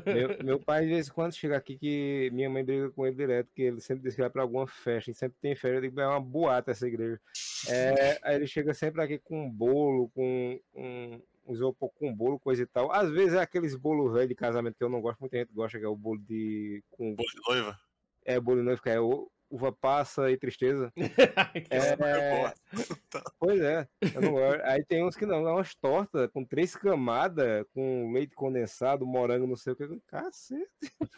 Meu, 0.06 0.44
meu 0.44 0.60
pai, 0.60 0.82
de 0.84 0.90
vez 0.96 1.08
em 1.08 1.12
quando, 1.14 1.34
chega 1.34 1.56
aqui 1.56 1.78
que 1.78 2.30
minha 2.34 2.50
mãe 2.50 2.62
briga 2.66 2.92
com 2.92 3.08
ele 3.08 3.16
direto, 3.16 3.50
que 3.56 3.62
ele 3.62 3.80
sempre 3.80 4.04
diz 4.04 4.16
que 4.16 4.22
vai 4.22 4.30
pra 4.30 4.42
alguma 4.42 4.68
festa, 4.68 5.10
e 5.12 5.14
sempre 5.16 5.38
tem 5.42 5.56
festa, 5.56 5.78
eu 5.78 5.82
digo, 5.82 5.98
é 6.02 6.06
uma 6.08 6.20
boata 6.20 6.72
essa 6.72 6.86
igreja. 6.86 7.22
É, 7.70 8.20
aí 8.22 8.36
ele 8.36 8.48
chega 8.48 8.74
sempre 8.74 9.02
aqui 9.02 9.18
com 9.18 9.46
um 9.46 9.50
bolo, 9.50 10.10
com 10.10 10.60
um 10.76 11.22
isopor 11.54 11.90
com 11.94 12.14
bolo, 12.14 12.40
coisa 12.40 12.64
e 12.64 12.66
tal. 12.66 12.92
Às 12.92 13.10
vezes 13.12 13.34
é 13.34 13.42
aqueles 13.42 13.76
bolos 13.76 14.14
velhos 14.14 14.30
de 14.30 14.36
casamento 14.36 14.76
que 14.78 14.84
eu 14.84 14.90
não 14.90 15.02
gosto, 15.02 15.20
muita 15.20 15.38
gente 15.38 15.54
gosta, 15.54 15.78
que 15.80 15.86
é 15.86 15.88
o 15.88 15.96
bolo 15.96 16.20
de. 16.20 16.84
Com, 16.92 17.16
Bolo 17.16 17.30
de 17.30 17.42
noiva? 17.48 17.80
é 18.26 18.40
bolo 18.40 18.58
de 18.60 18.64
noivo, 18.66 18.82
que 18.82 18.90
é 18.90 19.00
o- 19.00 19.32
uva 19.50 19.72
passa 19.72 20.30
e 20.30 20.38
tristeza. 20.38 20.92
É. 21.72 22.54
Pois 23.40 23.62
é, 23.62 23.88
eu 24.14 24.22
não 24.22 24.32
gosto. 24.34 24.62
Aí 24.64 24.84
tem 24.86 25.04
uns 25.06 25.16
que 25.16 25.26
não, 25.26 25.48
é 25.48 25.52
umas 25.54 25.74
tortas 25.76 26.30
com 26.32 26.44
três 26.44 26.76
camadas, 26.76 27.66
com 27.74 28.12
leite 28.12 28.36
condensado, 28.36 29.06
morango, 29.06 29.48
não 29.48 29.56
sei 29.56 29.74
o 29.74 29.76
que. 29.76 29.88
Cacete. 30.08 30.68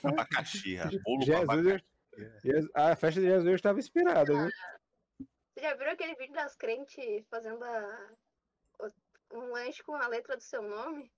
Abacaxi, 0.04 0.78
bolo 1.04 1.22
Jesus, 1.24 1.50
abacaxi. 1.50 1.86
Jesus- 2.44 2.72
a 2.76 2.96
festa 2.96 3.20
de 3.22 3.28
Jesus 3.28 3.56
estava 3.56 3.80
inspirada, 3.80 4.26
viu? 4.34 4.50
Você 5.58 5.62
já 5.66 5.74
viram 5.76 5.92
aquele 5.92 6.16
vídeo 6.16 6.34
das 6.34 6.56
crentes 6.56 7.26
fazendo 7.30 7.64
a- 7.64 8.10
um 9.34 9.52
lanche 9.52 9.84
com 9.84 9.96
a 9.96 10.08
letra 10.08 10.36
do 10.38 10.44
seu 10.44 10.62
nome? 10.62 11.12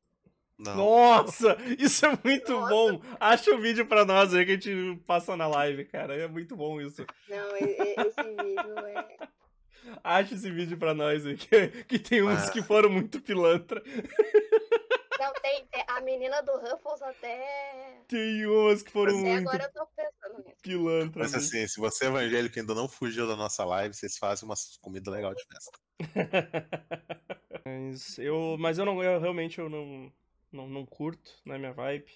Não. 0.58 0.76
Nossa, 0.76 1.58
isso 1.80 2.06
é 2.06 2.18
muito 2.24 2.52
Nossa. 2.52 2.70
bom. 2.70 3.02
Acha 3.20 3.52
o 3.52 3.60
vídeo 3.60 3.86
pra 3.88 4.06
nós 4.06 4.34
aí 4.34 4.46
que 4.46 4.52
a 4.52 4.54
gente 4.56 5.02
passa 5.08 5.36
na 5.36 5.48
live, 5.48 5.86
cara. 5.86 6.16
É 6.16 6.28
muito 6.28 6.56
bom 6.56 6.80
isso. 6.80 7.04
Não, 7.28 7.56
esse 7.58 8.24
vídeo 8.24 8.80
é. 8.88 9.18
Acha 10.04 10.36
esse 10.36 10.52
vídeo 10.52 10.78
pra 10.78 10.94
nós 10.94 11.26
aí, 11.26 11.36
que, 11.36 11.68
que 11.86 11.98
tem 11.98 12.22
uns 12.22 12.48
Ah. 12.48 12.52
que 12.52 12.62
foram 12.62 12.90
muito 12.92 13.20
pilantra. 13.20 13.82
Não, 15.20 15.34
tem, 15.34 15.66
tem- 15.68 15.84
a 15.88 16.02
menina 16.02 16.42
do 16.42 16.52
Ruffles 16.54 17.02
até. 17.02 18.02
Tem 18.08 18.46
umas 18.48 18.82
que 18.84 18.92
foram 18.92 19.14
Até 19.20 19.22
muito 19.30 19.50
agora 19.50 19.64
eu 19.64 19.72
tô 19.72 19.88
pensando 19.96 20.44
nisso. 20.46 20.58
pilantras. 20.62 21.32
Mas 21.32 21.36
assim, 21.46 21.68
se 21.68 21.80
você 21.80 22.06
é 22.06 22.08
evangélico 22.08 22.58
e 22.58 22.60
ainda 22.60 22.74
não 22.76 22.88
fugiu 22.88 23.28
da 23.28 23.36
nossa 23.36 23.64
live, 23.66 23.94
vocês 23.96 24.18
fazem 24.18 24.48
uma 24.50 24.56
comida 24.82 25.10
legal 25.12 25.34
de 25.36 25.44
festa. 25.46 25.80
mas 27.66 28.18
eu, 28.18 28.58
mas 28.60 28.78
eu 28.78 28.86
não, 28.86 29.04
eu 29.04 29.20
realmente 29.20 29.60
eu 29.60 29.70
não, 29.70 30.12
não, 30.52 30.68
não 30.68 30.86
curto, 30.86 31.32
não 31.46 31.56
é 31.56 31.58
minha 31.58 31.74
vibe. 31.74 32.12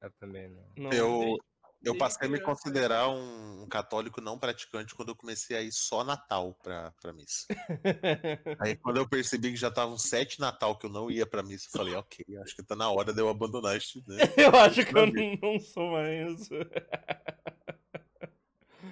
Eu 0.00 0.10
também 0.12 0.48
não. 0.48 0.64
Não, 0.76 0.92
Eu, 0.92 1.38
eu 1.82 1.96
passei 1.96 2.26
a 2.26 2.30
me 2.30 2.40
considerar 2.40 3.08
um, 3.08 3.62
um 3.62 3.68
católico 3.68 4.20
não 4.20 4.38
praticante 4.38 4.94
quando 4.94 5.10
eu 5.10 5.16
comecei 5.16 5.56
a 5.56 5.62
ir 5.62 5.72
só 5.72 6.02
Natal 6.04 6.54
pra, 6.62 6.92
pra 7.00 7.12
missa. 7.12 7.46
Aí 8.60 8.76
quando 8.76 8.96
eu 8.96 9.08
percebi 9.08 9.50
que 9.50 9.56
já 9.56 9.68
estavam 9.68 9.96
sete 9.96 10.40
Natal 10.40 10.76
que 10.76 10.86
eu 10.86 10.90
não 10.90 11.10
ia 11.10 11.26
pra 11.26 11.42
missa, 11.42 11.68
eu 11.68 11.78
falei, 11.78 11.94
ok, 11.94 12.24
acho 12.42 12.56
que 12.56 12.62
tá 12.62 12.74
na 12.74 12.90
hora 12.90 13.12
de 13.12 13.20
eu 13.20 13.28
abandonar 13.28 13.76
isso, 13.76 14.02
né? 14.06 14.16
eu 14.36 14.54
acho 14.60 14.84
que 14.84 14.96
eu 14.96 15.06
Não 15.06 15.12
não, 15.12 15.38
não 15.52 15.60
sou 15.60 15.92
mais. 15.92 16.50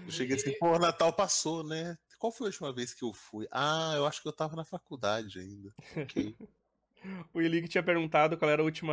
Eu 0.07 0.11
cheguei 0.11 0.37
assim, 0.37 0.57
pô, 0.59 0.79
Natal 0.79 1.13
passou, 1.13 1.65
né? 1.65 1.97
Qual 2.27 2.33
foi 2.33 2.47
a 2.47 2.49
última 2.49 2.73
vez 2.73 2.93
que 2.93 3.05
eu 3.05 3.13
fui? 3.13 3.47
Ah, 3.53 3.93
eu 3.95 4.05
acho 4.05 4.21
que 4.21 4.27
eu 4.27 4.33
tava 4.33 4.57
na 4.57 4.65
faculdade 4.65 5.39
ainda. 5.39 5.73
Ok. 5.97 6.37
O 7.33 7.41
Eli 7.41 7.69
tinha 7.69 7.85
perguntado 7.85 8.37
qual 8.37 8.51
era 8.51 8.61
a 8.61 8.65
última 8.65 8.93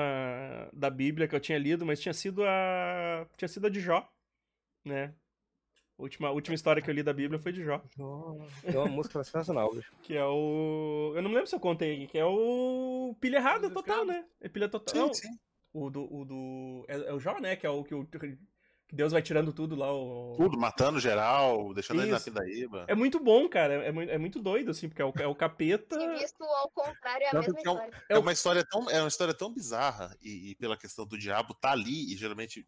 da 0.71 0.87
Bíblia 0.87 1.27
que 1.27 1.33
eu 1.33 1.39
tinha 1.39 1.57
lido, 1.57 1.83
mas 1.83 1.99
tinha 1.99 2.13
sido 2.13 2.43
a. 2.43 3.25
Tinha 3.35 3.47
sido 3.47 3.65
a 3.65 3.69
de 3.71 3.79
Jó, 3.79 4.07
né? 4.85 5.15
A 5.97 6.03
última, 6.03 6.27
a 6.27 6.31
última 6.31 6.53
história 6.53 6.79
que 6.79 6.87
eu 6.87 6.93
li 6.93 7.01
da 7.01 7.13
Bíblia 7.13 7.39
foi 7.39 7.51
de 7.51 7.63
Jó. 7.63 7.79
Tem 8.61 8.75
uma 8.75 8.85
música 8.85 9.23
sensacional, 9.23 9.73
bicho. 9.73 9.91
Que 10.03 10.15
é 10.15 10.25
o. 10.25 11.13
Eu 11.15 11.23
não 11.23 11.29
me 11.29 11.35
lembro 11.35 11.49
se 11.49 11.55
eu 11.55 11.59
contei 11.59 11.95
aqui, 11.95 12.07
que 12.07 12.19
é 12.19 12.25
o. 12.25 13.15
Pilha 13.19 13.37
errada 13.37 13.67
total, 13.67 14.05
né? 14.05 14.23
É 14.39 14.47
pilha 14.47 14.69
total. 14.69 15.11
Sim, 15.11 15.29
sim. 15.29 15.39
o 15.73 15.89
do. 15.89 16.03
O 16.13 16.23
do... 16.23 16.85
É, 16.87 17.09
é 17.09 17.13
o 17.13 17.19
Jó, 17.19 17.39
né? 17.39 17.55
Que 17.55 17.65
é 17.65 17.69
o 17.69 17.83
que, 17.83 17.95
o 17.95 18.05
que 18.05 18.37
Deus 18.93 19.11
vai 19.11 19.21
tirando 19.23 19.51
tudo 19.51 19.75
lá. 19.75 19.91
O... 19.91 20.35
Tudo, 20.37 20.55
matando 20.57 20.99
geral, 20.99 21.73
deixando 21.73 22.01
ele 22.01 22.11
na 22.11 22.17
Isso. 22.17 22.25
pindaíba. 22.25 22.85
É 22.87 22.93
muito 22.93 23.19
bom, 23.19 23.49
cara. 23.49 23.73
É, 23.73 23.91
muito- 23.91 24.11
é 24.11 24.17
muito 24.19 24.39
doido, 24.39 24.69
assim, 24.69 24.87
porque 24.87 25.01
é 25.01 25.05
o, 25.05 25.11
é 25.19 25.27
o 25.27 25.33
capeta. 25.33 25.99
Se 25.99 26.07
visto 26.19 26.43
ao 26.43 26.69
contrário, 26.69 27.25
é 27.25 27.29
a 27.29 27.33
mesma 27.39 27.47
é 27.47 27.53
um- 27.53 27.57
história. 27.57 28.03
É 28.09 28.17
uma 28.19 28.31
história 28.31 28.63
tão, 28.63 28.89
é 28.89 28.99
uma 29.01 29.07
história 29.07 29.33
tão 29.33 29.51
bizarra, 29.51 30.15
e, 30.21 30.51
e 30.51 30.55
pela 30.55 30.77
questão 30.77 31.05
do 31.07 31.17
diabo 31.17 31.55
tá 31.55 31.71
ali, 31.71 32.13
e 32.13 32.15
geralmente 32.15 32.67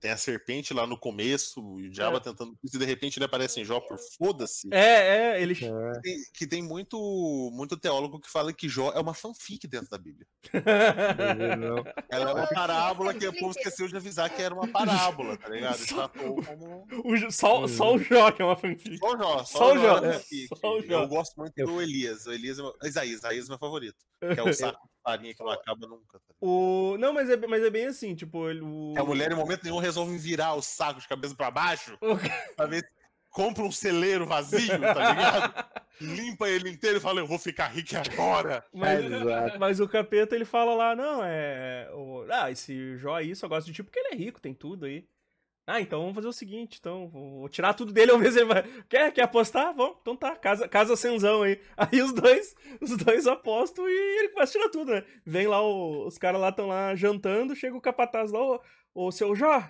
tem 0.00 0.10
a 0.10 0.16
serpente 0.16 0.72
lá 0.72 0.86
no 0.86 0.98
começo, 0.98 1.60
e 1.80 1.88
o 1.88 1.90
diabo 1.90 2.16
É. 2.18 2.20
tentando. 2.20 2.56
E 2.62 2.78
de 2.78 2.84
repente 2.84 3.18
ele 3.18 3.24
aparece 3.24 3.60
em 3.60 3.64
Jó 3.64 3.80
por 3.80 3.98
foda-se. 4.16 4.68
É, 4.72 5.34
é, 5.36 5.42
ele. 5.42 5.54
É, 5.54 6.00
Que, 6.00 6.16
que 6.34 6.46
tem 6.46 6.62
muito, 6.62 6.96
muito 7.52 7.76
teólogo 7.76 8.20
que 8.20 8.30
fala 8.30 8.52
que 8.52 8.68
Jó 8.68 8.92
é 8.92 9.00
uma 9.00 9.14
fanfic 9.14 9.66
dentro 9.66 9.88
da 9.90 9.98
Bíblia. 9.98 10.26
não. 11.58 11.84
Ela 12.10 12.30
é 12.30 12.34
uma 12.34 12.46
parábola 12.46 13.14
que 13.14 13.26
o 13.26 13.32
povo 13.38 13.52
que- 13.54 13.60
esqueceu 13.60 13.88
de 13.88 13.96
avisar 13.96 14.30
que 14.30 14.40
era 14.42 14.54
uma 14.54 14.68
parábola, 14.68 15.36
tá 15.36 15.48
ligado? 15.48 15.78
Só- 15.78 16.08
como. 16.08 16.86
O 17.04 17.30
só, 17.32 17.66
só 17.66 17.94
o 17.94 17.98
Jó 17.98 18.30
que 18.30 18.42
é 18.42 18.44
uma 18.44 18.56
fanfic. 18.56 18.98
Só 18.98 19.14
o 19.14 19.18
Jó, 19.18 19.44
Só 19.44 19.74
o 19.74 19.78
Jó, 19.78 19.98
é, 19.98 20.12
fanfic. 20.14 20.48
só 20.60 20.76
o 20.78 20.82
Jó. 20.82 21.02
Eu 21.02 21.08
gosto 21.08 21.36
muito 21.36 21.54
do 21.54 21.82
Elias. 21.82 22.26
O 22.26 22.32
Elias 22.32 22.58
é 22.58 22.62
meu... 22.62 22.74
Isaías, 22.84 23.18
Isaías 23.18 23.46
é 23.46 23.48
meu 23.48 23.58
favorito. 23.58 23.96
Que 24.20 24.40
é 24.40 24.42
o 24.42 24.52
saco 24.52 24.78
farinha 25.10 25.34
que 25.34 25.42
não 25.42 25.50
acaba 25.50 25.86
nunca. 25.86 26.18
Tá? 26.18 26.34
O... 26.40 26.96
Não, 26.98 27.12
mas 27.12 27.30
é, 27.30 27.36
mas 27.46 27.62
é 27.62 27.70
bem 27.70 27.86
assim, 27.86 28.14
tipo, 28.14 28.48
ele- 28.48 28.60
o. 28.62 28.92
Que 28.94 29.00
a 29.00 29.04
mulher, 29.04 29.32
em 29.32 29.34
momento 29.34 29.64
nenhum, 29.64 29.78
resolve 29.78 30.16
virar 30.18 30.54
o 30.54 30.62
saco 30.62 31.00
de 31.00 31.08
cabeça 31.08 31.34
pra 31.34 31.50
baixo 31.50 31.98
pra 32.56 32.66
ver 32.66 32.82
se 32.82 32.90
compra 33.30 33.62
um 33.62 33.72
celeiro 33.72 34.26
vazio, 34.26 34.68
tá 34.80 35.10
ligado? 35.10 35.64
Limpa 36.00 36.48
ele 36.48 36.70
inteiro 36.70 36.98
e 36.98 37.00
fala, 37.00 37.20
eu 37.20 37.26
vou 37.26 37.38
ficar 37.38 37.66
rico 37.68 37.96
agora. 37.96 38.64
Mas, 38.72 39.04
Exato. 39.04 39.58
mas 39.58 39.80
o 39.80 39.88
capeta 39.88 40.36
ele 40.36 40.44
fala 40.44 40.72
lá, 40.74 40.94
não, 40.94 41.24
é. 41.24 41.90
O... 41.92 42.24
Ah, 42.30 42.50
esse 42.52 42.96
Jó 42.98 43.16
aí 43.16 43.34
só 43.34 43.48
gosta 43.48 43.68
de 43.68 43.74
ti 43.74 43.82
porque 43.82 43.98
ele 43.98 44.14
é 44.14 44.16
rico, 44.16 44.40
tem 44.40 44.54
tudo 44.54 44.86
aí. 44.86 45.04
Ah, 45.70 45.82
então 45.82 46.00
vamos 46.00 46.14
fazer 46.14 46.28
o 46.28 46.32
seguinte, 46.32 46.78
então, 46.80 47.08
vou 47.08 47.46
tirar 47.50 47.74
tudo 47.74 47.92
dele, 47.92 48.10
vamos 48.12 48.24
ver 48.26 48.32
se 48.32 48.38
ele 48.40 48.46
vai. 48.54 48.62
Quer, 48.88 49.12
quer 49.12 49.22
apostar? 49.22 49.74
Vamos, 49.74 49.98
então 50.00 50.16
tá, 50.16 50.34
casa, 50.34 50.66
casa 50.66 50.96
Senzão 50.96 51.42
aí. 51.42 51.60
Aí 51.76 52.00
os 52.00 52.12
dois, 52.12 52.54
os 52.80 52.96
dois 52.96 53.26
apostam 53.26 53.86
e 53.86 53.92
ele 54.18 54.30
começa 54.30 54.52
a 54.56 54.60
tirar 54.60 54.70
tudo, 54.70 54.92
né? 54.92 55.04
Vem 55.26 55.46
lá, 55.46 55.60
o- 55.62 56.06
os 56.06 56.16
caras 56.16 56.40
lá 56.40 56.48
estão 56.48 56.68
lá 56.68 56.94
jantando, 56.94 57.54
chega 57.54 57.76
o 57.76 57.80
capataz 57.82 58.32
lá, 58.32 58.40
ô, 58.40 58.60
ô 58.94 59.12
seu 59.12 59.34
Jó, 59.36 59.62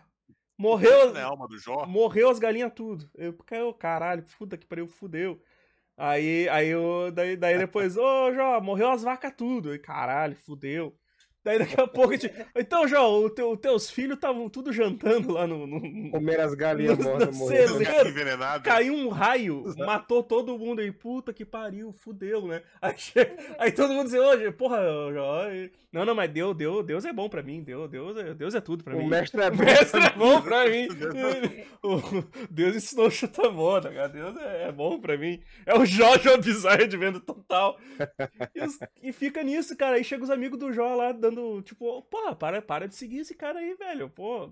morreu, 0.57 1.17
é 1.17 1.23
alma 1.23 1.49
do 1.49 1.59
Jó? 1.59 1.85
morreu 1.87 2.31
as 2.31 2.39
galinhas 2.39 2.73
tudo. 2.75 3.11
Eu, 3.17 3.33
caiu, 3.35 3.75
caralho, 3.75 4.25
puta 4.39 4.57
que 4.57 4.67
pariu, 4.67 4.87
fudeu. 4.87 5.43
Aí, 5.97 6.49
aí 6.51 6.69
eu, 6.69 7.11
daí, 7.13 7.37
daí 7.37 7.59
depois, 7.59 7.97
ô, 7.97 8.33
Jó, 8.33 8.61
morreu 8.61 8.91
as 8.91 9.03
vacas 9.03 9.33
tudo. 9.37 9.75
E 9.75 9.79
caralho, 9.81 10.37
fudeu. 10.37 10.97
Daí 11.45 11.59
daqui 11.59 11.81
a 11.81 11.87
pouco 11.87 12.11
a 12.13 12.17
gente. 12.17 12.31
Então, 12.57 12.87
Jó, 12.87 13.21
os 13.21 13.33
teu, 13.33 13.57
teus 13.57 13.91
filhos 13.91 14.17
estavam 14.17 14.49
tudo 14.49 14.73
jantando 14.73 15.33
lá 15.33 15.47
no. 15.47 15.67
no... 15.67 16.11
Comer 16.11 16.41
as 16.41 16.53
galinhas 16.55 16.99
No- 16.99 17.05
mortas. 17.05 17.39
Gato 17.79 18.09
envenenado. 18.09 18.65
Caiu 18.65 18.93
um 18.95 19.09
raio, 19.09 19.65
matou 19.79 20.23
todo 20.23 20.59
mundo 20.59 20.81
aí, 20.81 20.91
puta 20.93 21.33
que 21.33 21.45
pariu, 21.45 21.93
fudeu, 21.93 22.47
né? 22.47 22.63
Aí, 22.83 22.95
aí 23.59 23.73
todo 23.73 23.93
mundo 23.93 24.07
diz, 24.11 24.15
hoje, 24.19 24.51
porra, 24.53 24.79
Jó. 25.13 25.49
e- 25.51 25.71
Não, 25.93 26.05
não, 26.05 26.15
mas 26.15 26.31
Deus, 26.31 26.55
Deus, 26.57 26.85
Deus 26.85 27.05
é 27.05 27.13
bom 27.13 27.29
pra 27.29 27.43
mim, 27.43 27.63
Deus, 27.63 27.89
Deus, 27.91 28.17
é, 28.19 28.35
Deus 28.35 28.55
é 28.55 28.61
tudo 28.61 28.85
pra 28.85 28.95
O 28.95 28.99
mim. 28.99 29.09
mestre 29.09 29.41
é 29.41 29.49
O 29.49 29.53
bom. 29.57 29.65
mestre 29.65 30.01
é 30.03 30.11
bom 30.11 30.43
pra 30.43 30.67
mim. 30.69 30.89
O 31.81 32.01
Deus 32.51 32.75
ensinou 32.77 33.07
o 33.07 33.11
chuta-moda, 33.11 33.91
cara. 33.93 34.09
Deus 34.09 34.37
é, 34.37 34.69
é 34.69 34.73
bom 34.73 34.99
pra 35.01 35.17
mim. 35.17 35.41
É 35.65 35.75
o 35.79 35.85
Jó 35.87 36.19
Jó 36.19 36.37
Bizarro 36.37 36.87
de 36.89 36.97
venda 36.97 37.21
total. 37.21 37.79
E, 38.55 38.61
os- 38.61 38.79
e 39.03 39.13
fica 39.13 39.43
nisso, 39.45 39.77
cara. 39.77 39.95
Aí 39.97 40.03
chega 40.05 40.25
os 40.25 40.31
amigos 40.31 40.59
do 40.59 40.73
Jó 40.73 40.95
lá 40.97 41.13
dando, 41.13 41.28
tipo, 41.63 42.03
porra, 42.03 42.35
para, 42.35 42.61
para 42.63 42.89
de 42.89 42.95
seguir 42.95 43.19
esse 43.21 43.35
cara 43.35 43.59
aí, 43.59 43.75
velho. 43.75 44.09
Pô, 44.09 44.51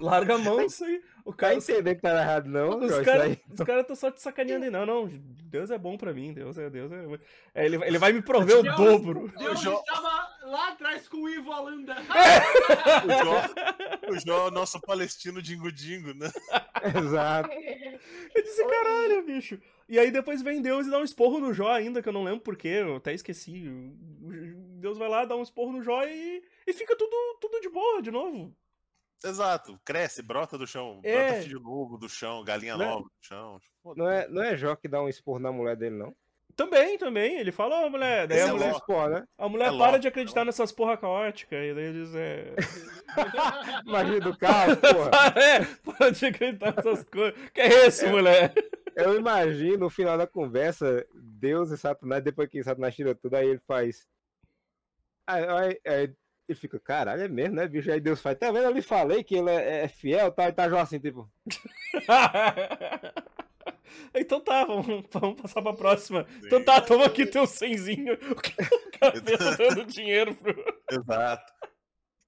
larga 0.00 0.34
a 0.34 0.38
mão 0.38 0.60
isso 0.62 0.84
aí. 0.84 1.02
O 1.24 1.30
Vai 1.30 1.38
cara. 1.38 1.54
entender 1.54 1.94
que 1.96 2.02
tá 2.02 2.10
errado, 2.20 2.46
não, 2.48 2.78
Os 2.78 2.98
caras 3.00 3.36
os 3.50 3.60
cara 3.66 3.80
estão 3.80 3.96
só 3.96 4.10
te 4.10 4.22
sacaneando 4.22 4.64
aí. 4.64 4.70
Não, 4.70 4.86
não. 4.86 5.08
Deus 5.08 5.70
é 5.70 5.78
bom 5.78 5.96
pra 5.96 6.12
mim. 6.12 6.32
Deus 6.32 6.56
é. 6.58 6.70
Deus 6.70 6.90
é... 6.92 7.04
É, 7.54 7.64
ele, 7.66 7.78
vai- 7.78 7.88
ele 7.88 7.98
vai 7.98 8.12
me 8.12 8.22
prover 8.22 8.58
o 8.58 8.62
Deus- 8.62 8.76
dobro. 8.76 9.32
Deus 9.36 9.60
Jó- 9.60 9.80
estava 9.80 10.28
lá 10.44 10.68
atrás 10.68 11.08
com 11.08 11.18
o 11.18 11.28
Ivo 11.28 11.50
Holanda. 11.50 11.96
O 13.04 13.24
Jó, 13.24 14.12
o 14.12 14.18
Jó 14.26 14.44
é 14.46 14.48
o 14.48 14.50
nosso 14.50 14.80
palestino 14.80 15.42
dingo-dingo, 15.42 16.14
né? 16.14 16.30
Exato. 16.96 17.50
Eu 17.52 18.42
disse, 18.42 18.64
caralho, 18.66 19.22
bicho. 19.24 19.58
E 19.88 19.98
aí 19.98 20.10
depois 20.10 20.42
vem 20.42 20.60
Deus 20.60 20.86
e 20.86 20.90
dá 20.90 20.98
um 20.98 21.04
esporro 21.04 21.38
no 21.38 21.52
Jó 21.52 21.70
ainda, 21.70 22.02
que 22.02 22.08
eu 22.08 22.12
não 22.12 22.24
lembro 22.24 22.40
porquê, 22.40 22.68
eu 22.68 22.96
até 22.96 23.12
esqueci. 23.14 23.64
Deus 24.80 24.98
vai 24.98 25.08
lá, 25.08 25.24
dá 25.24 25.36
um 25.36 25.42
esporro 25.42 25.72
no 25.72 25.82
Jó 25.82 26.02
e, 26.04 26.42
e 26.66 26.72
fica 26.72 26.96
tudo, 26.96 27.38
tudo 27.40 27.60
de 27.60 27.68
boa 27.68 28.02
de 28.02 28.10
novo. 28.10 28.54
Exato. 29.24 29.80
Cresce, 29.84 30.22
brota 30.22 30.58
do 30.58 30.66
chão. 30.66 31.00
É. 31.02 31.28
Brota 31.28 31.42
filho 31.42 31.60
novo 31.60 31.96
do 31.96 32.08
chão, 32.08 32.44
galinha 32.44 32.76
Né? 32.76 32.84
nova 32.84 33.04
do 33.04 33.10
chão. 33.20 33.58
Foda-se. 33.82 34.00
Não 34.00 34.10
é, 34.10 34.28
não 34.28 34.42
é 34.42 34.56
Jó 34.56 34.74
que 34.76 34.88
dá 34.88 35.00
um 35.00 35.08
esporro 35.08 35.38
na 35.38 35.52
mulher 35.52 35.76
dele, 35.76 35.96
não? 35.96 36.14
Também, 36.54 36.96
também. 36.96 37.38
Ele 37.38 37.52
fala, 37.52 37.84
ó, 37.84 37.90
mulher. 37.90 38.26
Daí 38.26 38.38
Esse 38.38 38.46
a 38.46 38.50
é 38.50 38.52
mulher, 38.52 38.72
Ló. 38.72 38.78
Esporro, 38.78 39.08
né? 39.08 39.24
a 39.36 39.48
mulher 39.48 39.72
É 39.74 39.78
para 39.78 39.98
de 39.98 40.08
acreditar 40.08 40.44
nessas 40.44 40.72
porra 40.72 40.96
caótica. 40.96 41.54
E 41.54 41.74
daí 41.74 41.84
ele 41.84 42.04
diz, 42.04 42.14
é. 42.14 42.54
Magia 43.84 44.20
do 44.20 44.36
caos, 44.38 44.74
porra. 44.76 45.10
Para, 45.10 45.40
é, 45.44 45.64
para 45.84 46.10
de 46.10 46.26
acreditar 46.26 46.74
nessas 46.74 47.04
coisas. 47.04 47.38
Que 47.50 47.60
é 47.60 47.86
isso, 47.86 48.08
mulher? 48.08 48.54
Eu 48.96 49.14
imagino 49.14 49.76
no 49.78 49.90
final 49.90 50.16
da 50.16 50.26
conversa, 50.26 51.06
Deus 51.14 51.70
e 51.70 51.76
Satanás, 51.76 52.24
depois 52.24 52.48
que 52.48 52.62
Satanás 52.64 52.94
tira 52.94 53.14
tudo, 53.14 53.34
aí 53.34 53.46
ele 53.46 53.60
faz. 53.60 54.08
Aí, 55.26 55.44
aí- 55.46 55.80
aí 55.86 56.14
ele 56.48 56.58
fica, 56.58 56.80
caralho, 56.80 57.20
é 57.22 57.28
mesmo, 57.28 57.56
né, 57.56 57.68
bicho? 57.68 57.92
Aí 57.92 58.00
Deus 58.00 58.22
faz, 58.22 58.38
tá 58.38 58.50
vendo? 58.50 58.64
Eu 58.64 58.70
lhe 58.72 58.80
falei 58.80 59.22
que 59.22 59.34
ele 59.34 59.50
é, 59.50 59.84
é 59.84 59.88
fiel, 59.88 60.32
tá? 60.32 60.48
E 60.48 60.52
tá 60.52 60.66
Jó 60.70 60.78
assim, 60.78 60.98
tipo. 60.98 61.30
então 64.14 64.40
tá, 64.40 64.64
vamos, 64.64 65.04
vamos 65.12 65.40
passar 65.42 65.60
pra 65.62 65.72
próxima. 65.74 66.26
Então 66.44 66.64
tá, 66.64 66.80
toma 66.80 67.04
aqui 67.06 67.26
teu 67.26 67.46
senzinho. 67.46 68.16
O 68.96 68.98
capeta 68.98 69.56
dando 69.58 69.84
dinheiro 69.84 70.34
pro. 70.34 70.54
Exato. 70.90 71.52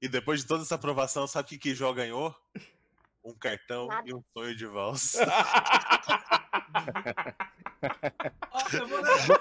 E 0.02 0.06
depois 0.08 0.40
de 0.42 0.46
toda 0.46 0.62
essa 0.64 0.74
aprovação, 0.74 1.26
sabe 1.26 1.46
o 1.46 1.48
que, 1.48 1.56
que 1.58 1.74
Jó 1.74 1.90
ganhou? 1.94 2.34
Um 3.24 3.32
cartão 3.32 3.86
Nada. 3.86 4.06
e 4.06 4.12
um 4.14 4.22
sonho 4.34 4.54
de 4.54 4.66
valsa. 4.66 5.24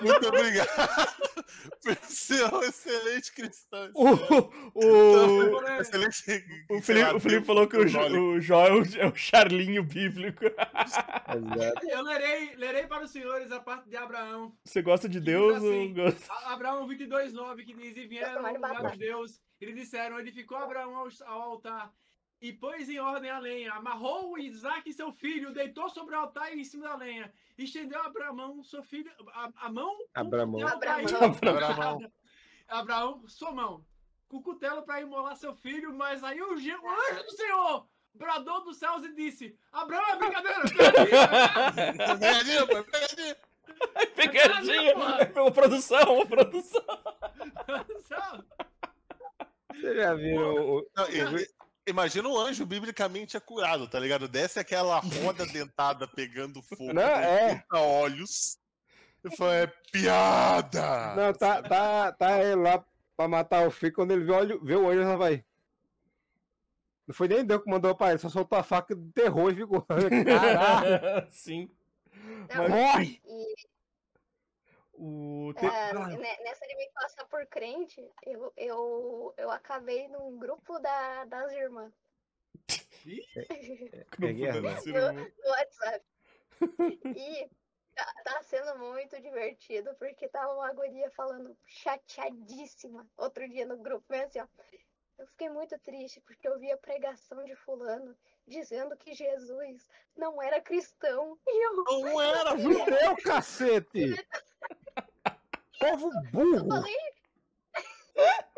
Muito 0.02 0.28
obrigado 0.28 0.68
por 1.84 1.96
ser 2.04 2.54
um 2.54 2.62
excelente 2.64 3.32
cristão. 3.34 3.92
O, 3.94 4.06
o, 4.76 5.60
ler- 5.60 5.82
Excelente. 5.82 6.46
o, 6.70 6.82
Felipe, 6.82 7.14
o 7.16 7.20
Felipe 7.20 7.46
falou 7.46 7.68
que 7.68 7.78
o, 7.78 7.82
o 7.82 8.40
Jó 8.40 8.66
é 8.66 8.72
o, 8.74 8.84
é 9.00 9.08
o 9.08 9.16
Charlinho 9.16 9.84
bíblico. 9.84 10.44
Exato. 10.46 11.88
Eu 11.88 12.02
lerei, 12.04 12.56
lerei 12.56 12.88
para 12.88 13.04
os 13.04 13.12
senhores 13.12 13.52
a 13.52 13.60
parte 13.60 13.90
de 13.90 13.98
Abraão. 13.98 14.56
Você 14.64 14.82
gosta 14.82 15.10
de 15.10 15.20
Deus 15.20 15.62
ou 15.62 15.70
assim. 15.70 15.94
gosta? 15.94 16.34
Abraão 16.46 16.88
22:9 16.88 17.66
que 17.66 17.74
diz: 17.74 17.98
E 17.98 18.08
vieram 18.08 18.44
batata. 18.44 18.92
de 18.92 18.98
Deus. 19.00 19.40
Eles 19.60 19.76
disseram: 19.76 20.20
Edificou 20.20 20.58
Abraão 20.58 20.96
ao, 20.96 21.08
ao 21.26 21.42
altar 21.42 21.92
e 22.42 22.54
pôs 22.54 22.88
em 22.90 23.00
ordem 23.00 23.30
a 23.32 23.40
lenha. 23.40 23.74
Amarrou 23.74 24.38
Isaac, 24.38 24.92
seu 24.94 25.12
filho, 25.12 25.54
deitou 25.54 25.90
sobre 25.90 26.16
o 26.16 26.20
altar 26.20 26.56
e 26.56 26.62
em 26.62 26.64
cima 26.64 26.88
da 26.90 26.96
lenha. 26.96 27.32
Estendeu 27.58 28.02
Abraão, 28.02 28.64
seu 28.64 28.84
filho, 28.84 29.12
a, 29.34 29.50
a 29.66 29.70
mão. 29.72 29.96
com 29.98 30.04
o 30.04 30.08
Abramão. 30.14 30.60
cutelo 30.62 30.80
pra 30.80 31.02
ir- 31.02 31.16
Abramão. 31.16 32.12
Abraão, 32.68 33.28
sua 33.28 33.52
mão. 33.52 33.86
Com 34.28 34.38
o 34.38 34.42
cutelo 34.42 34.84
para 34.84 35.02
imolar 35.02 35.36
seu 35.38 35.56
filho, 35.56 35.94
mas 35.94 36.24
aí 36.24 36.42
o, 36.42 36.50
o 36.50 36.52
anjo 36.54 37.24
do 37.24 37.32
Senhor 37.32 37.88
bradou 38.14 38.64
dos 38.64 38.78
céus 38.78 39.04
e 39.06 39.14
disse: 39.16 39.58
Abraão, 39.72 40.06
é 40.10 40.16
brincadeira! 40.18 40.62
pegadinha." 40.70 42.18
Pegadinha, 42.18 42.68
pô, 42.68 42.84
pegadinha. 42.84 43.38
Pegadinha! 44.16 45.26
Pela 45.34 45.52
produção, 45.52 46.22
a 46.22 46.26
produção. 46.26 46.84
Vocês 49.74 49.96
já 49.96 50.14
viram 50.16 50.56
o. 50.56 50.90
Não, 50.96 51.06
Imagina 51.88 52.28
um 52.28 52.38
anjo 52.38 52.66
biblicamente 52.66 53.38
acurado, 53.38 53.88
tá 53.88 53.98
ligado? 54.00 54.28
Desce 54.28 54.60
aquela 54.60 55.00
roda 55.00 55.46
dentada 55.48 56.08
pegando 56.08 56.62
fogo. 56.62 56.94
Não, 56.94 57.02
é. 57.02 57.52
80 57.72 57.78
olhos. 57.80 58.58
E 59.24 59.36
fala, 59.36 59.56
é 59.56 59.68
piada! 59.92 61.16
Não, 61.16 61.34
tá, 61.34 61.62
tá, 61.64 62.12
tá 62.12 62.40
ele 62.44 62.56
lá 62.62 62.84
pra 63.16 63.28
matar 63.28 63.66
o 63.68 63.72
filho. 63.72 63.94
Quando 63.94 64.12
ele 64.12 64.26
vê 64.26 64.32
o, 64.32 64.36
olho- 64.36 64.64
vê 64.64 64.76
o 64.76 64.86
olho, 64.86 65.00
ele 65.02 65.10
já 65.10 65.16
vai. 65.16 65.44
Não 67.08 67.16
foi 67.16 67.28
nem 67.30 67.44
Deus 67.46 67.64
que 67.64 67.70
mandou 67.70 67.96
pra 67.96 68.10
ele, 68.10 68.20
só 68.20 68.28
soltou 68.30 68.60
a 68.60 68.64
faca 68.64 68.94
de 68.94 69.12
terror 69.14 69.52
e 69.52 69.56
ficou. 69.56 69.82
Caralho! 69.88 71.28
Sim. 71.32 71.70
Não, 72.54 72.68
Morre! 72.70 73.22
e 73.26 73.56
O. 74.98 75.54
te- 75.54 75.66
é, 75.66 75.70
Ah, 75.70 76.08
ne- 76.18 76.38
nessa 76.44 76.66
de 76.68 76.76
me 76.76 76.90
passar 76.92 77.26
por 77.26 77.46
crente, 77.46 78.02
eu, 78.26 78.52
eu, 78.58 79.34
eu 79.38 79.52
acabei 79.52 80.08
num 80.08 80.38
grupo 80.40 80.80
da, 80.80 81.26
das 81.26 81.52
irmãs. 81.54 81.94
É 84.22 84.34
guerra, 84.34 84.62
da 84.62 84.72
né? 84.72 85.32
No 85.44 85.50
WhatsApp. 85.52 86.06
E 87.16 87.50
tá, 87.96 88.14
tá 88.24 88.42
sendo 88.44 88.78
muito 88.80 89.22
divertido, 89.22 89.96
porque 89.96 90.28
tava 90.28 90.54
uma 90.56 90.74
guria 90.74 91.10
falando 91.12 91.56
chateadíssima 91.66 93.08
outro 93.16 93.48
dia 93.48 93.66
no 93.66 93.78
grupo, 93.78 94.06
mas 94.10 94.24
assim, 94.24 94.40
ó. 94.42 94.48
Eu 95.20 95.26
fiquei 95.28 95.50
muito 95.50 95.78
triste 95.80 96.22
porque 96.22 96.48
eu 96.48 96.60
vi 96.60 96.72
a 96.72 96.78
pregação 96.78 97.44
de 97.44 97.56
fulano 97.56 98.16
dizendo 98.48 98.96
que 98.98 99.16
Jesus 99.16 99.88
não 100.16 100.40
era 100.40 100.62
cristão. 100.62 101.40
E 101.48 101.66
eu, 101.66 101.76
Não 101.84 102.22
era, 102.22 102.52
eu 102.52 102.60
Judeu, 102.60 103.16
cacete! 103.24 104.14
Povo 105.80 106.10
burro! 106.32 106.68
falei. 106.68 106.96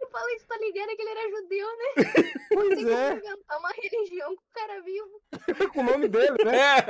Eu 0.00 0.08
falei, 0.10 0.38
você 0.38 0.46
tá 0.46 0.58
ligado 0.58 0.96
que 0.96 1.02
ele 1.02 1.10
era 1.10 1.30
judeu, 1.30 1.68
né? 1.76 1.84
Tem 2.14 2.32
Pois 2.48 2.74
como 2.74 2.90
é, 2.90 3.12
inventar 3.12 3.58
uma 3.58 3.70
religião 3.70 4.34
com 4.34 4.42
o 4.42 4.52
cara 4.52 4.82
vivo. 4.82 5.22
com 5.72 5.80
o 5.80 5.84
nome 5.84 6.08
dele, 6.08 6.36
né? 6.44 6.58
É. 6.58 6.84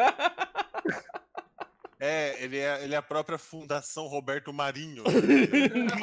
É, 2.03 2.43
ele 2.43 2.59
é, 2.59 2.83
ele 2.83 2.95
é 2.95 2.97
a 2.97 3.03
própria 3.03 3.37
Fundação 3.37 4.07
Roberto 4.07 4.55
Marinho. 4.55 5.05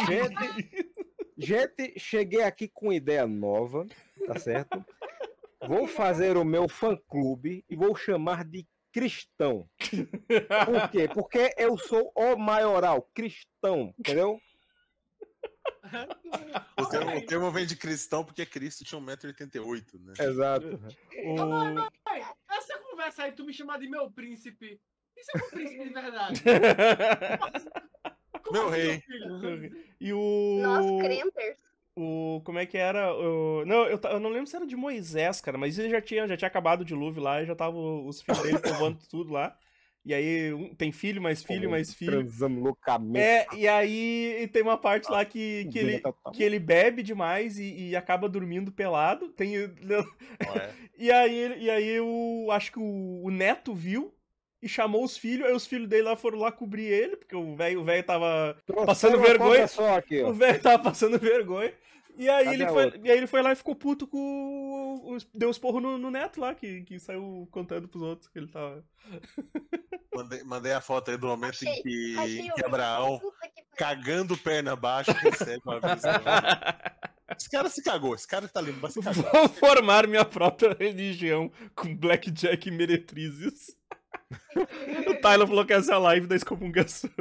Gente, 0.08 0.94
gente, 1.36 2.00
cheguei 2.00 2.44
aqui 2.44 2.68
com 2.68 2.94
ideia 2.94 3.26
nova, 3.26 3.88
tá 4.28 4.38
certo? 4.38 4.86
Vou 5.68 5.88
fazer 5.88 6.38
o 6.38 6.46
meu 6.46 6.70
fã-clube 6.70 7.66
e 7.68 7.76
vou 7.76 7.96
chamar 7.96 8.46
de 8.46 8.68
cristão. 8.98 9.70
Por 10.66 10.90
quê? 10.90 11.08
Porque 11.14 11.54
eu 11.56 11.78
sou 11.78 12.12
o 12.16 12.36
maioral, 12.36 13.04
cristão, 13.14 13.94
entendeu? 14.00 14.42
O 16.78 16.86
termo, 16.88 17.16
o 17.16 17.26
termo 17.26 17.52
vem 17.52 17.66
de 17.66 17.76
cristão 17.76 18.26
porque 18.26 18.46
Cristo 18.46 18.84
tinha 18.84 19.00
1,88m, 19.00 20.00
né? 20.00 20.14
Exato. 20.20 20.68
O... 21.26 21.36
Ai, 22.06 22.26
essa 22.50 22.78
conversa 22.80 23.24
aí, 23.24 23.32
tu 23.32 23.46
me 23.46 23.54
chamar 23.54 23.80
de 23.80 23.88
meu 23.88 24.12
príncipe. 24.12 24.82
Isso 25.16 25.32
é 25.34 25.38
um 25.38 25.50
príncipe 25.50 25.84
de 25.84 25.94
verdade. 25.94 26.44
Como 28.44 28.60
Meu 28.60 28.70
assim, 28.70 28.78
rei. 28.78 29.02
filho? 29.02 29.86
E 30.00 30.14
o. 30.14 30.60
Nós 30.62 31.02
crenters. 31.02 31.58
O. 32.00 32.42
Como 32.44 32.60
é 32.60 32.66
que 32.66 32.78
era? 32.78 33.14
O... 33.16 33.66
Não, 33.66 33.86
eu, 33.86 34.00
eu 34.04 34.20
não 34.20 34.30
lembro 34.30 34.48
se 34.48 34.56
era 34.56 34.66
de 34.68 34.76
Moisés, 34.76 35.42
cara, 35.42 35.58
mas 35.58 35.80
ele 35.80 35.90
já 35.90 36.02
tinha, 36.02 36.28
já 36.28 36.38
tinha 36.38 36.48
acabado 36.48 36.82
o 36.82 36.86
dilúvio 36.86 37.22
lá 37.24 37.42
e 37.42 37.46
já 37.46 37.56
tava 37.56 37.76
os 37.78 38.22
filhos 38.22 38.42
dele 38.44 38.60
povoando 38.60 39.00
tudo 39.10 39.34
lá. 39.34 39.58
E 40.06 40.14
aí 40.14 40.54
um- 40.54 40.74
tem 40.76 40.92
filho, 40.92 41.22
mais 41.22 41.44
filho, 41.44 41.70
mais 41.70 41.94
filho. 41.94 42.12
Transando 42.12 42.62
loucamente. 42.62 43.20
É, 43.20 43.48
e 43.56 43.68
aí 43.68 44.48
tem 44.54 44.62
uma 44.62 44.78
parte 44.78 45.12
lá 45.12 45.26
que, 45.26 45.66
que, 45.72 45.80
ele, 45.80 46.02
que 46.34 46.44
ele 46.44 46.60
bebe 46.60 47.04
demais 47.04 47.58
e, 47.60 47.90
e 47.90 47.96
acaba 47.96 48.30
dormindo 48.30 48.72
pelado. 48.72 49.30
Tem, 49.30 49.56
é? 49.58 49.68
e 50.98 51.12
aí, 51.12 51.36
ele- 51.36 51.56
e 51.66 51.70
aí 51.70 52.00
o, 52.00 52.48
acho 52.52 52.72
que 52.72 52.80
o, 52.80 53.22
o 53.24 53.30
neto 53.32 53.74
viu 53.74 54.14
e 54.62 54.68
chamou 54.70 55.04
os 55.04 55.18
filhos, 55.18 55.46
aí 55.48 55.54
os 55.54 55.68
filhos 55.68 55.88
dele 55.88 56.04
lá 56.04 56.16
foram 56.16 56.40
lá 56.40 56.52
cobrir 56.52 56.86
ele, 56.86 57.18
porque 57.18 57.36
o 57.36 57.56
velho 57.56 57.82
o 57.82 57.84
velho 57.84 58.04
tava 58.04 58.58
Passando 58.86 59.20
vergonha. 59.20 59.66
aqui, 59.96 60.22
o 60.24 60.34
velho 60.34 60.62
tava 60.62 60.84
passando 60.84 61.20
vergonha. 61.20 61.74
E 62.18 62.28
aí, 62.30 62.46
Cadê 62.46 62.56
ele 62.56 62.68
foi, 62.68 63.02
e 63.04 63.12
aí 63.12 63.18
ele 63.18 63.28
foi 63.28 63.42
lá 63.42 63.52
e 63.52 63.56
ficou 63.56 63.76
puto 63.76 64.08
com. 64.08 64.18
o- 65.04 65.18
Deu 65.34 65.50
os 65.50 65.60
porros 65.60 65.82
no, 65.82 65.98
no 65.98 66.10
neto 66.12 66.40
lá, 66.40 66.56
que, 66.56 66.82
que 66.82 67.00
saiu 67.00 67.48
contando 67.52 67.88
pros 67.88 68.02
outros 68.04 68.28
que 68.30 68.40
ele 68.40 68.48
tava. 68.48 68.84
Mandei, 70.16 70.44
mandei 70.44 70.74
a 70.74 70.82
foto 70.82 71.12
aí 71.12 71.18
do 71.18 71.28
momento 71.28 71.62
em 71.64 71.70
Achei- 71.70 71.84
que, 71.84 72.16
Achei 72.18 72.40
em 72.40 72.52
o 72.52 72.56
que 72.56 72.66
Abraão, 72.66 73.20
que 73.20 73.78
cagando 73.78 74.36
perna 74.36 74.72
abaixo, 74.74 75.12
recebe 75.12 75.62
uma 75.64 75.80
visão. 75.80 76.12
Esse 77.38 77.50
cara 77.52 77.70
se 77.70 77.84
cagou, 77.84 78.16
esse 78.16 78.28
cara 78.28 78.48
que 78.48 78.54
tá 78.54 78.60
limpo, 78.62 78.80
vai 78.80 78.90
se 78.90 79.00
cagar. 79.00 79.32
Vou 79.32 79.48
formar 79.50 80.08
minha 80.08 80.26
própria 80.26 80.76
religião 80.80 81.52
com 81.76 81.96
blackjack 81.96 82.68
e 82.68 82.72
meretrizes. 82.72 83.76
o 85.08 85.22
Tyler 85.22 85.46
falou 85.48 85.64
que 85.66 85.74
essa 85.74 85.92
é 85.92 85.96
a 85.96 86.00
live 86.00 86.26
da 86.26 86.36
excomungação. 86.36 87.12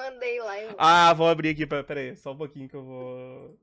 Mandei 0.00 0.40
lá. 0.40 0.60
Eu... 0.60 0.74
Ah, 0.78 1.12
vou 1.12 1.28
abrir 1.28 1.50
aqui, 1.50 1.66
pera 1.66 1.84
pera 1.84 2.00
aí, 2.00 2.16
só 2.16 2.32
um 2.32 2.36
pouquinho 2.36 2.68
que 2.68 2.76
eu 2.76 2.84
vou. 2.84 3.58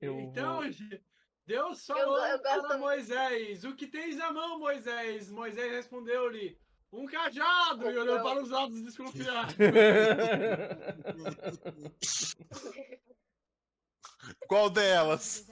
Eu 0.00 0.20
então, 0.20 0.56
vou... 0.56 0.70
gente, 0.70 1.02
Deus 1.46 1.88
Eu- 1.88 1.96
falou 1.96 2.26
eu 2.26 2.38
gosto- 2.42 2.68
para 2.68 2.78
Moisés: 2.78 3.64
O 3.64 3.74
que 3.74 3.86
tens 3.86 4.16
na 4.16 4.32
mão, 4.32 4.58
Moisés? 4.58 5.30
Moisés 5.30 5.72
respondeu-lhe: 5.72 6.58
Um 6.92 7.06
cajado! 7.06 7.90
E 7.90 7.98
olhou 7.98 8.16
Não. 8.16 8.22
para 8.22 8.42
os 8.42 8.50
lados 8.50 8.82
desconfiado. 8.82 9.54
Qual 14.48 14.70
delas? 14.70 15.46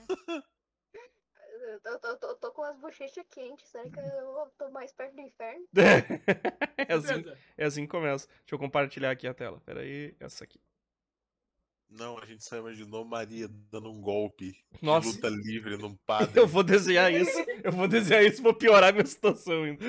Eu 1.84 1.98
tô, 1.98 2.16
tô- 2.16 2.34
tô- 2.36 2.52
com 2.52 2.62
as 2.62 2.78
bochechas 2.78 3.24
quentes. 3.28 3.68
Será 3.68 3.88
que 3.90 3.98
eu 3.98 4.50
tô 4.56 4.70
mais 4.70 4.92
perto 4.92 5.14
do 5.16 5.20
inferno? 5.20 5.66
é, 6.78 6.92
assim, 6.94 7.24
é 7.56 7.64
assim 7.64 7.82
que 7.82 7.88
começa. 7.90 8.26
Deixa 8.28 8.54
eu 8.54 8.58
compartilhar 8.58 9.10
aqui 9.10 9.26
a 9.26 9.34
tela. 9.34 9.60
Pera 9.60 9.80
aí, 9.80 10.14
essa 10.20 10.44
aqui. 10.44 10.60
Não, 11.90 12.18
a 12.18 12.24
gente 12.24 12.42
só 12.44 12.56
imaginou 12.56 13.04
Maria 13.04 13.48
dando 13.70 13.90
um 13.90 14.00
golpe 14.00 14.56
Nossa. 14.80 15.08
de 15.08 15.14
luta 15.16 15.28
livre 15.28 15.76
num 15.76 15.94
padre. 16.06 16.38
Eu 16.40 16.46
vou 16.46 16.62
desenhar 16.62 17.12
isso. 17.12 17.36
Eu 17.62 17.72
vou 17.72 17.86
desenhar 17.88 18.24
isso 18.24 18.42
pra 18.42 18.54
piorar 18.54 18.92
minha 18.92 19.04
situação 19.04 19.64
ainda. 19.64 19.84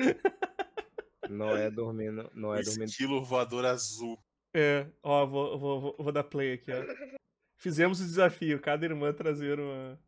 Não 1.30 1.56
é 1.56 1.70
dormindo, 1.70 2.30
não 2.34 2.54
é 2.54 2.60
dormindo. 2.62 2.84
estilo 2.84 3.24
voador 3.24 3.64
azul. 3.64 4.18
É, 4.54 4.86
ó, 5.02 5.24
vou, 5.24 5.58
vou, 5.58 5.80
vou, 5.80 5.96
vou 5.98 6.12
dar 6.12 6.24
play 6.24 6.52
aqui, 6.54 6.70
ó. 6.70 6.74
Fizemos 7.56 8.00
o 8.00 8.04
desafio, 8.04 8.60
cada 8.60 8.84
irmã 8.84 9.10
trazer 9.12 9.58
uma, 9.58 9.98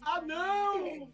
Ah, 0.00 0.20
não! 0.20 1.12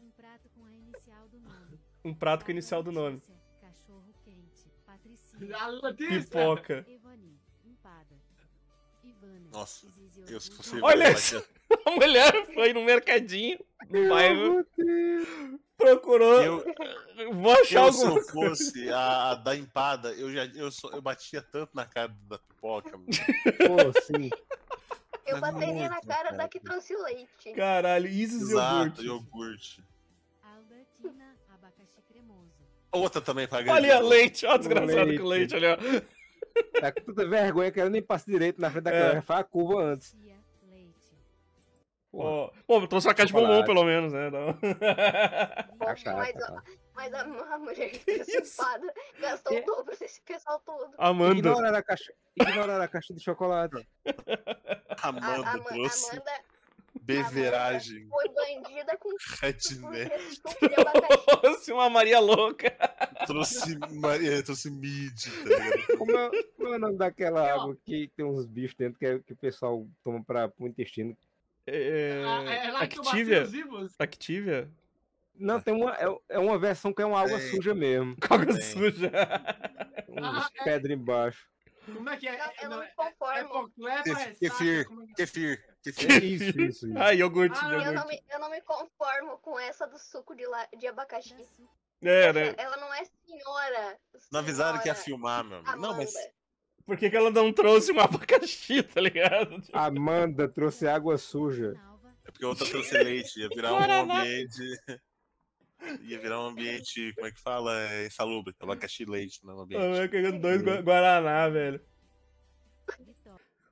Um 0.00 0.10
prato 0.16 0.48
com 0.50 0.64
a 0.64 0.72
inicial 0.72 1.28
do 1.28 1.38
nome. 1.40 1.78
um 2.04 2.14
prato 2.14 2.44
com 2.44 2.50
a 2.50 2.54
inicial 2.54 2.82
do 2.82 2.92
nome. 2.92 3.22
Cachorro 3.60 4.12
quente. 4.24 4.70
Patricia. 4.86 5.56
A 5.56 5.66
Letícia! 5.68 6.20
Pipoca. 6.22 6.86
Evani. 6.88 7.38
Empada. 7.64 8.16
Ivana. 9.04 9.48
Nossa, 9.50 9.86
eu 10.28 10.40
se 10.40 10.50
fosse 10.52 10.80
Olha 10.80 11.10
isso. 11.12 11.44
A 11.86 11.90
mulher 11.92 12.46
foi 12.54 12.72
no 12.72 12.84
mercadinho, 12.84 13.58
no 13.88 14.08
bairro, 14.08 14.64
procurou. 15.76 16.42
Eu, 16.42 16.64
Vou 17.32 17.52
achar 17.52 17.86
eu, 17.86 17.92
se 17.92 18.04
alguma 18.04 18.20
eu 18.20 18.24
fosse 18.26 18.90
a, 18.90 19.30
a 19.30 19.34
da 19.34 19.56
empada, 19.56 20.12
eu 20.12 20.30
já 20.30 20.44
eu, 20.46 20.70
sou- 20.70 20.92
eu 20.92 21.00
batia 21.00 21.40
tanto 21.42 21.74
na 21.74 21.86
cara 21.86 22.14
da 22.28 22.38
pipoca. 22.38 22.90
mano. 22.96 23.06
Pô, 23.06 24.00
sim. 24.02 24.30
Eu 25.32 25.40
bateria 25.40 25.88
na 25.88 26.00
cara 26.00 26.24
cara. 26.24 26.36
da 26.36 26.48
que 26.48 26.60
trouxe 26.60 26.94
o 26.94 27.02
leite. 27.02 27.52
Caralho, 27.54 28.06
Isis 28.08 28.50
Exato, 28.50 29.02
iogurte. 29.02 29.06
iogurte. 29.06 29.84
Albertina. 30.42 31.36
Abacaxi 31.48 32.00
cremoso. 32.02 32.50
Outra 32.92 33.20
também 33.20 33.46
pra 33.48 33.58
Olha 33.58 33.72
ali, 33.74 33.90
ó, 33.90 34.00
leite, 34.00 34.44
ó, 34.46 34.56
desgraçado 34.56 35.04
Leite. 35.04 35.18
com 35.22 35.26
leite 35.28 35.56
ali, 35.56 35.66
ó. 35.66 35.76
Tá 36.80 36.92
com 36.92 37.00
tanta 37.00 37.26
vergonha 37.28 37.70
que 37.70 37.80
ela 37.80 37.88
nem 37.90 38.02
passa 38.02 38.30
direito 38.30 38.60
na 38.60 38.70
frente 38.70 38.84
da 38.84 38.90
É. 38.90 39.00
câmera. 39.00 39.22
Faz 39.22 39.40
a 39.40 39.44
curva 39.44 39.82
antes. 39.82 40.14
Ó, 42.14 42.50
Pô, 42.66 42.78
eu 42.80 42.86
trouxe 42.86 43.08
uma 43.08 43.14
caixa 43.14 43.28
de 43.28 43.32
bombom, 43.32 43.64
pelo 43.64 43.84
menos, 43.84 44.12
né? 44.12 44.28
Não. 44.28 44.52
Bom, 44.52 45.86
mas, 45.86 46.02
cara. 46.02 46.32
Mas 47.02 47.14
a, 47.14 47.20
a 47.54 47.58
mulher 47.58 47.90
que 47.90 47.98
fez 47.98 48.28
espada 48.28 48.92
gastou 49.20 49.56
o 49.58 49.64
dobro 49.64 49.96
desse 49.98 50.20
pessoal 50.22 50.60
todo. 50.64 50.94
Amanda. 50.98 51.38
Ignorar 51.38 51.74
a 51.74 51.82
caixa, 51.82 52.12
ignorar 52.36 52.80
a 52.80 52.88
caixa 52.88 53.12
de 53.14 53.20
chocolate. 53.22 53.86
A, 55.02 55.08
Amanda 55.08 55.26
a, 55.48 55.54
Ama- 55.54 55.64
trouxe 55.64 56.10
Amanda 56.12 56.32
beveragem 57.00 58.06
foi 58.08 58.28
bandida 58.28 58.96
com 58.98 59.08
redneck. 59.40 60.40
Trouxe 61.40 61.72
uma 61.72 61.90
Maria 61.90 62.20
louca. 62.20 62.70
Trouxe, 63.26 63.76
Maria, 63.94 64.44
trouxe 64.44 64.70
mid, 64.70 65.12
tá? 65.24 65.96
Como 65.96 66.16
é, 66.16 66.30
como 66.56 66.68
é 66.74 66.76
o 66.76 66.78
nome 66.78 66.96
daquela 66.98 67.42
Ó. 67.42 67.62
água 67.62 67.76
que 67.84 68.12
tem 68.16 68.24
uns 68.24 68.46
bichos 68.46 68.76
dentro 68.76 68.98
que, 68.98 69.06
é- 69.06 69.18
que 69.18 69.32
o 69.32 69.36
pessoal 69.36 69.84
toma 70.04 70.22
pra, 70.22 70.48
pro 70.48 70.68
intestino? 70.68 71.16
É... 71.66 72.22
Ah, 72.24 72.44
é 72.44 72.66
Activia? 72.84 73.48
Activia? 73.98 74.70
Não, 75.34 75.60
tem 75.60 75.74
uma, 75.74 75.94
é, 75.96 76.06
é 76.30 76.38
uma 76.38 76.58
versão 76.58 76.92
que 76.92 77.02
é 77.02 77.06
uma 77.06 77.20
água 77.20 77.38
Tem. 77.38 77.50
suja 77.50 77.74
mesmo. 77.74 78.16
Água 78.28 78.52
suja. 78.60 79.10
Uns 80.08 80.22
Ah, 80.24 80.50
é. 80.54 80.64
pedras 80.64 80.96
embaixo. 80.98 81.46
Como 81.86 82.08
é 82.10 82.16
que 82.16 82.28
é? 82.28 82.38
Não, 82.38 82.46
eu 82.62 82.70
não 82.70 82.76
Não, 82.76 82.78
me 82.84 82.84
é- 82.88 82.92
conformo. 82.94 83.72
É 83.88 84.32
Kefir, 84.34 84.86
como 84.86 85.02
é 85.02 85.06
que- 85.06 85.14
kefir, 85.14 85.64
É 85.86 85.90
kefir. 85.92 86.24
isso, 86.24 86.44
isso, 86.44 86.86
isso. 86.86 86.98
Ah, 86.98 87.12
iogurte, 87.12 87.58
Ah, 87.60 87.72
Eu 87.72 87.78
não, 87.78 87.84
iogurte. 87.86 88.08
me, 88.08 88.22
eu 88.32 88.38
não 88.38 88.50
me 88.50 88.60
conformo 88.60 89.38
com 89.38 89.58
essa 89.58 89.86
do 89.86 89.98
suco 89.98 90.34
de, 90.36 90.46
la, 90.46 90.66
de 90.78 90.86
abacaxi. 90.86 91.34
É, 92.02 92.32
né? 92.32 92.54
Ela 92.56 92.76
não 92.76 92.92
é 92.94 93.02
senhora. 93.04 93.98
Não 94.30 94.40
avisaram 94.40 94.78
que 94.80 94.88
ia 94.88 94.94
filmar, 94.94 95.42
meu 95.44 95.58
amigo. 95.58 95.70
Não, 95.76 95.90
Amanda. 95.90 95.96
mas 96.04 96.14
Por 96.84 96.96
que, 96.96 97.08
que 97.10 97.16
ela 97.16 97.30
não 97.30 97.52
trouxe 97.52 97.90
um 97.92 97.98
abacaxi, 98.00 98.82
tá 98.82 99.00
ligado? 99.00 99.62
Amanda 99.72 100.48
trouxe 100.48 100.86
água 100.86 101.16
suja. 101.18 101.74
É 102.24 102.30
porque 102.30 102.44
outra 102.44 102.66
trouxe 102.68 102.96
leite. 103.02 103.40
Ia 103.40 103.48
virar 103.48 103.72
um 103.74 103.78
ambiente. 104.12 104.60
Ia 106.02 106.18
virar 106.18 106.40
um 106.40 106.46
ambiente, 106.46 107.12
como 107.14 107.26
é 107.26 107.32
que 107.32 107.40
fala? 107.40 107.80
É 107.90 108.06
insalubre. 108.06 108.54
Abacaxi 108.60 109.02
e 109.02 109.06
leite 109.06 109.44
no 109.44 109.58
Ah, 109.58 109.62
ambiente. 109.62 109.96
vai 109.98 110.08
cagando 110.08 110.38
dois 110.40 110.62
Gua- 110.62 110.82
Guaraná, 110.82 111.48
velho. 111.48 111.80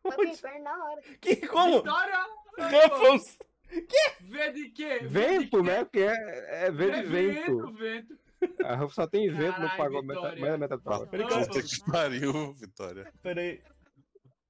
Foi 0.03 0.59
na 0.61 0.85
hora. 0.85 1.03
Que, 1.21 1.37
como? 1.47 1.79
Vitória! 1.79 2.19
Ruffles! 2.59 3.39
Vê 4.23 4.51
de 4.53 4.69
quê? 4.71 4.99
Vento, 5.03 5.63
né? 5.63 5.85
Porque 5.85 6.01
é, 6.01 6.67
é 6.67 6.71
vento 6.71 6.95
É 6.97 7.03
de 7.03 7.09
vento. 7.09 7.73
vento. 7.75 8.19
A 8.65 8.75
Ruff 8.75 8.95
só 8.95 9.07
tem 9.07 9.29
vento 9.31 9.61
no 9.61 9.69
Caralho, 9.69 9.77
pagode, 9.77 10.07
Vitória. 10.07 10.59
metade, 10.59 10.83
pagode. 10.83 11.11
Peraí, 11.11 11.27
Vamos. 11.29 11.47
Puta 11.49 11.63
que 11.63 11.91
pariu, 11.93 12.53
Vitória. 12.55 13.13
Peraí. 13.23 13.63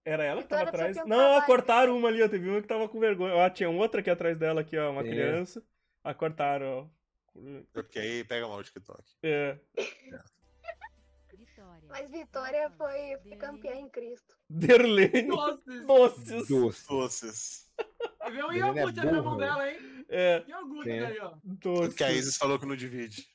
Era 0.05 0.25
ela 0.25 0.43
que 0.43 0.49
tava 0.49 0.63
atrás? 0.63 0.97
Não, 1.05 1.37
ó, 1.37 1.43
cortaram 1.43 1.97
uma 1.99 2.09
ali, 2.09 2.23
ó. 2.23 2.29
Teve 2.29 2.49
uma 2.49 2.63
que 2.63 2.69
tava 2.69 2.89
com 2.89 2.99
vergonha. 3.01 3.35
Ó, 3.35 3.51
tinha 3.51 3.69
outra 3.69 4.01
aqui 4.01 4.09
atrás 4.09 4.39
dela, 4.39 4.61
aqui, 4.63 4.79
ó. 4.79 4.91
Uma 4.93 5.03
É. 5.03 5.11
criança. 5.11 5.63
Ah, 6.05 6.15
cortaram, 6.15 6.67
ó. 6.67 7.00
É 7.37 7.63
porque 7.73 7.99
aí 7.99 8.25
pega 8.25 8.47
mal 8.49 8.59
o 8.59 8.63
TikTok. 8.63 9.03
É. 9.23 9.59
Vitória. 11.37 11.89
Mas 11.89 12.11
Vitória 12.11 12.71
foi, 12.71 13.37
campeã 13.37 13.75
em 13.75 13.89
Cristo. 13.89 14.37
Derlene. 14.49 15.29
Doces. 15.29 15.87
Doces. 15.87 16.49
Doce. 16.49 16.89
Doces. 16.89 17.71
Vê 18.31 18.45
um 18.45 18.53
é 18.53 18.57
iogurte 18.59 19.05
na 19.05 19.23
mão 19.23 19.37
dela, 19.37 19.71
hein? 19.71 20.05
É, 20.09 20.45
Iogurte 20.49 20.91
ali, 20.91 21.19
ó. 21.21 21.35
doces. 21.45 21.89
Porque 21.89 22.05
a 22.05 22.13
Isis 22.13 22.37
falou 22.37 22.59
que 22.59 22.67
não 22.67 22.77
divide. 22.77 23.27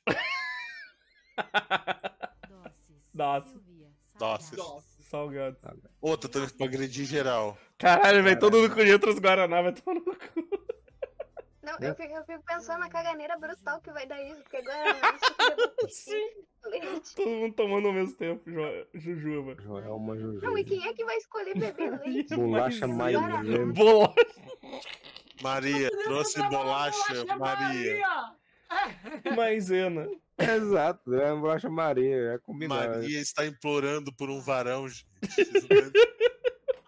Doces. 2.54 2.96
Doce. 3.14 3.50
Silvia. 3.50 3.90
Doces. 4.18 4.58
Salgados. 5.08 5.60
Salgado. 5.60 5.90
Outra 6.00 6.28
também 6.28 6.48
pra 6.50 6.66
agredir 6.66 7.06
geral. 7.06 7.56
Caralho, 7.78 8.22
velho, 8.22 8.38
todo 8.38 8.56
mundo 8.58 8.74
com 8.74 8.80
outros 8.80 9.18
Guaraná, 9.18 9.62
vai 9.62 9.72
tomar 9.72 10.00
no 10.00 10.04
cu. 10.04 10.65
Não, 11.66 11.76
Né? 11.80 11.90
eu 11.90 11.94
fico, 11.96 12.14
eu 12.14 12.24
fico 12.24 12.44
pensando 12.46 12.78
na 12.78 12.88
caganeira 12.88 13.36
brutal 13.36 13.80
que 13.80 13.90
vai 13.90 14.06
dar 14.06 14.22
isso, 14.22 14.40
porque 14.42 14.56
agora 14.58 14.88
é 14.88 15.88
Sim. 15.90 16.28
leite. 16.66 17.14
Todo 17.16 17.28
mundo 17.28 17.54
tomando 17.54 17.88
ao 17.88 17.92
mesmo 17.92 18.14
tempo, 18.16 18.48
Jo- 18.48 18.86
Jujuba. 18.94 19.56
Joelma 19.60 20.16
Juju. 20.16 20.40
Não, 20.46 20.56
e 20.56 20.62
quem 20.64 20.86
é 20.86 20.94
que 20.94 21.04
vai 21.04 21.16
escolher 21.16 21.58
beber 21.58 21.98
leite? 22.06 22.36
Bolacha 22.36 22.86
maisena. 22.86 23.72
Bolacha. 23.74 24.14
Maria, 25.42 25.90
trouxe 26.04 26.40
bolacha, 26.48 27.36
Maria. 27.36 28.00
Maisena. 29.36 30.08
Exato, 30.38 31.14
é 31.14 31.32
uma 31.32 31.40
bolacha 31.40 31.68
Maria, 31.68 32.34
é 32.34 32.38
combinado. 32.38 32.98
Maria 33.00 33.20
está 33.20 33.44
implorando 33.44 34.12
por 34.14 34.30
um 34.30 34.40
varão, 34.40 34.86
gente. 34.88 35.06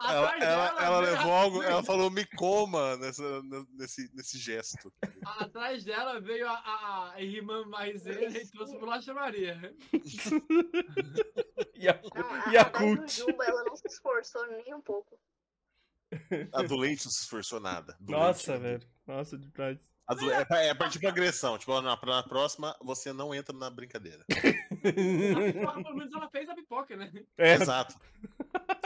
Ela, 0.00 0.38
ela, 0.38 0.82
ela 0.84 1.00
veio 1.02 1.12
levou 1.16 1.32
a- 1.32 1.40
algo, 1.40 1.62
ela 1.62 1.82
falou 1.82 2.08
me 2.10 2.24
coma 2.36 2.96
nessa, 2.98 3.42
nesse, 3.70 4.08
nesse 4.14 4.38
gesto. 4.38 4.92
Atrás 5.24 5.82
dela 5.84 6.20
veio 6.20 6.46
a, 6.48 6.52
a, 6.52 7.12
a 7.14 7.20
irmã 7.22 7.64
Maisena 7.66 8.38
e 8.38 8.46
trouxe 8.48 8.78
bolacha 8.78 9.12
Maria. 9.12 9.58
Não, 12.14 12.30
a, 12.30 12.38
a 12.38 12.44
da 12.44 12.50
Yakult. 12.52 13.10
Jujuba, 13.10 13.44
ela 13.44 13.64
não 13.64 13.76
se 13.76 13.86
esforçou 13.88 14.46
nem 14.46 14.74
um 14.74 14.80
pouco. 14.80 15.18
A 16.52 16.62
do 16.62 16.76
leite 16.76 17.04
não 17.04 17.12
se 17.12 17.22
esforçou 17.22 17.60
nada. 17.60 17.96
Do 18.00 18.12
Nossa, 18.12 18.52
leite, 18.52 18.62
velho. 18.62 18.90
Nossa, 19.06 19.36
demais. 19.38 19.78
A 20.08 20.14
do- 20.14 20.30
É, 20.32 20.44
pra- 20.44 20.62
é 20.62 20.72
pra, 20.74 20.88
tipo 20.88 21.06
agressão. 21.06 21.58
Tipo, 21.58 21.80
na, 21.82 21.94
na 22.02 22.22
próxima, 22.22 22.74
você 22.80 23.12
não 23.12 23.34
entra 23.34 23.54
na 23.56 23.68
brincadeira. 23.68 24.24
A 24.30 24.32
pipoca, 25.52 25.82
pelo 25.82 25.96
menos 25.96 26.14
ela 26.14 26.28
fez 26.30 26.48
a 26.48 26.54
pipoca, 26.54 26.96
né? 26.96 27.12
É, 27.36 27.52
Exato. 27.54 27.94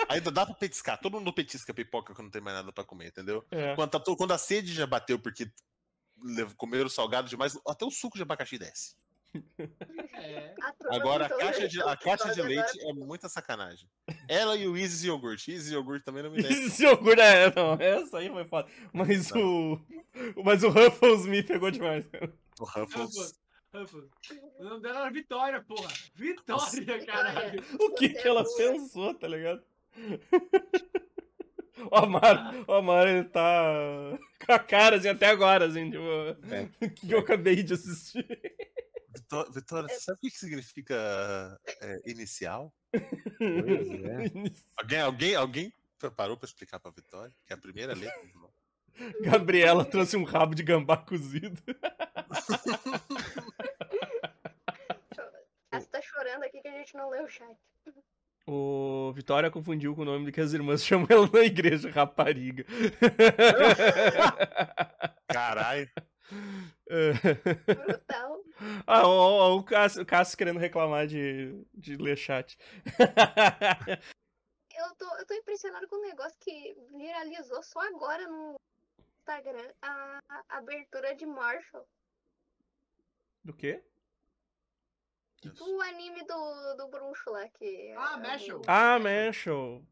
Ainda 0.09 0.31
dá 0.33 0.45
pra 0.45 0.55
petiscar. 0.55 0.99
Todo 1.01 1.18
mundo 1.18 1.33
petisca 1.33 1.73
pipoca 1.73 2.12
quando 2.12 2.25
não 2.27 2.31
tem 2.31 2.43
mais 2.43 2.57
nada 2.57 2.73
pra 2.73 2.83
comer, 2.85 3.07
entendeu? 3.07 3.45
é. 3.53 3.75
Quando, 3.77 3.91
tá 3.91 4.01
quando 4.16 4.33
a 4.33 4.39
sede 4.39 4.75
já 4.75 4.87
bateu 4.87 5.18
porque 5.18 5.49
comeram 6.57 6.89
salgado 6.89 7.29
demais, 7.29 7.59
até 7.66 7.85
o 7.85 7.91
suco 7.91 8.16
de 8.16 8.23
abacaxi 8.23 8.59
desce. 8.59 8.97
É. 10.14 10.55
A 10.62 10.72
turma 10.72 10.97
Agora, 10.97 11.26
a 11.26 11.28
caixa 11.28 11.68
de, 11.68 11.83
a 11.83 11.97
caixa 11.97 12.33
de 12.35 12.41
agora. 12.41 12.49
leite 12.49 12.80
é 12.87 12.93
muita 12.93 13.28
sacanagem. 13.28 13.89
Ela 14.28 14.57
e 14.57 14.66
o 14.68 14.76
Isis 14.76 15.05
Yogurt. 15.05 15.49
Isis 15.49 15.72
Yogurt 15.72 16.05
também 16.05 16.22
não 16.22 16.30
me 16.30 16.43
desce. 16.43 16.64
Esse 16.66 16.85
iogurte 16.85 17.20
é, 17.20 17.53
não, 17.55 17.74
essa 17.74 18.18
aí 18.18 18.28
foi 18.28 18.45
foda. 18.45 18.68
Mas 18.93 19.30
o. 19.33 19.80
Mas 20.45 20.62
o 20.62 20.68
Ruffles 20.68 21.26
me 21.26 21.43
pegou 21.43 21.70
demais, 21.70 22.07
cara. 22.07 22.33
O 22.61 22.64
Ruffles. 22.64 23.41
Ruffles. 23.74 24.11
O 24.59 24.64
nome 24.64 24.83
dela 24.83 25.01
era 25.01 25.11
Vitória, 25.11 25.62
porra. 25.62 25.91
Vitória, 26.14 27.07
caralho. 27.07 27.62
O 27.80 27.95
que 27.95 28.11
que 28.11 28.28
ela 28.28 28.45
pensou, 28.57 29.14
tá 29.14 29.26
ligado? 29.26 29.62
O 31.91 31.97
Amaro, 31.97 32.64
o 32.68 32.72
Amaro, 32.74 33.09
ele 33.11 33.24
tá 33.24 34.16
com 34.47 34.53
a 34.53 34.59
cara 34.59 34.97
assim 34.97 35.09
até 35.09 35.26
agora, 35.26 35.66
assim, 35.66 35.91
tipo, 35.91 36.05
É. 36.53 36.68
que 36.95 37.11
eu 37.11 37.18
acabei 37.18 37.62
de 37.62 37.74
assistir. 37.74 38.24
Vitó- 39.15 39.51
Vitória, 39.51 39.89
você 39.89 40.01
sabe 40.01 40.19
o 40.19 40.21
que 40.21 40.31
significa 40.31 41.59
é, 41.81 42.11
inicial? 42.11 42.73
Pois 42.91 43.01
é. 44.05 44.25
Alguém, 44.77 45.01
alguém, 45.01 45.35
alguém 45.35 45.73
parou 46.17 46.37
pra 46.37 46.47
explicar 46.47 46.81
pra 46.81 46.91
Vitória? 46.91 47.33
Que 47.47 47.53
é 47.53 47.57
a 47.57 47.61
primeira 47.61 47.95
letra. 47.95 48.21
do 48.27 48.39
nome. 48.39 48.53
Gabriela 49.23 49.85
trouxe 49.85 50.17
um 50.17 50.25
rabo 50.25 50.55
de 50.55 50.63
gambá 50.63 50.97
cozido. 50.97 51.61
Você 55.73 55.87
tá 55.91 56.03
chorando 56.03 56.43
aqui 56.45 56.61
que 56.61 56.69
a 56.69 56.73
gente 56.73 56.95
não 56.95 57.09
leu 57.09 57.25
o 57.25 57.29
chat. 57.29 57.57
O 58.47 59.13
Vitória 59.15 59.51
confundiu 59.51 59.95
com 59.95 60.03
o 60.03 60.05
nome 60.05 60.25
do 60.27 60.33
que 60.33 60.41
as 60.41 60.53
irmãs 60.53 60.83
chamam 60.85 61.07
ela 61.09 61.31
na 61.33 61.41
igreja, 61.45 61.91
rapariga. 61.91 62.65
Caralho. 65.29 65.89
Brutal. 67.87 68.41
Ah, 68.87 69.07
ó, 69.07 69.11
ó, 69.11 69.57
o, 69.57 69.63
Cássio, 69.65 70.03
o 70.03 70.07
Cássio 70.07 70.37
querendo 70.39 70.59
reclamar 70.59 71.07
de, 71.07 71.65
de 71.75 71.97
ler 71.97 72.17
chat. 72.17 72.57
Eu 74.75 74.95
tô, 74.97 75.05
eu 75.19 75.27
tô 75.27 75.35
impressionado 75.35 75.87
com 75.87 75.97
um 75.97 76.03
negócio 76.09 76.37
que 76.41 76.75
viralizou 76.97 77.63
só 77.63 77.79
agora 77.81 78.27
no 78.27 78.57
Instagram. 79.19 79.71
A, 79.81 80.19
a 80.29 80.59
abertura 80.59 81.15
de 81.15 81.25
Marshall. 81.27 81.87
do 83.45 83.53
quê? 83.55 83.83
O 85.61 85.81
anime 85.83 86.25
do, 86.25 86.75
do 86.77 86.89
bruxo 86.89 87.31
lá 87.31 87.49
que. 87.51 87.93
Ah, 87.97 88.15
é, 88.15 88.21
Mashal. 88.29 88.63
Ah, 88.67 88.99
Mashal. 88.99 89.83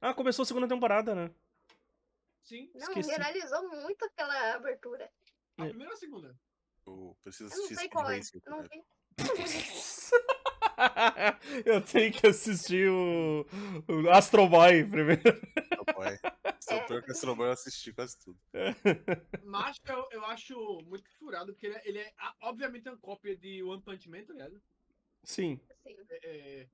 Ah, 0.00 0.14
começou 0.14 0.42
a 0.42 0.46
segunda 0.46 0.66
temporada, 0.68 1.14
né? 1.14 1.30
Sim. 2.42 2.70
Não, 2.74 2.88
esqueci. 2.88 3.10
viralizou 3.10 3.68
muito 3.68 4.04
aquela 4.04 4.54
abertura. 4.54 5.10
A 5.58 5.64
É. 5.66 5.68
primeira 5.68 5.90
ou 5.92 5.96
a 5.96 5.98
segunda? 5.98 6.36
Eu 6.86 7.16
preciso 7.22 7.52
Eu 7.52 7.56
não 7.56 7.64
assistir 7.64 7.76
sei 7.76 7.88
qual 7.88 8.10
é. 8.10 8.16
Racer 8.16 8.42
Não 8.46 8.62
vi. 8.62 8.84
eu 11.64 11.80
tenho 11.80 12.12
que 12.12 12.26
assistir 12.26 12.90
o, 12.90 13.46
o 13.88 14.10
Astro 14.10 14.48
Boy 14.48 14.84
primeiro. 14.84 15.22
Meu 15.22 15.84
pai. 15.94 16.18
Se 16.60 16.74
eu 16.74 16.84
perco 16.86 17.10
esse 17.10 17.26
Boy, 17.26 17.46
eu 17.46 17.52
assisti 17.52 17.92
quase 17.92 18.18
tudo. 18.18 18.38
Mas 19.44 19.78
eu, 19.86 20.08
eu 20.12 20.24
acho 20.26 20.54
muito 20.86 21.08
furado, 21.18 21.52
porque 21.52 21.66
ele 21.66 21.76
é, 21.76 21.88
ele 21.88 21.98
é 21.98 22.12
obviamente 22.42 22.88
uma 22.88 22.98
cópia 22.98 23.36
de 23.36 23.62
One 23.62 23.82
Punch 23.82 24.08
Man, 24.08 24.24
tá 24.24 24.32
ligado? 24.32 24.62
Sim. 25.24 25.60
É, 25.84 25.92
é, 26.24 26.68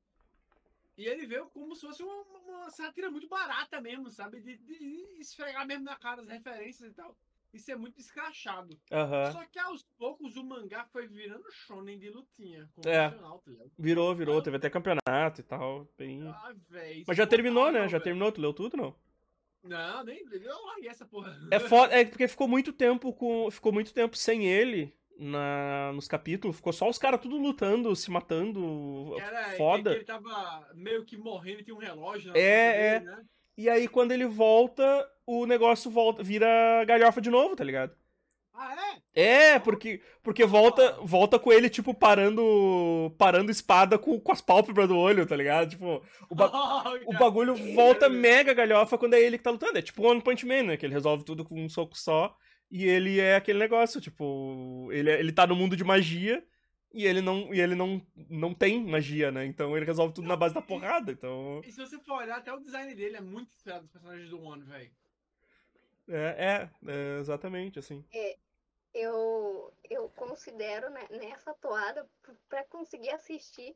e 0.97 1.07
ele 1.07 1.27
veio 1.27 1.49
como 1.51 1.75
se 1.75 1.83
fosse 1.83 2.03
uma, 2.03 2.23
uma 2.23 2.71
sátira 2.71 3.11
muito 3.11 3.29
barata 3.29 3.81
mesmo, 3.81 4.11
sabe? 4.11 4.41
De, 4.41 4.57
de 4.59 5.21
esfregar 5.21 5.67
mesmo 5.67 5.85
na 5.85 5.97
cara 5.97 6.21
as 6.21 6.29
referências 6.29 6.91
e 6.91 6.95
tal. 6.95 7.17
Isso 7.53 7.71
é 7.71 7.77
muito 7.77 8.01
escrachado. 8.01 8.79
Aham. 8.91 9.33
Só 9.33 9.45
que 9.45 9.59
aos 9.59 9.83
poucos 9.99 10.37
o 10.37 10.45
mangá 10.45 10.87
foi 10.87 11.07
virando 11.07 11.45
shonen 11.51 11.99
de 11.99 12.09
lutinha. 12.09 12.69
É. 12.85 13.11
Tá? 13.11 13.39
Virou, 13.79 14.15
virou. 14.15 14.41
Teve 14.41 14.57
até 14.57 14.71
campeonato 14.71 15.41
e 15.41 15.45
tal. 15.45 15.87
Bem... 15.99 16.27
Ah, 16.29 16.55
véi, 16.71 17.05
Mas 17.07 17.17
já 17.17 17.25
isso 17.25 17.31
terminou, 17.31 17.67
não, 17.67 17.73
né? 17.73 17.81
Já 17.83 17.99
velho. 17.99 18.05
terminou? 18.05 18.33
Tu 18.33 18.41
leu 18.41 18.55
tudo, 18.55 18.77
não? 18.77 18.97
Não, 19.63 20.03
nem 20.05 20.25
eu 20.33 20.63
larguei 20.67 20.89
essa 20.89 21.05
porra. 21.07 21.39
É 21.51 21.59
foda, 21.61 21.95
é 21.95 22.05
porque 22.05 22.27
ficou 22.27 22.49
muito 22.49 22.73
tempo 22.73 23.13
com. 23.13 23.51
Ficou 23.51 23.73
muito 23.73 23.93
tempo 23.93 24.17
sem 24.17 24.47
ele 24.47 24.93
na, 25.19 25.93
nos 25.95 26.09
capítulos. 26.09 26.57
Ficou 26.57 26.73
só 26.73 26.89
os 26.89 26.99
caras 26.99 27.21
tudo 27.21 27.37
lutando, 27.37 27.95
se 27.95 28.11
matando. 28.11 29.15
Era, 29.21 29.51
foda. 29.57 29.91
Que 29.91 29.97
ele 29.99 30.05
tava 30.05 30.69
meio 30.75 31.05
que 31.05 31.17
morrendo 31.17 31.61
e 31.61 31.65
tinha 31.65 31.77
um 31.77 31.79
relógio 31.79 32.33
na 32.33 32.39
É, 32.39 32.99
dele, 32.99 33.11
né? 33.11 33.25
E 33.57 33.69
aí, 33.69 33.87
quando 33.89 34.13
ele 34.13 34.27
volta, 34.27 35.07
o 35.27 35.47
negócio 35.47 35.91
volta, 35.91 36.23
vira 36.23 36.85
galhofa 36.87 37.21
de 37.21 37.31
novo, 37.31 37.55
tá 37.57 37.65
ligado? 37.65 37.95
Ah, 38.55 38.75
é? 39.15 39.53
É, 39.55 39.59
porque, 39.59 40.03
porque 40.23 40.45
volta, 40.45 40.93
volta 41.03 41.39
com 41.39 41.51
ele, 41.53 41.71
tipo, 41.71 41.95
parando 41.95 43.15
parando 43.19 43.51
espada 43.51 43.99
com, 43.99 44.21
com 44.21 44.33
as 44.33 44.41
pálpebras 44.43 44.89
do 44.89 44.97
olho, 44.97 45.27
tá 45.27 45.35
ligado? 45.37 45.71
Tipo, 45.71 46.03
o, 46.29 46.35
ba- 46.35 46.51
o 47.07 47.13
bagulho 47.15 47.55
volta 47.75 48.09
mega 48.11 48.53
galhofa 48.53 48.99
quando 48.99 49.15
é 49.15 49.21
ele 49.21 49.39
que 49.39 49.45
tá 49.45 49.51
lutando. 49.51 49.79
É 49.79 49.83
tipo 49.83 50.03
One 50.07 50.21
Punch 50.21 50.45
Man, 50.47 50.63
né? 50.65 50.77
Que 50.77 50.85
ele 50.87 50.93
resolve 50.95 51.25
tudo 51.25 51.45
com 51.45 51.63
um 51.63 51.69
soco 51.69 51.97
só. 51.97 52.35
E 52.71 52.85
ele 52.87 53.21
é 53.21 53.37
aquele 53.37 53.59
negócio, 53.59 54.01
tipo, 54.01 54.89
ele, 54.93 55.11
é- 55.11 55.19
ele 55.21 55.33
tá 55.33 55.47
no 55.47 55.57
mundo 55.57 55.77
de 55.77 55.85
magia 55.85 56.43
e 56.93 57.07
ele 57.07 57.21
não, 57.21 57.53
e 57.55 57.61
ele 57.61 57.75
não, 57.75 58.01
não 58.29 58.55
tem 58.55 58.83
magia, 58.85 59.31
né? 59.31 59.45
Então 59.45 59.77
ele 59.77 59.87
resolve 59.87 60.15
tudo 60.15 60.29
na 60.29 60.37
base 60.37 60.55
da 60.55 60.63
porrada. 60.63 61.11
Então. 61.13 61.61
E 61.65 61.73
se 61.73 61.81
você 61.81 61.99
for 61.99 62.19
olhar, 62.19 62.37
até 62.39 62.53
o 62.53 62.61
design 62.61 62.95
dele 62.95 63.17
é 63.17 63.21
muito 63.21 63.49
inspirado 63.55 63.83
nos 63.83 63.91
personagens 63.93 64.29
do 64.31 64.41
One, 64.43 64.63
velho. 64.65 64.91
É, 66.09 66.15
é, 66.17 66.71
é, 66.91 67.19
exatamente, 67.21 67.79
assim. 67.79 68.05
eu, 68.93 69.73
eu 69.89 70.09
considero 70.11 70.91
né, 70.91 71.07
nessa 71.11 71.55
toada, 71.55 72.05
p- 72.23 72.33
pra 72.49 72.65
conseguir 72.65 73.11
assistir 73.11 73.75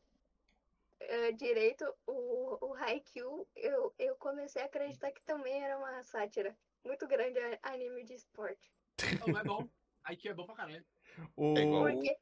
eh, 1.01 1.33
direito 1.33 1.85
o, 2.07 2.59
o 2.67 2.75
Haikyuu, 2.75 3.47
eu, 3.55 3.95
eu 3.99 4.17
comecei 4.17 4.61
a 4.61 4.67
acreditar 4.67 5.13
que 5.13 5.23
também 5.23 5.63
era 5.63 5.79
uma 5.79 6.03
sátira 6.03 6.55
muito 6.85 7.07
grande 7.07 7.39
anime 7.63 8.05
de 8.05 8.15
esporte. 8.15 8.71
Não, 9.27 9.39
é 9.39 9.45
bom. 9.45 9.69
Aí 10.05 10.19
é 10.25 10.35
bom 10.35 10.47
pra 10.47 10.55
caralho. 10.57 10.85
O... 11.37 11.55
É 11.57 11.63
igual- 11.63 11.83
Porque, 11.85 12.17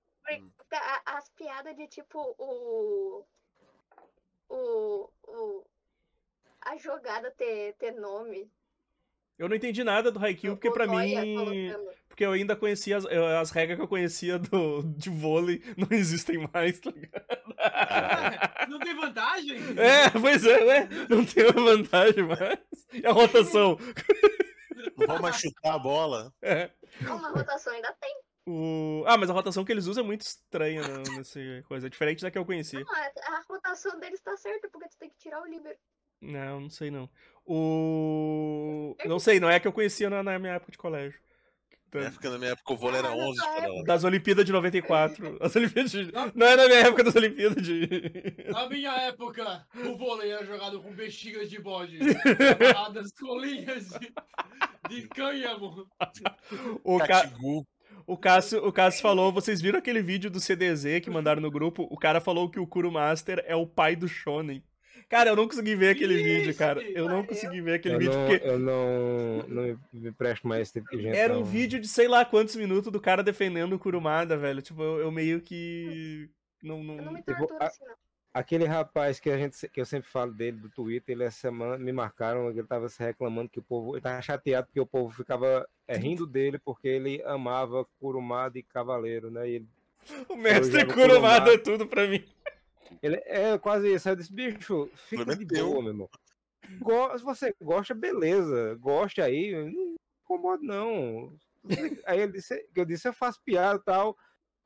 as 1.07 1.29
piadas 1.31 1.77
de 1.77 1.87
tipo 1.89 2.19
o. 2.39 3.25
O. 4.49 5.11
o 5.27 5.67
a 6.61 6.77
jogada 6.79 7.31
ter, 7.31 7.75
ter 7.75 7.93
nome. 7.93 8.51
Eu 9.39 9.49
não 9.49 9.57
entendi 9.57 9.83
nada 9.83 10.11
do 10.11 10.19
Haikyuu, 10.25 10.57
porque 10.57 10.87
Noia 10.87 11.21
mim. 11.23 11.37
colocando. 11.37 11.95
Porque 12.09 12.25
eu 12.25 12.31
ainda 12.31 12.55
conhecia 12.55 12.97
as, 12.97 13.05
as 13.05 13.51
regras 13.51 13.77
que 13.77 13.83
eu 13.83 13.89
conhecia 13.89 14.39
do, 14.39 14.83
de 14.85 15.11
vôlei, 15.11 15.61
não 15.77 15.89
existem 15.91 16.49
mais, 16.53 16.79
tá 16.79 16.93
ligado? 16.93 17.27
Não 18.69 18.79
tem 18.79 18.95
vantagem? 18.95 19.59
É, 19.77 20.11
pois 20.11 20.47
é, 20.47 20.65
ué, 20.65 20.89
não 21.09 21.27
tem 21.27 21.51
vantagem 21.51 22.23
mais. 22.23 22.59
E 22.93 23.05
a 23.05 23.11
rotação? 23.11 23.77
Não 24.97 25.07
vou 25.09 25.21
mais 25.21 25.37
chutar 25.37 25.75
a 25.75 25.79
bola. 25.79 26.33
É. 26.41 26.71
Uma 27.01 27.31
rotação 27.31 27.73
ainda 27.73 27.93
tem. 28.01 28.17
O... 28.47 29.05
Ah, 29.07 29.17
mas 29.17 29.31
a 29.31 29.33
rotação 29.33 29.65
que 29.65 29.73
eles 29.73 29.87
usam 29.87 30.05
é 30.05 30.07
muito 30.07 30.21
estranha 30.21 30.87
né, 30.87 31.03
nessa 31.17 31.41
coisa. 31.67 31.87
É 31.87 31.91
diferente 31.91 32.23
da 32.23 32.31
que 32.31 32.37
eu 32.37 32.45
conhecia. 32.45 32.81
Não, 32.81 32.93
a, 32.93 33.43
rotação 33.49 33.99
deles 33.99 34.21
tá 34.21 34.37
certa, 34.37 34.69
porque 34.69 34.89
tu 34.89 34.99
tem 34.99 35.09
que 35.09 35.17
tirar 35.17 35.41
o 35.41 35.47
líbero. 35.47 35.77
Não, 36.21 36.61
não 36.61 36.71
sei 36.71 36.91
não. 36.91 37.09
O. 37.47 38.97
Não 39.07 39.19
sei, 39.19 39.41
não 39.41 39.49
é 39.49 39.57
a 39.57 39.61
que 39.61 39.69
eu 39.69 39.73
conhecia 39.73 40.11
na, 40.11 40.23
na 40.23 40.39
minha 40.39 40.55
época 40.55 40.73
de 40.73 40.79
colégio. 40.79 41.19
Na 41.95 42.07
época, 42.07 42.31
na 42.31 42.39
minha 42.39 42.51
época, 42.51 42.73
o 42.73 42.77
vôlei 42.77 42.99
era 42.99 43.09
Ah, 43.09 43.17
na 43.17 43.25
11 43.25 43.39
tua 43.39 43.47
de 43.47 43.55
cada 43.55 43.73
hora. 43.73 43.85
Das 43.85 44.05
Olimpíadas 44.05 44.45
de 44.45 44.53
94. 44.53 45.39
As 45.41 45.57
Olimpíadas 45.57 45.93
de... 45.93 46.13
Não 46.35 46.47
é 46.47 46.57
na 46.57 46.67
minha 46.67 46.81
época 46.81 47.05
das 47.05 47.15
Olimpíadas 47.15 47.63
de. 47.63 47.89
Na 48.51 48.69
minha 48.69 48.93
época, 49.03 49.67
o 49.77 49.97
vôlei 49.97 50.33
era 50.33 50.45
jogado 50.45 50.83
com 50.83 50.93
bexigas 50.93 51.49
de 51.49 51.61
bode, 51.61 51.99
amarradas 52.61 53.13
com 53.13 53.39
linhas 53.39 53.91
de, 53.91 54.13
de 54.89 55.09
cânhamo. 55.09 55.89
O, 56.83 56.99
Ca... 56.99 57.07
Catigu. 57.07 57.67
O, 58.07 58.17
Cássio, 58.17 58.67
o 58.67 58.73
Cássio 58.73 59.03
falou, 59.03 59.33
vocês 59.33 59.61
viram 59.61 59.79
aquele 59.79 60.03
vídeo 60.03 60.31
do 60.31 60.41
CDZ 60.41 61.01
que 61.03 61.11
mandaram 61.11 61.41
no 61.43 61.51
grupo? 61.51 61.87
O 61.91 61.97
cara 61.99 62.21
falou 62.21 62.51
que 62.51 62.59
o 62.61 62.67
Kuro 62.67 62.91
Master 62.93 63.43
é 63.47 63.55
o 63.57 63.67
pai 63.67 63.95
do 63.97 64.09
Shonen. 64.09 64.63
Cara, 65.09 65.31
eu 65.31 65.37
não 65.37 65.47
consegui 65.47 65.75
ver 65.77 65.91
aquele 65.91 66.23
vídeo, 66.23 66.55
cara. 66.57 66.83
Eu 66.83 67.09
não 67.09 67.25
consegui 67.25 67.61
ver 67.61 67.75
aquele 67.75 67.95
Eu 67.95 67.99
vídeo 67.99 68.15
não, 68.15 68.27
porque 68.27 68.47
eu 68.49 68.59
não, 68.59 69.43
não 69.49 69.79
me- 69.93 70.13
presto 70.13 70.49
mais 70.49 70.63
esse 70.63 70.73
tipo 70.81 70.97
de 70.97 71.03
gente. 71.03 71.17
era 71.17 71.35
um 71.35 71.41
não. 71.41 71.45
vídeo 71.45 71.79
de 71.79 71.87
sei 71.87 72.09
lá 72.09 72.25
quantos 72.25 72.57
minutos 72.57 72.91
do 72.91 73.01
cara 73.01 73.23
defendendo 73.23 73.75
o 73.75 73.79
Kurumada, 73.79 74.37
velho. 74.37 74.63
Tipo, 74.63 74.83
eu, 74.83 75.01
eu 75.01 75.11
meio 75.13 75.41
que. 75.41 76.29
Não, 76.63 76.79
Eu 76.79 76.85
não 76.85 76.97
não... 76.97 77.13
me 77.13 77.19
Tipo, 77.23 77.37
torturo 77.37 77.63
assim, 77.63 77.85
não. 77.85 77.95
Aquele 78.35 78.65
rapaz 78.65 79.21
que 79.21 79.31
a 79.31 79.39
gente 79.39 79.69
que 79.69 79.81
eu 79.81 79.87
sempre 79.87 80.11
falo 80.11 80.33
dele 80.33 80.57
do 80.59 80.69
Twitter, 80.69 81.15
ele 81.15 81.23
essa 81.23 81.39
semana 81.39 81.79
me 81.79 81.93
marcaram, 81.93 82.51
ele 82.51 82.65
tava 82.65 82.89
se 82.89 83.01
reclamando 83.01 83.49
que 83.49 83.61
o 83.61 83.63
povo, 83.63 83.95
ele 83.95 84.03
tava 84.03 84.21
chateado 84.21 84.67
porque 84.67 84.81
o 84.81 84.87
povo 84.87 85.15
ficava 85.15 85.65
é, 85.87 85.97
rindo 85.97 86.27
dele 86.27 86.59
porque 86.59 86.89
ele 86.89 87.23
amava 87.23 87.87
Kurumada 88.01 88.59
e 88.59 88.63
Cavaleiro, 88.65 89.31
né? 89.31 89.49
E 89.49 89.55
ele, 89.55 89.69
O 90.29 90.35
mestre 90.37 90.85
Kurumada 90.85 91.55
é 91.55 91.59
tudo 91.59 91.87
pra 91.87 92.09
mim. 92.09 92.25
ele 93.01 93.23
é 93.25 93.57
quase 93.57 93.95
isso, 93.95 94.09
eu 94.09 94.17
disse, 94.17 94.33
bicho, 94.33 94.91
fica 94.97 95.25
de 95.37 95.45
boa, 95.45 95.81
meu 95.81 95.93
irmão. 95.93 96.11
Go- 96.81 97.17
se 97.17 97.25
você 97.25 97.55
gosta, 97.63 97.95
beleza, 97.95 98.75
goste 98.81 99.23
aí, 99.23 99.53
não 99.53 99.95
incomoda 100.25 100.63
não. 100.63 101.33
Aí 102.05 102.21
ele 102.21 102.33
disse, 102.33 102.67
eu 102.75 102.85
disse, 102.85 103.07
eu 103.07 103.13
faço 103.13 103.41
piada 103.45 103.79
e 103.79 103.85
tal. 103.85 104.17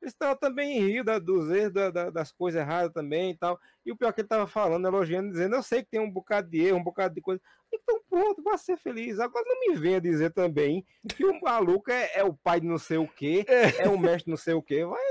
Ele 0.01 0.09
disse, 0.09 0.17
"Não, 0.21 0.29
eu 0.29 0.35
também 0.35 0.79
rio 0.79 1.03
da, 1.03 1.19
dos 1.19 1.49
erros, 1.51 1.73
da- 1.73 1.91
da- 1.91 2.09
das 2.09 2.31
coisas 2.31 2.61
erradas 2.61 2.93
também 2.93 3.31
e 3.31 3.37
tal. 3.37 3.59
E 3.85 3.91
o 3.91 3.97
pior 3.97 4.13
que 4.13 4.21
ele 4.21 4.27
tava 4.27 4.47
falando, 4.47 4.87
elogiando, 4.87 5.31
dizendo, 5.31 5.55
eu 5.55 5.63
sei 5.63 5.83
que 5.83 5.89
tem 5.89 5.99
um 5.99 6.09
bocado 6.09 6.49
de 6.49 6.59
erro, 6.65 6.77
um 6.77 6.83
bocado 6.83 7.13
de 7.15 7.21
coisa. 7.21 7.41
Então 7.71 8.01
pronto, 8.09 8.41
vá 8.41 8.57
ser 8.57 8.77
feliz. 8.77 9.19
Agora 9.19 9.45
não 9.47 9.59
me 9.59 9.75
venha 9.79 9.99
dizer 10.01 10.31
também 10.31 10.83
que 11.15 11.23
o 11.25 11.39
maluco 11.41 11.91
é, 11.91 12.09
é 12.15 12.23
o 12.23 12.33
pai 12.33 12.59
de 12.61 12.67
não 12.67 12.77
sei 12.79 12.97
o 12.97 13.07
quê, 13.07 13.45
é 13.77 13.87
o 13.89 13.97
mestre 13.99 14.29
não 14.29 14.37
sei 14.37 14.53
o 14.53 14.61
quê. 14.61 14.85
Vai, 14.85 15.01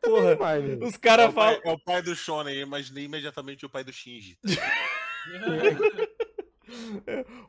Porra, 0.00 0.34
vai, 0.36 0.60
os 0.76 0.94
É 0.94 0.98
caras 0.98 1.30
o, 1.30 1.32
pai, 1.34 1.54
falam. 1.56 1.60
é 1.64 1.72
o 1.74 1.78
pai 1.84 2.00
do 2.02 2.14
Shonen, 2.14 2.58
imaginei 2.60 3.04
imediatamente 3.04 3.66
o 3.66 3.68
pai 3.70 3.82
do 3.84 3.92
Shinji. 3.92 4.38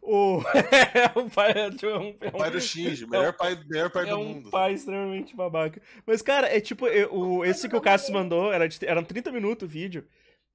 O... 0.02 0.42
é 1.16 1.20
o 1.20 1.30
pai, 1.30 1.52
é, 1.52 1.70
tipo, 1.72 1.86
é 1.88 1.98
um, 1.98 2.16
é 2.22 2.28
O 2.28 2.32
pai 2.32 2.50
um- 2.50 2.52
do 2.52 2.62
Shinji, 2.62 3.06
melhor 3.10 3.34
pai, 3.34 3.58
melhor 3.68 3.90
pai 3.90 4.04
é 4.04 4.10
do 4.10 4.18
um 4.18 4.24
mundo. 4.26 4.50
pai 4.50 4.74
extremamente 4.74 5.36
babaca. 5.36 5.82
Mas, 6.06 6.22
cara, 6.22 6.48
é 6.56 6.60
tipo, 6.60 6.88
eu- 6.88 7.14
o, 7.14 7.46
esse 7.46 7.68
que 7.68 7.76
o 7.76 7.82
Cassius 7.82 8.12
mandou, 8.14 8.52
era 8.54 8.68
de, 8.68 8.86
eram 8.86 9.04
30 9.04 9.32
minutos 9.32 9.68
o 9.68 9.72
vídeo. 9.72 10.06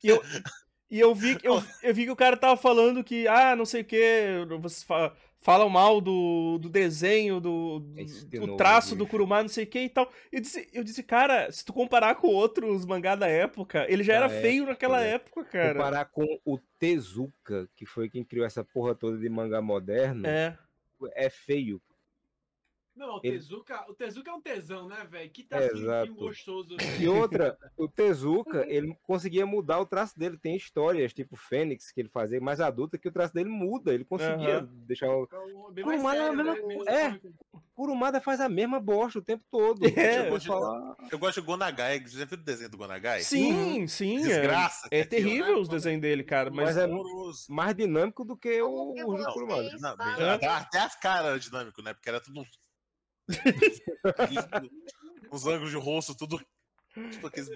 E 0.03 0.09
eu, 0.09 0.23
e 0.91 1.01
eu, 1.01 1.15
vi, 1.15 1.39
eu, 1.43 1.63
eu 1.83 1.95
vi 1.95 2.05
que 2.05 2.11
o 2.11 2.17
cara 2.17 2.37
tava 2.37 2.57
falando 2.57 3.03
que, 3.05 3.27
ah, 3.29 3.55
não 3.57 3.65
sei 3.65 3.83
o 3.83 3.85
que, 3.85 4.47
você 4.61 4.85
fa- 4.85 5.13
falam 5.43 5.69
mal 5.69 6.01
do, 6.01 6.57
do 6.59 6.69
desenho, 6.69 7.41
do, 7.41 7.81
do 7.81 8.57
traço 8.57 8.97
do. 8.97 9.07
Kurumada, 9.07 9.43
não 9.43 9.49
sei 9.49 9.65
o 9.65 9.67
que 9.67 9.81
e 9.81 9.89
tal. 9.89 10.11
Eu 10.31 10.41
disse, 10.41 10.69
eu 10.73 10.83
disse, 10.85 11.03
cara, 11.03 11.51
se 11.53 11.65
tu 11.65 11.73
comparar 11.73 12.15
com 12.15 12.29
outros 12.29 12.87
mangá 12.87 13.15
da 13.17 13.27
época, 13.27 13.85
ele 13.91 14.03
já 14.05 14.13
Da 14.15 14.27
era 14.27 14.29
feio 14.41 14.65
naquela 14.65 15.01
né? 15.01 15.15
época, 15.15 15.45
cara. 15.45 15.75
Comparar 15.75 16.05
com 16.07 16.25
o 16.45 16.59
Tezuka, 16.79 17.69
que 17.77 17.85
foi 17.85 18.09
quem 18.09 18.25
criou 18.25 18.47
essa 18.47 18.65
porra 18.65 18.95
toda 18.95 19.19
de 19.19 19.29
mangá 19.29 19.61
moderno, 19.61 20.27
é, 20.27 20.57
É. 21.17 21.29
feio. 21.29 21.83
Não, 22.95 23.17
o 23.17 23.21
Ele- 23.25 23.39
Tezuka, 23.39 23.85
o 23.89 23.95
Tezuka 23.95 24.31
é 24.31 24.35
um 24.35 24.41
tesão, 24.41 24.87
né, 24.87 25.07
velho? 25.11 25.31
Que 25.31 25.43
É, 25.43 25.45
tá 25.45 25.65
exato. 25.77 26.15
gostoso. 26.15 26.77
E 27.01 27.09
outra, 27.09 27.57
o 27.77 27.89
Tezuka, 27.89 28.67
ele 28.69 28.95
conseguia 29.03 29.47
mudar 29.47 29.81
o 29.81 29.87
traço 29.87 30.19
dele. 30.19 30.37
Tem 30.37 30.55
histórias, 30.57 31.13
tipo 31.15 31.35
Fênix, 31.35 31.91
que 31.91 32.01
ele 32.01 32.09
fazia 32.11 32.41
mais 32.41 32.61
adulta, 32.61 32.99
que 32.99 33.09
o 33.09 33.13
traço 33.13 33.33
dele 33.33 33.49
muda. 33.49 33.95
Ele 33.95 34.05
conseguia 34.05 34.59
Aham. 34.59 34.69
deixar 34.87 35.09
o. 35.09 35.25
Então, 35.25 35.73
bem 35.73 35.85
Kurumada 35.85 36.17
é 36.19 36.21
a 36.21 36.23
sério, 36.25 36.37
mesma 36.37 36.55
né? 36.55 36.61
co- 36.61 36.69
Menos 36.69 36.87
é. 36.87 37.09
cômico. 37.09 37.63
Kurumada 37.75 38.21
faz 38.21 38.39
a 38.39 38.49
mesma 38.51 38.79
bosta 38.79 39.19
o 39.19 39.23
tempo 39.23 39.43
todo. 39.51 39.81
É. 39.99 40.27
Eu 40.27 40.31
vou 40.31 40.41
falar. 40.41 40.95
Eu 41.11 41.19
gosto 41.19 41.41
de 41.41 41.47
Gonagai. 41.47 41.99
Você 42.01 42.19
já 42.19 42.25
viu 42.27 42.37
o 42.39 42.43
desenho 42.43 42.69
do 42.71 42.77
Gonagai? 42.77 43.23
Sim, 43.23 43.87
sim. 43.87 44.19
é- 44.19 44.23
Desgraça. 44.27 44.89
É, 44.91 45.01
aquilo, 45.01 45.11
terrível 45.11 45.55
né? 45.55 45.61
os 45.61 45.69
desenhos 45.69 46.01
dele, 46.03 46.23
cara. 46.23 46.51
Mas, 46.51 46.67
Mas 46.67 46.77
é 46.77 46.87
Horroroso. 46.87 47.47
mais 47.51 47.75
dinâmico 47.75 48.25
do 48.25 48.37
que 48.37 48.61
o, 48.61 48.91
o 48.93 48.95
Kurumada. 49.33 49.71
Até 50.59 50.79
as 50.81 50.95
caras 50.97 51.27
eram 51.29 51.39
dinâmico, 51.39 51.81
né? 51.83 51.95
Porque 51.95 52.09
era 52.11 52.21
tudo. 52.21 52.45
Os 55.31 55.47
ângulos 55.47 55.71
de 55.71 55.77
rosto, 55.77 56.15
tudo. 56.15 56.41
Tipo 57.11 57.27
aqueles. 57.27 57.49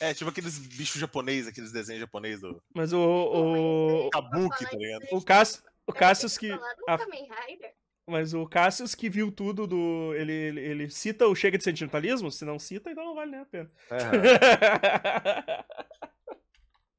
É, 0.00 0.14
tipo 0.14 0.30
aqueles 0.30 0.58
bichos 0.58 1.00
japoneses, 1.00 1.48
aqueles 1.48 1.70
desenhos 1.70 2.00
japoneses 2.00 2.40
do 2.40 2.60
mas 2.74 2.92
o, 2.92 2.98
o, 2.98 4.10
Kabuki, 4.10 4.64
tá 4.64 4.76
ligado? 4.76 5.06
o, 5.12 5.22
Cass, 5.22 5.62
o 5.86 5.92
Cassius 5.92 6.36
que. 6.36 6.50
A-? 6.88 6.98
Mas 8.06 8.34
o 8.34 8.46
Cassius 8.46 8.94
que 8.94 9.08
viu 9.08 9.30
tudo 9.30 9.66
do. 9.66 10.14
Ele, 10.14 10.32
ele, 10.32 10.60
ele 10.60 10.90
cita 10.90 11.26
o 11.26 11.34
Chega 11.34 11.56
de 11.56 11.64
Sentimentalismo? 11.64 12.30
Se 12.30 12.44
não 12.44 12.58
cita, 12.58 12.90
então 12.90 13.04
não 13.04 13.14
vale 13.14 13.30
nem 13.30 13.40
a 13.40 13.46
pena. 13.46 13.70
É, 13.90 15.64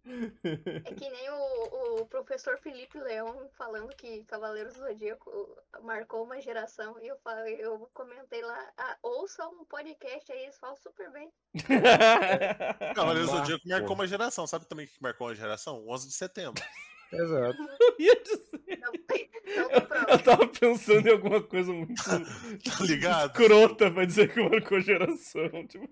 É 0.07 0.93
que 0.93 1.09
nem 1.09 1.29
o, 1.31 2.01
o 2.01 2.05
professor 2.05 2.57
Felipe 2.59 2.99
Leão 2.99 3.49
falando 3.57 3.89
que 3.95 4.23
Cavaleiros 4.25 4.73
do 4.75 4.81
Zodíaco 4.81 5.57
marcou 5.81 6.23
uma 6.23 6.39
geração. 6.39 6.97
E 7.01 7.07
eu, 7.07 7.17
falei, 7.23 7.55
eu 7.59 7.89
comentei 7.93 8.41
lá, 8.43 8.71
ah, 8.77 8.97
ouça 9.01 9.47
um 9.47 9.65
podcast 9.65 10.31
aí, 10.31 10.43
eles 10.43 10.57
falam 10.57 10.75
super 10.75 11.11
bem. 11.11 11.31
Cavaleiros 12.95 13.31
do. 13.31 13.37
Zodíaco 13.37 13.67
marcou 13.67 13.95
uma 13.95 14.07
geração. 14.07 14.45
Sabe 14.47 14.65
também 14.67 14.85
o 14.85 14.89
que 14.89 15.01
marcou 15.01 15.27
uma 15.27 15.35
geração? 15.35 15.79
O 15.79 15.91
11 15.91 16.07
de 16.07 16.13
setembro. 16.13 16.63
Exato. 17.11 17.57
Eu 17.81 17.95
ia 17.99 18.21
dizer- 18.23 18.79
Não, 18.79 19.69
não 19.69 20.09
eu, 20.09 20.23
tava 20.23 20.47
pensando 20.47 21.07
em 21.07 21.11
alguma 21.11 21.41
coisa 21.41 21.71
muito 21.71 21.93
Tá 22.03 22.83
ligado? 22.83 23.27
escrota 23.39 23.91
pra 23.91 24.05
dizer 24.05 24.33
que 24.33 24.41
marcou 24.49 24.79
geração. 24.81 25.67
Tipo, 25.67 25.87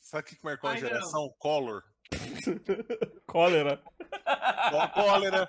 Sabe 0.00 0.22
o 0.22 0.24
que 0.36 0.44
marcou 0.44 0.68
uma 0.70 0.74
Ainda 0.76 0.88
não. 0.88 0.94
geração? 0.96 1.34
Cólera. 3.26 3.82
Có- 4.70 4.88
Cólera. 4.88 5.48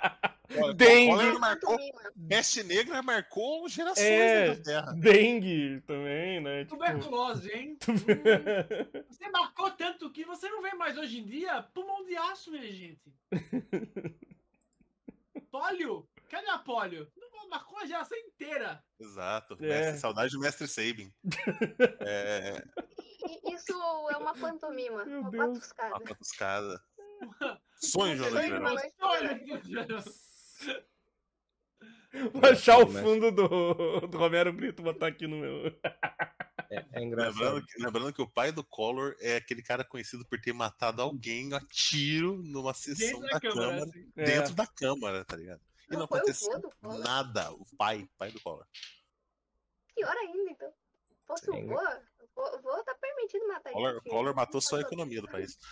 Dengue. 0.75 1.09
Cólera 1.15 1.39
marcou. 1.39 1.77
Pantomima. 1.77 2.11
Peste 2.29 2.63
Negra 2.63 3.01
marcou 3.01 3.67
gerações 3.67 4.05
É. 4.07 4.55
da 4.55 4.63
Terra. 4.63 4.93
Dengue 4.93 5.81
também, 5.87 6.39
né? 6.41 6.63
Tipo... 6.65 6.77
Tuberculose, 6.77 7.51
hein? 7.51 7.77
Você 9.09 9.29
marcou 9.31 9.71
tanto 9.71 10.11
que 10.11 10.23
você 10.25 10.47
não 10.49 10.61
vê 10.61 10.73
mais 10.73 10.97
hoje 10.97 11.19
em 11.19 11.25
dia 11.25 11.63
pulmão 11.73 12.05
de 12.05 12.15
aço, 12.15 12.51
minha 12.51 12.71
gente. 12.71 13.01
Pólio? 15.51 16.07
Cadê 16.29 16.49
a 16.49 16.57
pólio? 16.57 17.07
Marcou 17.53 17.77
a 17.77 17.85
geração 17.85 18.17
inteira. 18.17 18.83
Exato. 18.99 19.53
É. 19.61 19.67
Mestre, 19.67 19.99
saudade 19.99 20.31
do 20.33 20.39
Mestre 20.39 20.67
Sabin. 20.67 21.13
É, 22.01 22.63
Isso 23.53 23.71
é 24.09 24.17
uma 24.17 24.33
pantomima, 24.33 25.05
Meu 25.05 25.21
uma 25.21 25.29
Deus. 25.29 25.53
patuscada. 25.59 25.89
uma 25.89 26.01
patuscada. 26.01 26.83
Sonho, 27.75 28.17
Jonas 28.17 28.33
Sonho, 28.33 28.49
Verão. 28.49 28.75
Vou 32.31 32.49
achar 32.51 32.77
o 32.79 32.87
fundo 32.87 33.31
do, 33.31 34.07
do 34.07 34.17
Romero 34.17 34.51
Brito, 34.51 34.81
botar 34.81 35.07
aqui 35.07 35.27
no 35.27 35.37
meu. 35.37 35.67
É, 36.71 36.85
é 36.93 37.03
engraçado. 37.03 37.33
Lembrando 37.35 37.65
que, 37.65 37.83
lembrando 37.83 38.13
que 38.13 38.21
o 38.21 38.29
pai 38.29 38.51
do 38.51 38.63
Collor 38.63 39.15
é 39.19 39.35
aquele 39.35 39.61
cara 39.61 39.83
conhecido 39.83 40.25
por 40.27 40.39
ter 40.41 40.53
matado 40.53 41.01
alguém 41.01 41.53
a 41.53 41.59
tiro 41.71 42.41
numa 42.43 42.73
sessão 42.73 43.19
dentro 43.19 43.21
da 43.21 43.33
da 43.33 43.39
câmera, 43.39 43.67
Câmara, 43.69 43.83
assim. 43.89 44.11
É. 44.15 44.23
dentro 44.23 44.55
da 44.55 44.67
Câmara, 44.67 45.25
tá 45.25 45.35
ligado? 45.35 45.61
E 45.89 45.93
não, 45.93 45.99
Não 45.99 46.01
o 46.01 46.03
aconteceu 46.05 46.61
Collor? 46.81 46.99
nada. 46.99 47.51
O 47.53 47.65
pai, 47.77 48.07
pai 48.17 48.31
do 48.31 48.39
Collor. 48.41 48.65
Pior 49.95 50.15
ainda, 50.17 50.51
então. 50.51 50.73
Fosse 51.25 51.49
o 51.49 51.53
Sim. 51.53 51.67
vô, 51.67 51.75
o 51.75 52.61
vô 52.61 52.83
tá 52.83 52.95
permitido 52.95 53.47
matar 53.47 53.71
Collor, 53.71 53.93
gente. 53.95 54.09
Collor 54.09 54.35
matou 54.35 54.61
só 54.61 54.77
a 54.77 54.81
economia 54.81 55.21
do 55.21 55.29
país. 55.29 55.57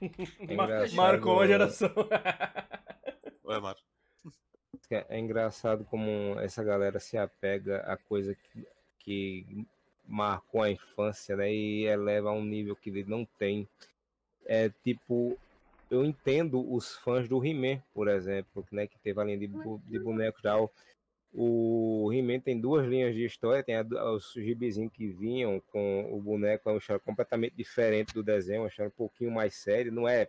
É. 0.00 0.94
Marcou 0.94 1.32
uma 1.34 1.46
geração. 1.48 1.90
Ué, 3.44 3.58
Mário. 3.58 3.82
É 4.90 5.04
é 5.08 5.18
engraçado 5.18 5.84
como 5.84 6.38
essa 6.38 6.62
galera 6.62 7.00
se 7.00 7.18
apega 7.18 7.80
a 7.80 7.96
coisa 7.96 8.32
que, 8.34 8.66
que 9.00 9.66
marcou 10.06 10.62
a 10.62 10.70
infância, 10.70 11.36
né? 11.36 11.52
E 11.52 11.84
eleva 11.84 12.30
a 12.30 12.32
um 12.32 12.44
nível 12.44 12.76
que 12.76 12.90
ele 12.90 13.04
não 13.04 13.24
tem. 13.24 13.68
É 14.46 14.70
tipo, 14.84 15.36
eu 15.90 16.04
entendo 16.04 16.70
os 16.72 16.94
fãs 16.96 17.28
do 17.28 17.44
He-Man, 17.44 17.82
por 17.94 18.08
exemplo, 18.08 18.66
né? 18.70 18.86
Que 18.86 18.98
teve 18.98 19.20
a 19.20 19.24
linha 19.24 19.38
de, 19.38 19.46
de 19.48 19.98
bonecos 19.98 20.42
já. 20.42 20.56
O- 20.60 20.70
O 21.32 22.12
He-Man 22.12 22.40
tem 22.40 22.58
duas 22.60 22.86
linhas 22.86 23.14
de 23.14 23.24
história, 23.24 23.62
tem 23.62 23.76
a 23.76 23.82
os 24.12 24.32
gibizinhos 24.32 24.92
que 24.92 25.08
vinham 25.08 25.60
com 25.72 26.12
o 26.12 26.20
boneco, 26.20 26.68
é 26.68 26.72
uma 26.72 26.78
história 26.78 27.00
completamente 27.00 27.54
diferente 27.54 28.14
do 28.14 28.22
desenho, 28.22 28.62
uma 28.62 28.68
história 28.68 28.88
um 28.88 28.96
pouquinho 28.96 29.30
mais 29.30 29.54
séria, 29.54 29.92
não 29.92 30.08
é 30.08 30.28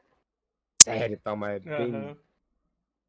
sério 0.83 1.13
e 1.13 1.17
tal, 1.17 1.35
mas 1.37 1.65
é 1.65 1.77
bem. 1.77 2.17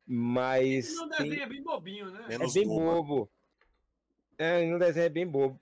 Mas. 0.06 0.94
No 0.96 1.08
tem- 1.10 1.28
desenho 1.28 1.42
é 1.42 1.46
bem 1.48 1.62
bobinho, 1.62 2.10
né? 2.10 2.24
é 2.26 2.28
Menos 2.38 2.54
bem 2.54 2.66
boba. 2.66 2.84
bobo. 3.02 3.30
É, 4.38 4.64
no 4.66 4.78
desenho 4.78 5.06
é 5.06 5.08
bem 5.08 5.26
bobo. 5.26 5.60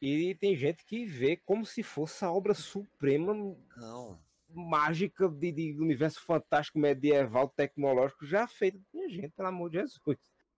E 0.00 0.34
tem 0.36 0.54
gente 0.56 0.84
que 0.84 1.04
vê 1.06 1.36
como 1.36 1.64
se 1.64 1.82
fosse 1.82 2.24
a 2.24 2.32
obra 2.32 2.52
suprema 2.54 3.34
Não. 3.76 4.18
Mágica 4.54 5.28
de, 5.28 5.52
de 5.52 5.72
universo 5.80 6.20
fantástico 6.22 6.78
medieval 6.78 7.48
tecnológico 7.48 8.24
já 8.26 8.46
feita. 8.46 8.78
Minha 8.92 9.08
gente, 9.08 9.30
pelo 9.30 9.48
amor 9.48 9.70
de 9.70 9.78
Jesus. 9.80 10.00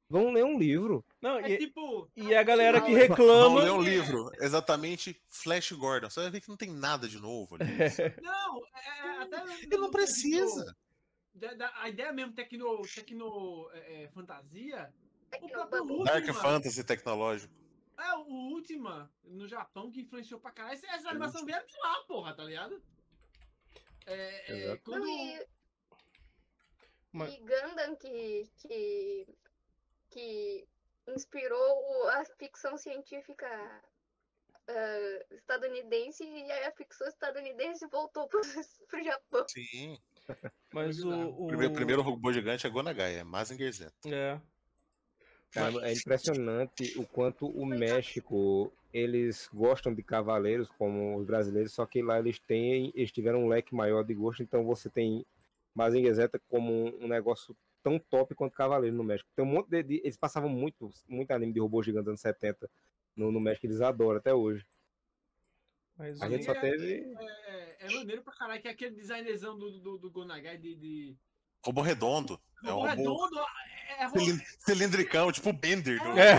Vão 0.08 0.30
ler 0.30 0.44
um 0.44 0.56
livro. 0.56 1.04
Não, 1.20 1.38
É 1.40 1.50
e, 1.50 1.58
tipo. 1.58 2.08
e 2.14 2.32
a 2.34 2.42
galera 2.44 2.80
que 2.80 2.92
reclama. 2.94 3.60
ler 3.64 3.72
um 3.72 3.82
livro, 3.82 4.30
exatamente 4.40 5.20
Flash 5.28 5.72
Gordon. 5.72 6.08
Você 6.08 6.20
vai 6.20 6.30
ver 6.30 6.40
que 6.40 6.48
não 6.48 6.56
tem 6.56 6.70
nada 6.72 7.08
de 7.08 7.18
novo 7.18 7.56
ali. 7.56 7.64
Não, 8.22 8.62
é, 8.66 9.22
até. 9.22 9.42
Ele 9.64 9.76
não 9.78 9.90
precisa. 9.90 10.76
Da- 11.34 11.54
da- 11.54 11.72
a 11.82 11.88
ideia 11.88 12.12
mesmo, 12.12 12.32
tecno, 12.32 12.80
tecno 12.82 13.68
é, 13.72 14.04
é, 14.04 14.08
fantasia, 14.08 14.94
É 15.32 15.44
o 15.44 15.48
próprio 15.48 16.04
Dark 16.04 16.24
Fantasy 16.34 16.84
tecnológico. 16.84 17.52
é 17.98 18.14
o 18.14 18.26
Ultima, 18.52 19.10
no 19.24 19.48
Japão, 19.48 19.90
que 19.90 20.02
influenciou 20.02 20.38
pra 20.38 20.52
caralho. 20.52 20.74
Essa, 20.74 20.86
essa 20.86 21.08
animação 21.10 21.44
vieram 21.44 21.66
de 21.66 21.76
lá, 21.78 21.96
porra, 22.06 22.32
tá 22.32 22.44
ligado? 22.44 22.80
É, 24.06 24.52
é. 24.72 24.80
Não, 24.86 25.06
e, 25.06 25.46
Mas- 27.12 27.34
e 27.34 27.38
Gundam 27.38 27.96
que, 27.96 28.48
que, 28.58 29.26
que 30.10 30.68
inspirou 31.08 31.58
o- 31.60 32.08
a 32.08 32.24
ficção 32.38 32.76
científica 32.76 33.46
ah, 34.68 35.24
estadunidense 35.30 36.24
e 36.24 36.50
aí 36.50 36.64
a 36.64 36.72
ficção 36.72 37.06
estadunidense 37.08 37.86
voltou 37.88 38.28
pro, 38.28 38.40
pro 38.88 39.02
Japão. 39.04 39.44
Sim. 39.48 39.98
Mas 40.72 40.98
o. 41.00 41.04
bizarro. 41.10 41.30
o... 41.30 41.44
O 41.44 41.46
primeiro, 41.48 41.74
primeiro 41.74 42.02
robô 42.02 42.32
gigante 42.32 42.66
é 42.66 42.70
Gonagai, 42.70 43.16
é 43.16 43.24
Mazinger 43.24 43.72
Z. 43.72 43.92
É. 44.06 44.40
Cara, 45.52 45.88
é 45.88 45.92
impressionante 45.92 46.98
o 46.98 47.06
quanto 47.06 47.46
o 47.46 47.64
México 47.64 48.70
eles 48.96 49.48
gostam 49.52 49.92
de 49.94 50.02
cavaleiros 50.02 50.70
como 50.78 51.16
os 51.18 51.26
brasileiros, 51.26 51.72
só 51.72 51.84
que 51.84 52.00
lá 52.02 52.18
eles 52.18 52.38
têm, 52.38 52.90
eles 52.94 53.12
tiveram 53.12 53.44
um 53.44 53.48
leque 53.48 53.74
maior 53.74 54.02
de 54.02 54.14
gosto, 54.14 54.42
então 54.42 54.64
você 54.64 54.88
tem 54.88 55.24
Mazinger 55.74 56.14
Z 56.14 56.30
como 56.48 56.72
um, 56.72 57.04
um 57.04 57.08
negócio 57.08 57.54
tão 57.82 57.98
top 57.98 58.34
quanto 58.34 58.54
cavaleiro 58.56 58.96
no 58.96 59.04
México. 59.04 59.28
Tem 59.36 59.44
um 59.44 59.48
monte 59.48 59.68
de, 59.68 59.82
de- 59.82 60.00
eles 60.02 60.16
passavam 60.16 60.48
muito, 60.48 60.90
muito 61.06 61.30
anime 61.30 61.52
de 61.52 61.60
robô 61.60 61.82
gigante 61.82 62.08
anos 62.08 62.20
70 62.20 62.68
no, 63.14 63.30
no 63.30 63.38
México, 63.38 63.66
eles 63.66 63.80
adoram 63.82 64.18
até 64.18 64.32
hoje. 64.32 64.66
Mas 65.98 66.20
A 66.20 66.28
gente 66.28 66.44
só 66.44 66.52
É, 66.52 66.60
teve 66.60 67.04
É, 67.18 67.86
é 67.86 67.94
maneiro 67.94 68.22
pra 68.22 68.32
caralho 68.34 68.60
que 68.62 68.68
é 68.68 68.70
aquele 68.70 68.94
designerzão 68.94 69.58
do, 69.58 69.78
do, 69.78 69.98
do 69.98 70.10
Gonagai 70.10 70.56
de. 70.58 70.74
de... 70.74 71.16
Robô 71.64 71.80
redondo. 71.82 72.40
É 72.64 72.72
um 72.72 72.76
Robô 72.76 72.86
robô 72.86 72.94
redondo, 73.26 73.38
é, 73.88 74.04
é 74.04 74.08
cilin- 74.08 74.40
cilindricão, 74.58 75.30
tipo 75.32 75.50
o 75.50 75.52
Bender 75.52 76.02
do, 76.02 76.18
É. 76.18 76.38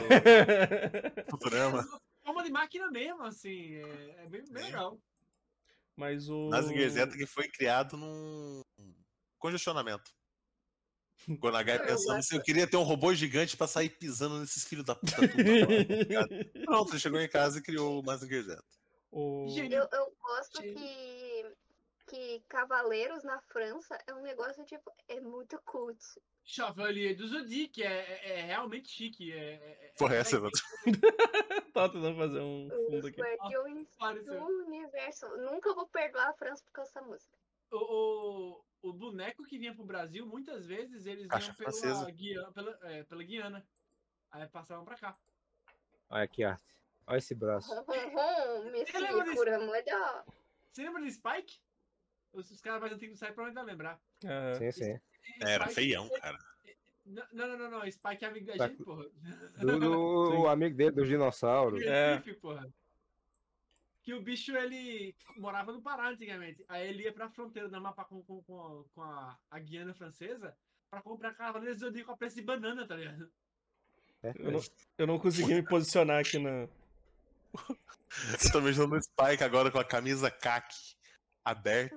do 1.23 1.25
Futurama. 1.29 1.87
Forma 2.27 2.43
de 2.43 2.51
máquina 2.51 2.91
mesmo, 2.91 3.23
assim. 3.23 3.75
É, 3.75 4.23
é 4.23 4.27
bem, 4.27 4.43
bem 4.51 4.63
É. 4.63 4.65
legal. 4.67 4.99
Mas 5.95 6.29
o. 6.29 6.49
Mazinger 6.49 6.89
Z 6.89 7.07
que 7.17 7.25
foi 7.25 7.47
criado 7.47 7.97
num 7.97 8.61
congestionamento. 9.39 10.11
Gonagai 11.27 11.77
Eu 11.77 11.85
pensando 11.85 12.21
eu 12.31 12.41
queria 12.43 12.67
ter 12.67 12.77
um 12.77 12.83
robô 12.83 13.13
gigante 13.13 13.57
pra 13.57 13.65
sair 13.67 13.89
pisando 13.89 14.39
nesses 14.39 14.63
filhos 14.63 14.85
da 14.85 14.95
puta 14.95 15.15
tudo. 15.15 15.27
agora. 16.15 16.51
Pronto, 16.65 16.91
ele 16.91 16.99
chegou 16.99 17.19
em 17.19 17.27
casa 17.27 17.57
e 17.57 17.61
criou 17.61 17.99
o 17.99 18.03
Mazinger 18.03 18.43
Z. 18.43 18.57
o... 19.11 19.47
Eu, 19.57 19.87
eu 19.91 20.15
gosto 20.21 20.61
que, 20.61 20.75
que 22.07 22.41
Cavaleiros 22.47 23.23
na 23.23 23.39
França 23.41 23.97
é 24.07 24.13
um 24.13 24.21
negócio, 24.21 24.63
tipo, 24.65 24.91
é 25.07 25.19
muito 25.19 25.59
cult. 25.63 25.99
Chevalier 26.43 27.15
do 27.15 27.27
Zodiac 27.27 27.83
é, 27.83 27.87
é, 27.87 28.39
é 28.39 28.41
realmente 28.43 28.89
chique. 28.89 29.33
É, 29.33 29.55
é, 29.55 29.93
Porra, 29.97 30.15
é, 30.15 30.19
essa, 30.19 30.37
é, 30.37 30.39
mano. 30.39 30.51
Tava 31.73 31.91
tentando 31.91 32.17
fazer 32.17 32.39
um 32.39 32.69
fundo 32.69 33.07
aqui. 33.07 33.21
Guardiões 33.21 33.87
do 33.89 34.05
Apareceu. 34.05 34.45
Universo. 34.45 35.27
Nunca 35.37 35.73
vou 35.73 35.87
perdoar 35.87 36.29
a 36.29 36.33
França 36.33 36.63
por 36.63 36.71
causa 36.71 36.89
dessa 36.93 37.05
música. 37.05 37.37
O, 37.69 37.77
o, 38.81 38.89
o 38.89 38.93
boneco 38.93 39.43
que 39.43 39.59
vinha 39.59 39.75
pro 39.75 39.83
Brasil, 39.83 40.25
muitas 40.25 40.65
vezes 40.65 41.05
eles 41.05 41.27
Caixa 41.27 41.51
vinham 41.51 41.81
pela. 41.81 42.11
Guiana, 42.11 42.51
pela, 42.53 42.79
é, 42.83 43.03
pela 43.03 43.23
Guiana. 43.23 43.67
Aí 44.31 44.47
passavam 44.47 44.85
pra 44.85 44.95
cá. 44.95 45.17
Olha 46.09 46.27
que 46.29 46.45
arte. 46.45 46.63
Olha 47.05 47.17
esse 47.17 47.35
braço. 47.35 47.73
Hum, 47.73 47.83
hum, 47.87 48.71
Me 48.71 48.85
Você 48.85 48.99
lembra. 48.99 49.25
Você 50.71 50.89
de 51.01 51.11
Spike? 51.11 51.59
Os, 52.37 52.51
os 52.51 52.61
caras 52.61 52.79
mais 52.79 52.93
antigos 52.93 53.19
do 53.19 53.25
provavelmente 53.33 53.55
vai 53.55 53.65
lembrar. 53.65 53.99
É. 54.23 54.53
Sim, 54.55 54.71
sim. 54.71 54.99
Era 55.41 55.67
feião, 55.67 56.07
cara. 56.21 56.37
Não, 57.03 57.25
não, 57.33 57.57
não, 57.57 57.71
não. 57.71 57.91
Spike 57.91 58.23
é 58.23 58.27
amigo 58.27 58.45
da 58.45 58.53
Spike- 58.53 58.69
gente, 58.69 58.83
porra. 58.83 59.05
Do, 59.57 59.79
do- 59.79 60.39
o 60.41 60.47
amigo 60.47 60.75
dele, 60.77 60.91
dos 60.91 61.07
dinossauros. 61.07 61.81
É. 61.81 62.19
Porra. 62.39 62.67
Que 64.03 64.13
o 64.13 64.21
bicho, 64.21 64.55
ele 64.55 65.15
morava 65.35 65.71
no 65.71 65.81
Pará 65.81 66.09
antigamente. 66.09 66.63
Aí 66.69 66.87
ele 66.87 67.03
ia 67.03 67.11
pra 67.13 67.29
fronteira 67.29 67.67
do 67.67 67.75
Amapá 67.75 68.05
com, 68.05 68.21
com, 68.23 68.43
com, 68.43 68.61
a, 68.61 68.83
com 68.93 69.01
a, 69.01 69.37
a 69.49 69.59
Guiana 69.59 69.93
francesa 69.93 70.55
pra 70.91 71.01
comprar 71.01 71.33
cavaleiros 71.33 71.79
do 71.79 71.85
Zodíaco 71.87 72.11
a 72.11 72.17
preço 72.17 72.35
de 72.35 72.41
banana, 72.43 72.87
tá 72.87 72.95
ligado? 72.95 73.29
É, 74.23 74.33
Eu 74.37 74.51
não, 74.51 74.61
eu 74.99 75.07
não 75.07 75.19
consegui 75.19 75.55
me 75.55 75.63
posicionar 75.63 76.19
aqui 76.21 76.37
na. 76.39 76.67
Eu 78.43 78.51
tô 78.51 78.59
imaginando 78.59 78.95
o 78.95 79.01
Spike 79.01 79.43
agora 79.43 79.69
com 79.69 79.79
a 79.79 79.83
camisa 79.83 80.31
caque 80.31 80.95
aberta, 81.49 81.95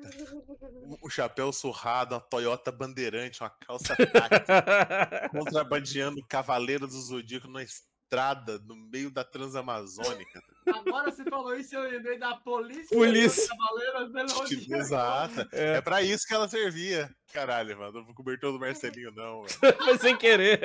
o 1.02 1.10
chapéu 1.10 1.52
surrado, 1.52 2.14
uma 2.14 2.20
Toyota 2.20 2.70
Bandeirante, 2.70 3.42
uma 3.42 3.50
calça 3.50 3.94
caque, 3.96 4.46
contrabandeando 5.32 6.24
Cavaleiro 6.28 6.86
do 6.86 7.00
Zodíaco 7.00 7.48
na 7.48 7.62
estrada, 7.62 8.58
no 8.60 8.76
meio 8.76 9.10
da 9.10 9.24
Transamazônica. 9.24 10.42
Agora 10.66 11.10
você 11.10 11.24
falou 11.24 11.54
isso, 11.56 11.74
eu 11.74 11.82
lembrei 11.82 12.18
da 12.18 12.34
polícia. 12.36 12.96
Polícia. 12.96 13.48
Exato. 14.76 15.48
É, 15.52 15.76
É 15.76 15.80
pra 15.80 16.02
isso 16.02 16.26
que 16.26 16.34
ela 16.34 16.48
servia. 16.48 17.10
Caralho, 17.32 17.76
mano. 17.78 18.04
Não 18.06 18.14
cobertor 18.14 18.52
do 18.52 18.60
Marcelinho, 18.60 19.10
não. 19.12 19.40
mano. 19.42 19.48
foi 19.84 19.98
sem 19.98 20.16
querer. 20.16 20.60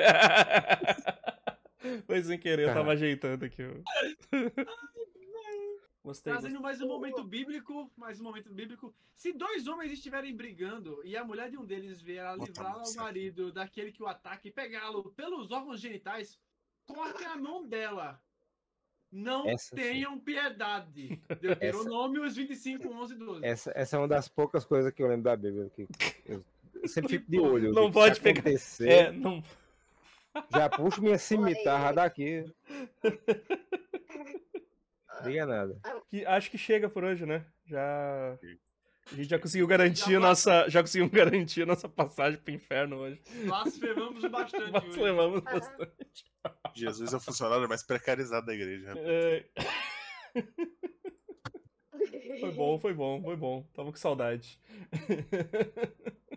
foi 2.06 2.22
sem 2.22 2.38
querer, 2.38 2.68
eu 2.68 2.74
tava 2.74 2.92
ajeitando 2.92 3.44
aqui. 3.44 3.62
ó. 3.62 5.05
Gostei. 6.06 6.32
Trazendo 6.32 6.60
mais 6.60 6.80
um 6.80 6.86
momento 6.86 7.24
bíblico, 7.24 7.90
mais 7.96 8.20
um 8.20 8.22
momento 8.22 8.48
bíblico. 8.52 8.94
Se 9.16 9.32
dois 9.32 9.66
homens 9.66 9.90
estiverem 9.90 10.36
brigando 10.36 11.00
e 11.04 11.16
a 11.16 11.24
mulher 11.24 11.50
de 11.50 11.58
um 11.58 11.64
deles 11.64 12.00
vier 12.00 12.24
a 12.24 12.36
Bota 12.36 12.46
livrar 12.48 12.72
a 12.72 12.76
o 12.76 12.78
música. 12.78 13.02
marido 13.02 13.50
daquele 13.50 13.90
que 13.90 14.00
o 14.04 14.06
ataca 14.06 14.46
e 14.46 14.52
pegá-lo 14.52 15.10
pelos 15.16 15.50
órgãos 15.50 15.80
genitais, 15.80 16.38
corte 16.86 17.24
a 17.24 17.36
mão 17.36 17.66
dela. 17.66 18.22
Não 19.10 19.48
Essa 19.48 19.70
sim. 19.70 19.82
tenham 19.82 20.16
piedade. 20.20 21.20
Deuteronômios 21.40 22.36
25, 22.36 22.86
11 22.88 23.12
e 23.12 23.16
12. 23.18 23.44
Essa, 23.44 23.72
essa 23.74 23.96
é 23.96 23.98
uma 23.98 24.06
das 24.06 24.28
poucas 24.28 24.64
coisas 24.64 24.92
que 24.92 25.02
eu 25.02 25.08
lembro 25.08 25.24
da 25.24 25.36
Bíblia. 25.36 25.68
Que 25.70 25.88
eu, 26.24 26.44
eu 26.72 26.86
sempre 26.88 27.18
fico 27.18 27.28
de 27.28 27.40
olho. 27.40 27.72
Não 27.72 27.90
pode 27.90 28.20
pegar- 28.20 28.42
acontecer, 28.42 28.88
É, 28.88 29.10
não. 29.10 29.42
Já 30.52 30.68
puxo 30.68 31.02
minha 31.02 31.18
cimitarra 31.18 31.92
daqui. 31.92 32.44
Diga 35.24 35.46
nada. 35.46 35.80
Que, 36.08 36.24
acho 36.26 36.50
que 36.50 36.58
chega 36.58 36.88
por 36.88 37.04
hoje, 37.04 37.24
né? 37.26 37.44
Já. 37.64 38.38
A 39.12 39.14
gente 39.14 39.28
já 39.28 39.38
conseguiu 39.38 39.66
garantir 39.66 40.12
Já 40.12 40.20
nossa. 40.20 40.68
Já 40.68 40.80
conseguimos 40.82 41.12
garantir 41.12 41.62
a 41.62 41.66
nossa 41.66 41.88
passagem 41.88 42.40
pro 42.40 42.52
inferno 42.52 42.96
hoje. 42.96 43.20
Blasfemamos 43.44 44.22
bastante 44.30 44.70
Nós 44.72 44.84
hoje. 44.84 45.00
levamos 45.00 45.42
Ah. 45.46 45.52
bastante. 45.52 46.24
Jesus 46.74 47.12
é 47.12 47.16
o 47.16 47.20
funcionário 47.20 47.68
mais 47.68 47.82
precarizado 47.84 48.46
da 48.46 48.54
igreja. 48.54 48.94
né? 48.94 49.00
É, 49.04 49.44
Foi 52.40 52.52
bom, 52.52 52.78
foi 52.78 52.92
bom, 52.92 53.22
foi 53.22 53.36
bom. 53.36 53.62
Tava 53.72 53.90
com 53.90 53.96
saudade. 53.96 54.60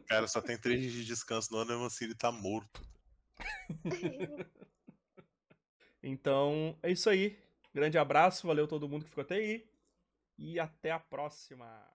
Cara, 0.07 0.27
só 0.27 0.41
tem 0.41 0.57
três 0.57 0.79
dias 0.79 0.93
de 0.93 1.05
descanso 1.05 1.51
no 1.51 1.59
ano 1.59 1.73
e 1.73 1.75
o 1.75 1.79
Mancini 1.81 2.15
tá 2.15 2.31
morto. 2.31 2.81
Então, 6.01 6.77
é 6.81 6.91
isso 6.91 7.09
aí. 7.09 7.37
Grande 7.73 7.97
abraço, 7.97 8.47
valeu 8.47 8.67
todo 8.67 8.87
mundo 8.89 9.03
que 9.03 9.09
ficou 9.09 9.23
até 9.23 9.35
aí. 9.35 9.69
E 10.37 10.59
até 10.59 10.91
a 10.91 10.99
próxima. 10.99 11.89